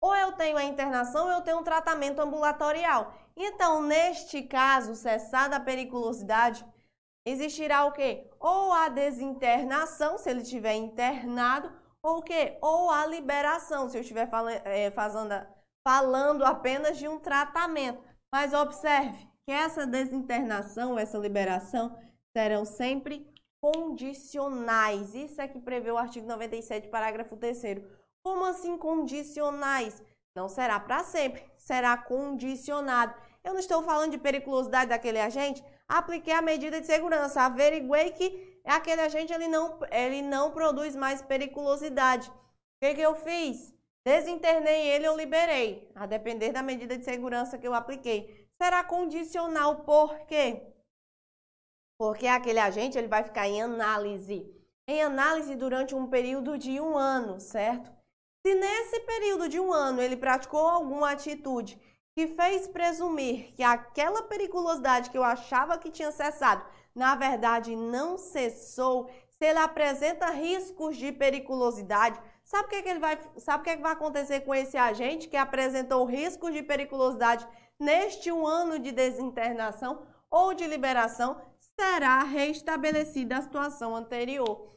Ou 0.00 0.16
eu 0.16 0.32
tenho 0.32 0.56
a 0.56 0.64
internação 0.64 1.26
ou 1.26 1.32
eu 1.32 1.42
tenho 1.42 1.58
um 1.58 1.62
tratamento 1.62 2.20
ambulatorial. 2.20 3.12
Então, 3.36 3.82
neste 3.82 4.42
caso, 4.42 4.94
cessada 4.94 5.56
a 5.56 5.60
periculosidade, 5.60 6.64
existirá 7.26 7.84
o 7.84 7.92
quê? 7.92 8.30
Ou 8.40 8.72
a 8.72 8.88
desinternação, 8.88 10.16
se 10.16 10.30
ele 10.30 10.40
estiver 10.40 10.74
internado, 10.76 11.70
ou 12.02 12.18
o 12.18 12.22
quê? 12.22 12.56
Ou 12.62 12.90
a 12.90 13.04
liberação, 13.04 13.90
se 13.90 13.98
eu 13.98 14.00
estiver 14.00 14.30
falando, 14.30 14.62
é, 14.64 14.90
fazendo, 14.92 15.46
falando 15.86 16.46
apenas 16.46 16.96
de 16.96 17.06
um 17.06 17.18
tratamento. 17.18 18.02
Mas 18.32 18.54
observe 18.54 19.27
que 19.48 19.52
essa 19.52 19.86
desinternação, 19.86 20.98
essa 20.98 21.16
liberação, 21.16 21.98
serão 22.36 22.66
sempre 22.66 23.26
condicionais. 23.62 25.14
Isso 25.14 25.40
é 25.40 25.48
que 25.48 25.58
prevê 25.58 25.90
o 25.90 25.96
artigo 25.96 26.26
97, 26.26 26.88
parágrafo 26.88 27.34
3 27.34 27.80
Como 28.22 28.44
assim 28.44 28.76
condicionais? 28.76 30.02
Não 30.36 30.50
será 30.50 30.78
para 30.78 31.02
sempre, 31.02 31.42
será 31.56 31.96
condicionado. 31.96 33.14
Eu 33.42 33.54
não 33.54 33.58
estou 33.58 33.82
falando 33.82 34.10
de 34.10 34.18
periculosidade 34.18 34.90
daquele 34.90 35.18
agente, 35.18 35.64
apliquei 35.88 36.34
a 36.34 36.42
medida 36.42 36.78
de 36.78 36.86
segurança, 36.86 37.40
averiguei 37.40 38.10
que 38.10 38.60
aquele 38.66 39.00
agente 39.00 39.32
ele 39.32 39.48
não, 39.48 39.78
ele 39.90 40.20
não 40.20 40.50
produz 40.50 40.94
mais 40.94 41.22
periculosidade. 41.22 42.28
O 42.28 42.32
que, 42.82 42.96
que 42.96 43.00
eu 43.00 43.14
fiz? 43.14 43.72
Desinternei 44.04 44.88
ele, 44.88 45.06
eu 45.06 45.16
liberei, 45.16 45.90
a 45.94 46.04
depender 46.04 46.52
da 46.52 46.62
medida 46.62 46.98
de 46.98 47.04
segurança 47.06 47.56
que 47.56 47.66
eu 47.66 47.72
apliquei. 47.72 48.46
Será 48.60 48.82
condicional, 48.82 49.84
por 49.84 50.18
quê? 50.26 50.74
Porque 51.96 52.26
aquele 52.26 52.58
agente 52.58 52.98
ele 52.98 53.08
vai 53.08 53.22
ficar 53.22 53.48
em 53.48 53.62
análise. 53.62 54.52
Em 54.86 55.02
análise 55.02 55.54
durante 55.54 55.94
um 55.94 56.08
período 56.08 56.58
de 56.58 56.80
um 56.80 56.96
ano, 56.96 57.40
certo? 57.40 57.90
Se 58.44 58.54
nesse 58.54 59.00
período 59.00 59.48
de 59.48 59.60
um 59.60 59.72
ano 59.72 60.00
ele 60.00 60.16
praticou 60.16 60.66
alguma 60.66 61.12
atitude 61.12 61.78
que 62.16 62.26
fez 62.28 62.66
presumir 62.66 63.52
que 63.54 63.62
aquela 63.62 64.22
periculosidade 64.22 65.10
que 65.10 65.18
eu 65.18 65.22
achava 65.22 65.78
que 65.78 65.90
tinha 65.90 66.10
cessado, 66.10 66.64
na 66.94 67.14
verdade 67.14 67.76
não 67.76 68.18
cessou, 68.18 69.08
se 69.28 69.44
ele 69.44 69.58
apresenta 69.58 70.30
riscos 70.30 70.96
de 70.96 71.12
periculosidade, 71.12 72.20
sabe 72.42 72.66
o 72.66 72.68
que, 72.70 72.76
é 72.76 72.82
que 72.82 72.88
ele 72.88 72.98
vai, 72.98 73.18
sabe 73.36 73.60
o 73.60 73.64
que, 73.64 73.70
é 73.70 73.76
que 73.76 73.82
vai 73.82 73.92
acontecer 73.92 74.40
com 74.40 74.52
esse 74.52 74.76
agente 74.76 75.28
que 75.28 75.36
apresentou 75.36 76.04
riscos 76.04 76.52
de 76.52 76.62
periculosidade 76.62 77.46
neste 77.78 78.30
um 78.32 78.46
ano 78.46 78.78
de 78.78 78.92
desinternação 78.92 80.06
ou 80.30 80.54
de 80.54 80.66
liberação? 80.66 81.40
Será 81.78 82.22
restabelecida 82.22 83.38
a 83.38 83.42
situação 83.42 83.94
anterior. 83.94 84.68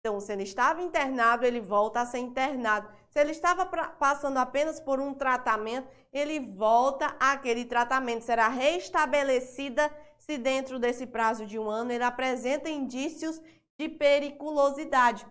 Então, 0.00 0.18
se 0.18 0.32
ele 0.32 0.42
estava 0.42 0.82
internado, 0.82 1.46
ele 1.46 1.60
volta 1.60 2.00
a 2.00 2.06
ser 2.06 2.18
internado. 2.18 2.88
Se 3.08 3.20
ele 3.20 3.30
estava 3.30 3.64
passando 3.66 4.38
apenas 4.38 4.80
por 4.80 4.98
um 4.98 5.14
tratamento, 5.14 5.88
ele 6.12 6.40
volta 6.40 7.16
àquele 7.20 7.64
tratamento. 7.64 8.24
Será 8.24 8.48
restabelecida 8.48 9.94
se 10.18 10.38
dentro 10.38 10.78
desse 10.78 11.06
prazo 11.06 11.46
de 11.46 11.58
um 11.58 11.70
ano 11.70 11.92
ele 11.92 12.02
apresenta 12.02 12.68
indícios 12.68 13.40
de 13.78 13.88
periculosidade. 13.88 15.26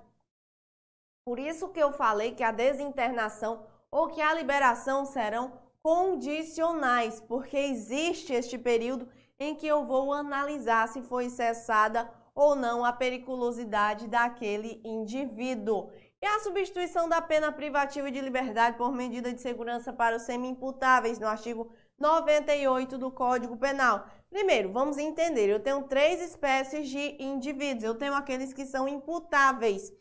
Por 1.26 1.38
isso 1.38 1.70
que 1.70 1.80
eu 1.80 1.92
falei 1.92 2.34
que 2.34 2.44
a 2.44 2.52
desinternação 2.52 3.66
ou 3.90 4.08
que 4.08 4.22
a 4.22 4.34
liberação 4.34 5.06
serão 5.06 5.60
condicionais, 5.82 7.20
porque 7.22 7.58
existe 7.58 8.34
este 8.34 8.58
período 8.58 9.08
em 9.40 9.56
que 9.56 9.68
eu 9.68 9.84
vou 9.86 10.14
analisar 10.14 10.88
se 10.88 11.02
foi 11.02 11.30
cessada 11.30 12.10
ou 12.36 12.56
não 12.56 12.86
a 12.86 12.94
periculosidade 12.94 14.08
daquele 14.08 14.80
indivíduo. 14.84 15.90
E 16.22 16.26
a 16.26 16.40
substituição 16.40 17.10
da 17.10 17.20
pena 17.20 17.52
privativa 17.52 18.12
de 18.12 18.22
liberdade 18.22 18.78
por 18.78 18.94
medida 18.94 19.34
de 19.34 19.42
segurança 19.42 19.92
para 19.92 20.18
os 20.18 20.22
semi-imputáveis, 20.22 21.18
no 21.18 21.28
artigo 21.28 21.72
98 21.98 22.98
do 22.98 23.12
Código 23.12 23.58
Penal. 23.58 24.08
Primeiro, 24.30 24.72
vamos 24.72 24.98
entender, 25.00 25.50
eu 25.50 25.60
tenho 25.60 25.84
três 25.84 26.22
espécies 26.22 26.88
de 26.88 27.22
indivíduos. 27.22 27.84
Eu 27.84 27.96
tenho 27.96 28.14
aqueles 28.14 28.54
que 28.54 28.66
são 28.66 28.88
imputáveis. 28.88 29.92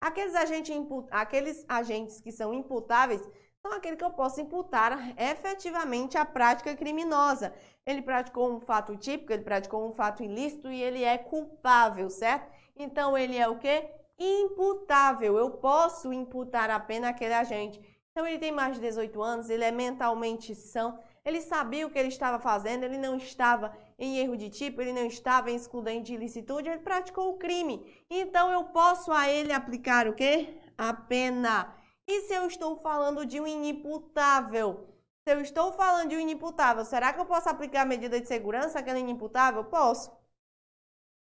Aqueles 0.00 0.34
agentes, 0.34 0.76
aqueles 1.10 1.64
agentes 1.68 2.20
que 2.20 2.32
são 2.32 2.52
imputáveis 2.52 3.22
são 3.68 3.76
aqueles 3.76 3.98
que 3.98 4.04
eu 4.04 4.10
posso 4.10 4.40
imputar 4.40 5.14
efetivamente 5.18 6.16
a 6.16 6.24
prática 6.24 6.74
criminosa. 6.74 7.52
Ele 7.86 8.02
praticou 8.02 8.52
um 8.52 8.60
fato 8.60 8.96
típico, 8.96 9.32
ele 9.32 9.42
praticou 9.42 9.86
um 9.86 9.92
fato 9.92 10.22
ilícito 10.22 10.68
e 10.68 10.82
ele 10.82 11.04
é 11.04 11.18
culpável, 11.18 12.08
certo? 12.10 12.50
Então 12.76 13.16
ele 13.16 13.36
é 13.36 13.48
o 13.48 13.58
quê? 13.58 13.90
Imputável. 14.18 15.36
Eu 15.36 15.50
posso 15.50 16.12
imputar 16.12 16.70
a 16.70 16.80
pena 16.80 17.10
àquele 17.10 17.34
agente. 17.34 17.80
Então 18.10 18.26
ele 18.26 18.38
tem 18.38 18.50
mais 18.50 18.74
de 18.74 18.80
18 18.80 19.22
anos, 19.22 19.48
ele 19.48 19.64
é 19.64 19.70
mentalmente 19.70 20.54
são, 20.54 20.98
ele 21.24 21.40
sabia 21.40 21.86
o 21.86 21.90
que 21.90 21.98
ele 21.98 22.08
estava 22.08 22.40
fazendo, 22.40 22.82
ele 22.82 22.98
não 22.98 23.16
estava 23.16 23.72
em 23.98 24.18
erro 24.18 24.36
de 24.36 24.48
tipo, 24.48 24.80
ele 24.80 24.92
não 24.92 25.06
estava 25.06 25.50
em 25.50 25.56
excludente 25.56 26.06
de 26.06 26.14
ilicitude, 26.14 26.68
ele 26.68 26.80
praticou 26.80 27.30
o 27.30 27.38
crime. 27.38 27.84
Então 28.10 28.50
eu 28.50 28.64
posso 28.64 29.12
a 29.12 29.28
ele 29.28 29.52
aplicar 29.52 30.08
o 30.08 30.14
quê? 30.14 30.58
A 30.76 30.92
pena. 30.92 31.77
E 32.08 32.22
se 32.22 32.32
eu 32.32 32.46
estou 32.46 32.74
falando 32.76 33.26
de 33.26 33.38
um 33.38 33.46
inimputável? 33.46 34.88
Se 35.22 35.34
eu 35.34 35.42
estou 35.42 35.74
falando 35.74 36.08
de 36.08 36.16
um 36.16 36.20
inimputável, 36.20 36.82
será 36.82 37.12
que 37.12 37.20
eu 37.20 37.26
posso 37.26 37.50
aplicar 37.50 37.82
a 37.82 37.84
medida 37.84 38.18
de 38.18 38.26
segurança 38.26 38.78
àquele 38.78 39.00
inimputável? 39.00 39.62
Posso. 39.64 40.10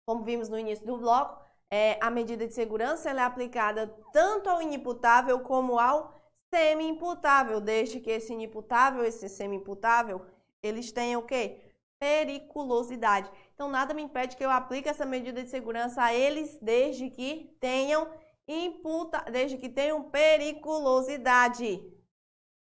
Como 0.06 0.22
vimos 0.22 0.50
no 0.50 0.58
início 0.58 0.84
do 0.84 0.98
bloco, 0.98 1.42
é, 1.70 1.98
a 1.98 2.10
medida 2.10 2.46
de 2.46 2.52
segurança 2.52 3.10
é 3.10 3.18
aplicada 3.18 3.86
tanto 4.12 4.50
ao 4.50 4.60
inimputável 4.60 5.40
como 5.40 5.78
ao 5.78 6.14
semi-imputável, 6.54 7.58
desde 7.58 7.98
que 7.98 8.10
esse 8.10 8.34
inimputável, 8.34 9.02
esse 9.02 9.30
semi-imputável, 9.30 10.26
eles 10.62 10.92
tenham 10.92 11.22
o 11.22 11.26
quê? 11.26 11.62
Periculosidade. 11.98 13.30
Então, 13.54 13.70
nada 13.70 13.94
me 13.94 14.02
impede 14.02 14.36
que 14.36 14.44
eu 14.44 14.50
aplique 14.50 14.90
essa 14.90 15.06
medida 15.06 15.42
de 15.42 15.48
segurança 15.48 16.02
a 16.02 16.14
eles, 16.14 16.58
desde 16.60 17.08
que 17.08 17.56
tenham 17.58 18.06
imputa, 18.48 19.24
desde 19.30 19.58
que 19.58 19.68
tenham 19.68 20.10
periculosidade. 20.10 21.92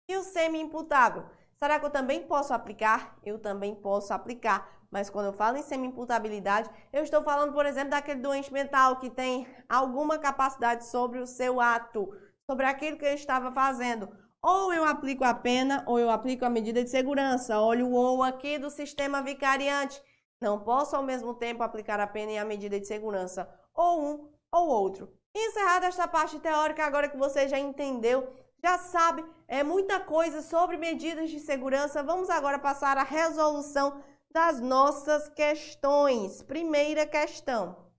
E 0.08 0.16
o 0.16 0.22
semi-imputável? 0.22 1.24
Será 1.56 1.78
que 1.78 1.86
eu 1.86 1.90
também 1.90 2.22
posso 2.22 2.52
aplicar? 2.52 3.18
Eu 3.24 3.38
também 3.38 3.74
posso 3.74 4.12
aplicar. 4.12 4.80
Mas 4.90 5.08
quando 5.08 5.26
eu 5.26 5.32
falo 5.32 5.56
em 5.56 5.62
semi-imputabilidade, 5.62 6.68
eu 6.92 7.02
estou 7.02 7.22
falando, 7.22 7.52
por 7.52 7.64
exemplo, 7.64 7.90
daquele 7.90 8.20
doente 8.20 8.52
mental 8.52 8.96
que 8.96 9.08
tem 9.08 9.46
alguma 9.68 10.18
capacidade 10.18 10.86
sobre 10.86 11.20
o 11.20 11.26
seu 11.26 11.60
ato, 11.60 12.12
sobre 12.50 12.66
aquilo 12.66 12.98
que 12.98 13.04
ele 13.04 13.14
estava 13.14 13.52
fazendo. 13.52 14.08
Ou 14.42 14.72
eu 14.72 14.84
aplico 14.84 15.22
a 15.22 15.34
pena, 15.34 15.84
ou 15.86 15.98
eu 15.98 16.10
aplico 16.10 16.44
a 16.44 16.50
medida 16.50 16.82
de 16.82 16.90
segurança. 16.90 17.60
Olha 17.60 17.84
o 17.84 17.92
ou 17.92 18.22
aqui 18.22 18.58
do 18.58 18.70
sistema 18.70 19.22
vicariante. 19.22 20.02
Não 20.40 20.58
posso 20.58 20.96
ao 20.96 21.02
mesmo 21.02 21.34
tempo 21.34 21.62
aplicar 21.62 22.00
a 22.00 22.06
pena 22.06 22.32
e 22.32 22.38
a 22.38 22.44
medida 22.44 22.80
de 22.80 22.86
segurança. 22.86 23.48
Ou 23.74 24.02
um 24.02 24.32
ou 24.50 24.68
outro. 24.68 25.19
Encerrada 25.34 25.86
esta 25.86 26.08
parte 26.08 26.38
teórica, 26.40 26.84
agora 26.84 27.08
que 27.08 27.16
você 27.16 27.46
já 27.46 27.58
entendeu, 27.58 28.34
já 28.62 28.78
sabe 28.78 29.24
é 29.46 29.62
muita 29.62 29.98
coisa 29.98 30.42
sobre 30.42 30.76
medidas 30.76 31.30
de 31.30 31.40
segurança, 31.40 32.02
vamos 32.02 32.30
agora 32.30 32.58
passar 32.58 32.96
à 32.98 33.02
resolução 33.02 34.02
das 34.30 34.60
nossas 34.60 35.28
questões. 35.28 36.42
Primeira 36.42 37.06
questão. 37.06 37.90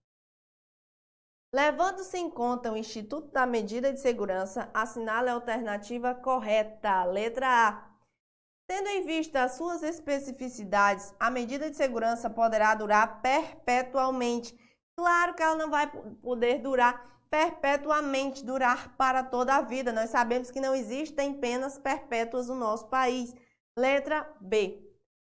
Levando-se 1.54 2.18
em 2.18 2.30
conta 2.30 2.72
o 2.72 2.78
Instituto 2.78 3.30
da 3.32 3.46
Medida 3.46 3.92
de 3.92 4.00
Segurança, 4.00 4.70
assinale 4.74 5.30
a 5.30 5.34
alternativa 5.34 6.16
correta, 6.16 7.04
letra 7.04 7.48
A. 7.48 7.92
Tendo 8.66 8.88
em 8.88 9.04
vista 9.04 9.44
as 9.44 9.54
suas 9.54 9.84
especificidades, 9.84 11.14
a 11.20 11.30
medida 11.30 11.70
de 11.70 11.76
segurança 11.76 12.30
poderá 12.30 12.74
durar 12.74 13.22
perpetualmente. 13.22 14.58
Claro 14.96 15.34
que 15.34 15.44
ela 15.44 15.56
não 15.56 15.70
vai 15.70 15.92
poder 16.22 16.60
durar 16.60 17.11
perpetuamente, 17.32 18.46
durar 18.46 18.94
para 18.98 19.24
toda 19.24 19.56
a 19.56 19.62
vida. 19.62 19.94
Nós 19.94 20.10
sabemos 20.10 20.52
que 20.52 20.60
não 20.60 20.76
existem 20.76 21.34
penas 21.34 21.80
perpétuas 21.80 22.50
no 22.50 22.56
nosso 22.56 22.88
país. 22.88 23.34
Letra 23.76 24.30
B. 24.42 24.86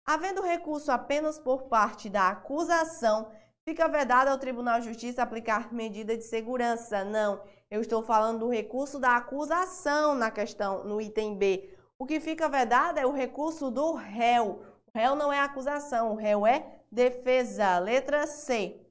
Havendo 0.06 0.42
recurso 0.42 0.92
apenas 0.92 1.40
por 1.40 1.64
parte 1.64 2.10
da 2.10 2.30
acusação, 2.30 3.32
fica 3.64 3.88
vedado 3.88 4.28
ao 4.28 4.38
Tribunal 4.38 4.82
de 4.82 4.88
Justiça 4.88 5.24
aplicar 5.24 5.74
medida 5.74 6.18
de 6.18 6.24
segurança. 6.26 7.06
Não, 7.06 7.42
eu 7.72 7.80
estou 7.80 8.04
falando 8.04 8.40
do 8.40 8.50
recurso 8.50 9.00
da 9.00 9.16
acusação 9.16 10.14
na 10.14 10.30
questão, 10.30 10.84
no 10.84 11.00
item 11.02 11.38
B. 11.38 11.74
O 11.98 12.06
que 12.06 12.20
fica 12.20 12.50
vedado 12.50 13.00
é 13.00 13.06
o 13.06 13.14
recurso 13.14 13.72
do 13.72 13.94
réu. 13.94 14.62
O 14.86 14.98
réu 14.98 15.16
não 15.16 15.32
é 15.32 15.40
acusação, 15.40 16.12
o 16.12 16.16
réu 16.16 16.46
é 16.46 16.82
defesa. 16.92 17.80
Letra 17.80 18.28
C. 18.28 18.85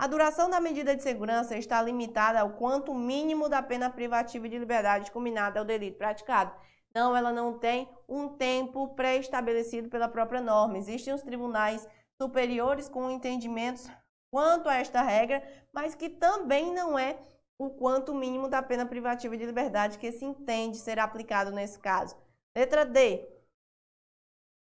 A 0.00 0.06
duração 0.06 0.48
da 0.48 0.58
medida 0.62 0.96
de 0.96 1.02
segurança 1.02 1.58
está 1.58 1.82
limitada 1.82 2.40
ao 2.40 2.54
quanto 2.54 2.94
mínimo 2.94 3.50
da 3.50 3.62
pena 3.62 3.90
privativa 3.90 4.48
de 4.48 4.56
liberdade 4.56 5.10
combinada 5.10 5.58
ao 5.58 5.64
delito 5.66 5.98
praticado. 5.98 6.58
Não, 6.94 7.14
ela 7.14 7.30
não 7.30 7.58
tem 7.58 7.86
um 8.08 8.26
tempo 8.26 8.94
pré-estabelecido 8.94 9.90
pela 9.90 10.08
própria 10.08 10.40
norma. 10.40 10.78
Existem 10.78 11.12
os 11.12 11.20
tribunais 11.20 11.86
superiores 12.16 12.88
com 12.88 13.10
entendimentos 13.10 13.90
quanto 14.30 14.70
a 14.70 14.76
esta 14.76 15.02
regra, 15.02 15.46
mas 15.70 15.94
que 15.94 16.08
também 16.08 16.72
não 16.72 16.98
é 16.98 17.18
o 17.58 17.68
quanto 17.68 18.14
mínimo 18.14 18.48
da 18.48 18.62
pena 18.62 18.86
privativa 18.86 19.36
de 19.36 19.44
liberdade 19.44 19.98
que 19.98 20.10
se 20.12 20.24
entende 20.24 20.78
ser 20.78 20.98
aplicado 20.98 21.50
nesse 21.50 21.78
caso. 21.78 22.16
Letra 22.56 22.86
D. 22.86 23.28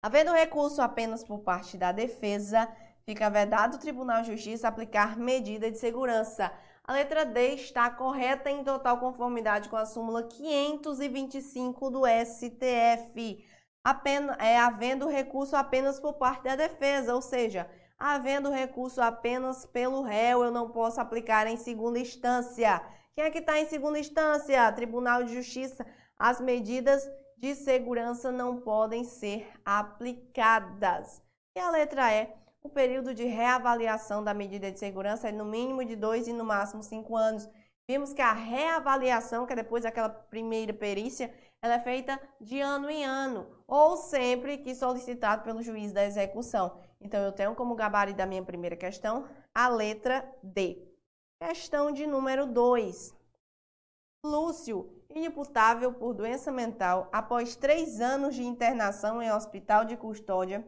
Havendo 0.04 0.32
recurso 0.32 0.82
apenas 0.82 1.24
por 1.24 1.42
parte 1.42 1.78
da 1.78 1.92
defesa, 1.92 2.68
fica 3.06 3.30
vedado 3.30 3.76
o 3.76 3.80
Tribunal 3.80 4.22
de 4.22 4.32
Justiça 4.32 4.68
aplicar 4.68 5.18
medida 5.18 5.70
de 5.70 5.78
segurança. 5.78 6.52
A 6.84 6.94
letra 6.94 7.26
D 7.26 7.56
está 7.56 7.90
correta 7.90 8.50
em 8.50 8.64
total 8.64 8.98
conformidade 9.00 9.70
com 9.70 9.78
a 9.78 9.86
súmula 9.86 10.24
525 10.24 11.90
do 11.90 12.02
STF, 12.06 13.46
apenas, 13.84 14.38
é, 14.40 14.58
havendo 14.58 15.08
recurso 15.08 15.56
apenas 15.56 16.00
por 16.00 16.14
parte 16.14 16.44
da 16.44 16.56
defesa, 16.56 17.14
ou 17.14 17.22
seja, 17.22 17.70
havendo 17.98 18.50
recurso 18.50 19.02
apenas 19.02 19.66
pelo 19.66 20.02
réu, 20.02 20.44
eu 20.44 20.52
não 20.52 20.72
posso 20.72 21.00
aplicar 21.00 21.48
em 21.48 21.58
segunda 21.58 22.00
instância. 22.00 22.82
Quem 23.16 23.26
é 23.26 23.30
que 23.30 23.40
está 23.40 23.60
em 23.60 23.68
segunda 23.68 24.00
instância? 24.00 24.72
Tribunal 24.72 25.24
de 25.24 25.34
Justiça. 25.34 25.86
As 26.18 26.42
medidas 26.42 27.08
de 27.38 27.56
segurança 27.56 28.32
não 28.32 28.62
podem 28.62 29.04
ser 29.04 29.48
aplicadas. 29.66 31.22
E 31.56 31.60
a 31.60 31.70
letra 31.70 32.14
E 32.14 32.41
o 32.62 32.70
período 32.70 33.14
de 33.14 33.26
reavaliação 33.26 34.24
da 34.24 34.34
medida 34.34 34.72
de 34.72 34.80
segurança 34.80 35.30
é 35.30 35.32
no 35.32 35.46
mínimo 35.46 35.84
de 35.84 35.96
dois 35.96 36.28
e 36.28 36.34
no 36.34 36.44
máximo 36.44 36.84
cinco 36.84 37.16
anos. 37.16 37.50
Vimos 37.90 38.14
que 38.14 38.22
a 38.22 38.34
reavaliação, 38.34 39.46
que 39.46 39.54
é 39.54 39.56
depois 39.56 39.84
daquela 39.84 40.10
primeira 40.10 40.74
perícia, 40.74 41.34
ela 41.62 41.76
é 41.76 41.80
feita 41.80 42.20
de 42.40 42.60
ano 42.60 42.90
em 42.90 43.04
ano, 43.04 43.48
ou 43.68 43.98
sempre 43.98 44.60
que 44.60 44.74
solicitado 44.74 45.44
pelo 45.44 45.62
juiz 45.62 45.92
da 45.92 46.06
execução. 46.06 46.80
Então, 47.00 47.22
eu 47.24 47.32
tenho 47.32 47.56
como 47.56 47.76
gabarito 47.76 48.18
da 48.18 48.26
minha 48.26 48.44
primeira 48.44 48.76
questão 48.76 49.28
a 49.54 49.68
letra 49.68 50.24
D. 50.42 50.88
Questão 51.42 51.92
de 51.92 52.06
número 52.06 52.46
2. 52.46 53.16
Lúcio, 54.24 55.04
inimputável 55.10 55.94
por 55.94 56.14
doença 56.14 56.52
mental, 56.52 57.10
após 57.12 57.56
três 57.56 58.00
anos 58.00 58.36
de 58.36 58.44
internação 58.44 59.22
em 59.22 59.32
hospital 59.32 59.84
de 59.84 59.98
custódia, 59.98 60.64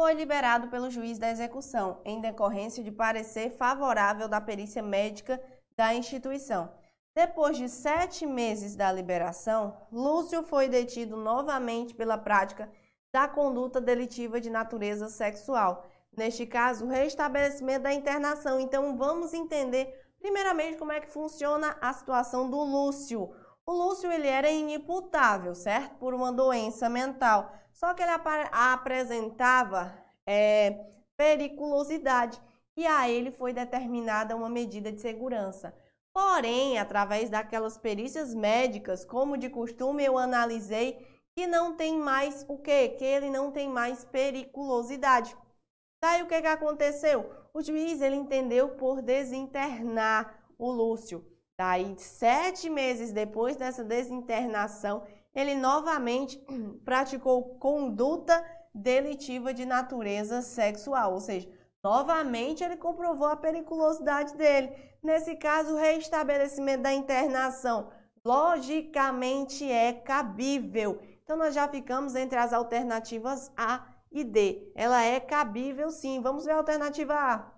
foi 0.00 0.14
liberado 0.14 0.68
pelo 0.68 0.88
juiz 0.88 1.18
da 1.18 1.30
execução, 1.30 2.00
em 2.06 2.22
decorrência 2.22 2.82
de 2.82 2.90
parecer 2.90 3.50
favorável 3.50 4.26
da 4.26 4.40
perícia 4.40 4.82
médica 4.82 5.38
da 5.76 5.92
instituição. 5.92 6.72
Depois 7.14 7.58
de 7.58 7.68
sete 7.68 8.24
meses 8.24 8.74
da 8.74 8.90
liberação, 8.90 9.76
Lúcio 9.92 10.42
foi 10.42 10.70
detido 10.70 11.18
novamente 11.18 11.94
pela 11.94 12.16
prática 12.16 12.72
da 13.12 13.28
conduta 13.28 13.78
delitiva 13.78 14.40
de 14.40 14.48
natureza 14.48 15.10
sexual. 15.10 15.84
Neste 16.16 16.46
caso, 16.46 16.86
restabelecimento 16.86 17.82
da 17.82 17.92
internação. 17.92 18.58
Então, 18.58 18.96
vamos 18.96 19.34
entender 19.34 19.94
primeiramente 20.18 20.78
como 20.78 20.92
é 20.92 21.00
que 21.00 21.12
funciona 21.12 21.76
a 21.78 21.92
situação 21.92 22.48
do 22.48 22.62
Lúcio. 22.62 23.30
O 23.66 23.72
Lúcio 23.72 24.10
ele 24.10 24.28
era 24.28 24.50
inimputável, 24.50 25.54
certo? 25.54 25.96
Por 25.96 26.14
uma 26.14 26.32
doença 26.32 26.88
mental. 26.88 27.59
Só 27.80 27.94
que 27.94 28.02
ele 28.02 28.10
ap 28.10 28.26
apresentava 28.52 29.90
é, 30.26 30.84
periculosidade 31.16 32.38
e 32.76 32.86
a 32.86 33.08
ele 33.08 33.30
foi 33.30 33.54
determinada 33.54 34.36
uma 34.36 34.50
medida 34.50 34.92
de 34.92 35.00
segurança. 35.00 35.74
Porém, 36.12 36.78
através 36.78 37.30
daquelas 37.30 37.78
perícias 37.78 38.34
médicas, 38.34 39.02
como 39.02 39.38
de 39.38 39.48
costume, 39.48 40.04
eu 40.04 40.18
analisei 40.18 41.06
que 41.34 41.46
não 41.46 41.74
tem 41.74 41.96
mais 41.98 42.44
o 42.48 42.58
quê? 42.58 42.90
Que 42.98 43.04
ele 43.04 43.30
não 43.30 43.50
tem 43.50 43.66
mais 43.66 44.04
periculosidade. 44.04 45.34
Daí 46.02 46.22
o 46.22 46.26
que, 46.26 46.38
que 46.38 46.46
aconteceu? 46.48 47.32
O 47.54 47.62
juiz 47.62 48.02
ele 48.02 48.16
entendeu 48.16 48.76
por 48.76 49.00
desinternar 49.00 50.38
o 50.58 50.70
Lúcio. 50.70 51.24
Daí, 51.58 51.94
sete 51.98 52.68
meses 52.68 53.10
depois 53.10 53.56
dessa 53.56 53.82
desinternação, 53.82 55.02
ele 55.34 55.54
novamente 55.54 56.42
praticou 56.84 57.56
conduta 57.58 58.44
delitiva 58.74 59.52
de 59.52 59.66
natureza 59.66 60.42
sexual, 60.42 61.14
ou 61.14 61.20
seja, 61.20 61.48
Novamente, 61.82 62.62
ele 62.62 62.76
comprovou 62.76 63.26
a 63.26 63.36
periculosidade 63.36 64.36
dele. 64.36 64.70
Nesse 65.02 65.34
caso, 65.36 65.72
o 65.72 65.78
reestabelecimento 65.78 66.82
da 66.82 66.92
internação 66.92 67.90
logicamente 68.22 69.70
é 69.70 69.94
cabível. 69.94 71.00
Então, 71.24 71.38
nós 71.38 71.54
já 71.54 71.66
ficamos 71.66 72.14
entre 72.14 72.38
as 72.38 72.52
alternativas 72.52 73.50
A 73.56 73.86
e 74.12 74.22
D. 74.22 74.70
Ela 74.74 75.02
é 75.02 75.18
cabível, 75.18 75.90
sim. 75.90 76.20
Vamos 76.20 76.44
ver 76.44 76.52
a 76.52 76.56
alternativa 76.56 77.14
A. 77.14 77.50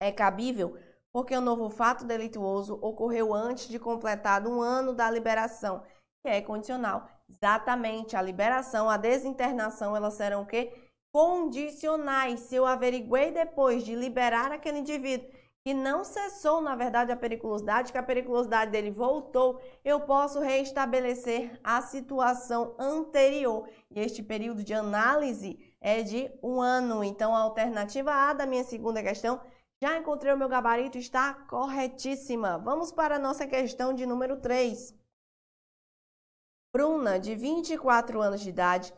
É 0.00 0.10
cabível 0.10 0.78
porque 1.12 1.34
o 1.34 1.40
novo 1.40 1.70
fato 1.70 2.04
delituoso 2.04 2.78
ocorreu 2.82 3.32
antes 3.32 3.68
de 3.68 3.78
completado 3.78 4.50
um 4.50 4.60
ano 4.60 4.92
da 4.92 5.10
liberação, 5.10 5.82
que 6.26 6.30
é 6.30 6.42
condicional. 6.42 7.08
Exatamente, 7.28 8.16
a 8.16 8.22
liberação, 8.22 8.90
a 8.90 8.96
desinternação, 8.96 9.94
elas 9.94 10.14
serão 10.14 10.42
o 10.42 10.46
quê? 10.46 10.72
Condicionais. 11.12 12.40
Se 12.40 12.56
eu 12.56 12.66
averiguei 12.66 13.30
depois 13.30 13.84
de 13.84 13.94
liberar 13.94 14.50
aquele 14.50 14.78
indivíduo 14.78 15.28
que 15.64 15.72
não 15.72 16.04
cessou, 16.04 16.60
na 16.60 16.74
verdade, 16.74 17.12
a 17.12 17.16
periculosidade, 17.16 17.92
que 17.92 17.98
a 17.98 18.02
periculosidade 18.02 18.72
dele 18.72 18.90
voltou, 18.90 19.60
eu 19.84 20.00
posso 20.00 20.40
reestabelecer 20.40 21.58
a 21.62 21.80
situação 21.80 22.74
anterior. 22.78 23.68
E 23.90 24.00
este 24.00 24.22
período 24.22 24.64
de 24.64 24.74
análise 24.74 25.58
é 25.80 26.02
de 26.02 26.30
um 26.42 26.60
ano. 26.60 27.04
Então, 27.04 27.34
a 27.34 27.40
alternativa 27.40 28.12
A 28.12 28.32
da 28.32 28.46
minha 28.46 28.64
segunda 28.64 29.02
questão 29.02 29.40
já 29.80 29.96
encontrei 29.96 30.32
o 30.32 30.38
meu 30.38 30.48
gabarito, 30.48 30.98
está 30.98 31.34
corretíssima. 31.34 32.58
Vamos 32.58 32.90
para 32.90 33.16
a 33.16 33.18
nossa 33.18 33.46
questão 33.46 33.92
de 33.92 34.06
número 34.06 34.40
3. 34.40 35.05
Bruna, 36.76 37.18
de 37.18 37.34
24 37.34 38.20
anos 38.20 38.42
de 38.42 38.50
idade, 38.50 38.92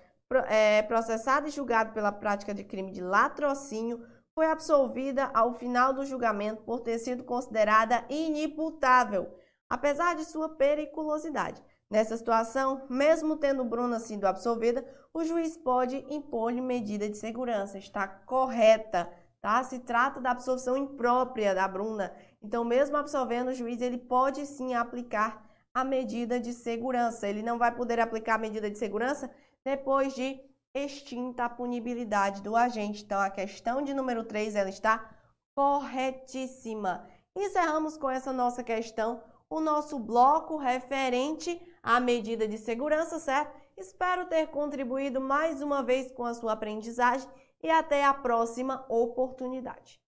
é, 0.49 0.83
processada 0.83 1.47
e 1.47 1.53
julgada 1.53 1.93
pela 1.93 2.11
prática 2.11 2.53
de 2.53 2.65
crime 2.65 2.91
de 2.91 3.01
latrocínio, 3.01 4.05
foi 4.35 4.47
absolvida 4.47 5.31
ao 5.33 5.55
final 5.55 5.93
do 5.93 6.05
julgamento 6.05 6.65
por 6.65 6.81
ter 6.81 6.99
sido 6.99 7.23
considerada 7.23 8.05
inimputável, 8.11 9.33
apesar 9.71 10.17
de 10.17 10.25
sua 10.25 10.49
periculosidade. 10.49 11.63
Nessa 11.89 12.17
situação, 12.17 12.83
mesmo 12.91 13.37
tendo 13.37 13.65
Bruna 13.65 14.01
sido 14.01 14.27
absolvida, 14.27 14.85
o 15.15 15.23
juiz 15.23 15.57
pode 15.57 16.05
impor-lhe 16.13 16.61
medida 16.61 17.09
de 17.09 17.17
segurança. 17.17 17.79
Está 17.79 18.09
correta 18.09 19.09
tá? 19.41 19.63
Se 19.63 19.79
trata 19.79 20.21
da 20.21 20.33
absolvição 20.33 20.77
imprópria 20.77 21.55
da 21.55 21.67
Bruna. 21.67 22.13
Então, 22.43 22.65
mesmo 22.65 22.97
absolvendo 22.97 23.51
o 23.51 23.55
juiz, 23.55 23.81
ele 23.81 23.99
pode 23.99 24.45
sim 24.47 24.75
aplicar 24.75 25.48
a 25.81 25.85
medida 25.85 26.41
de 26.41 26.53
segurança. 26.53 27.29
Ele 27.29 27.43
não 27.43 27.59
vai 27.59 27.75
poder 27.75 28.01
aplicar 28.01 28.35
a 28.35 28.39
medida 28.39 28.71
de 28.71 28.79
segurança 28.79 29.31
depois 29.65 30.15
de 30.15 30.41
extinta 30.75 31.45
a 31.45 31.49
punibilidade 31.49 32.43
do 32.43 32.57
agente. 32.57 33.05
Então, 33.05 33.21
a 33.21 33.31
questão 33.31 33.83
de 33.83 33.95
número 33.95 34.25
3, 34.25 34.55
ela 34.55 34.69
está 34.69 35.09
corretíssima. 35.55 37.09
Encerramos 37.35 37.97
com 37.97 38.11
essa 38.11 38.33
nossa 38.33 38.63
questão 38.63 39.23
o 39.51 39.61
nosso 39.61 39.99
bloco 39.99 40.57
referente 40.57 41.61
à 41.83 41.99
medida 41.99 42.47
de 42.47 42.59
segurança, 42.59 43.19
certo? 43.19 43.57
Espero 43.77 44.27
ter 44.27 44.49
contribuído 44.49 45.21
mais 45.21 45.63
uma 45.63 45.83
vez 45.83 46.11
com 46.13 46.25
a 46.25 46.35
sua 46.35 46.53
aprendizagem 46.53 47.29
e 47.63 47.71
até 47.71 48.05
a 48.05 48.13
próxima 48.13 48.85
oportunidade. 48.89 50.01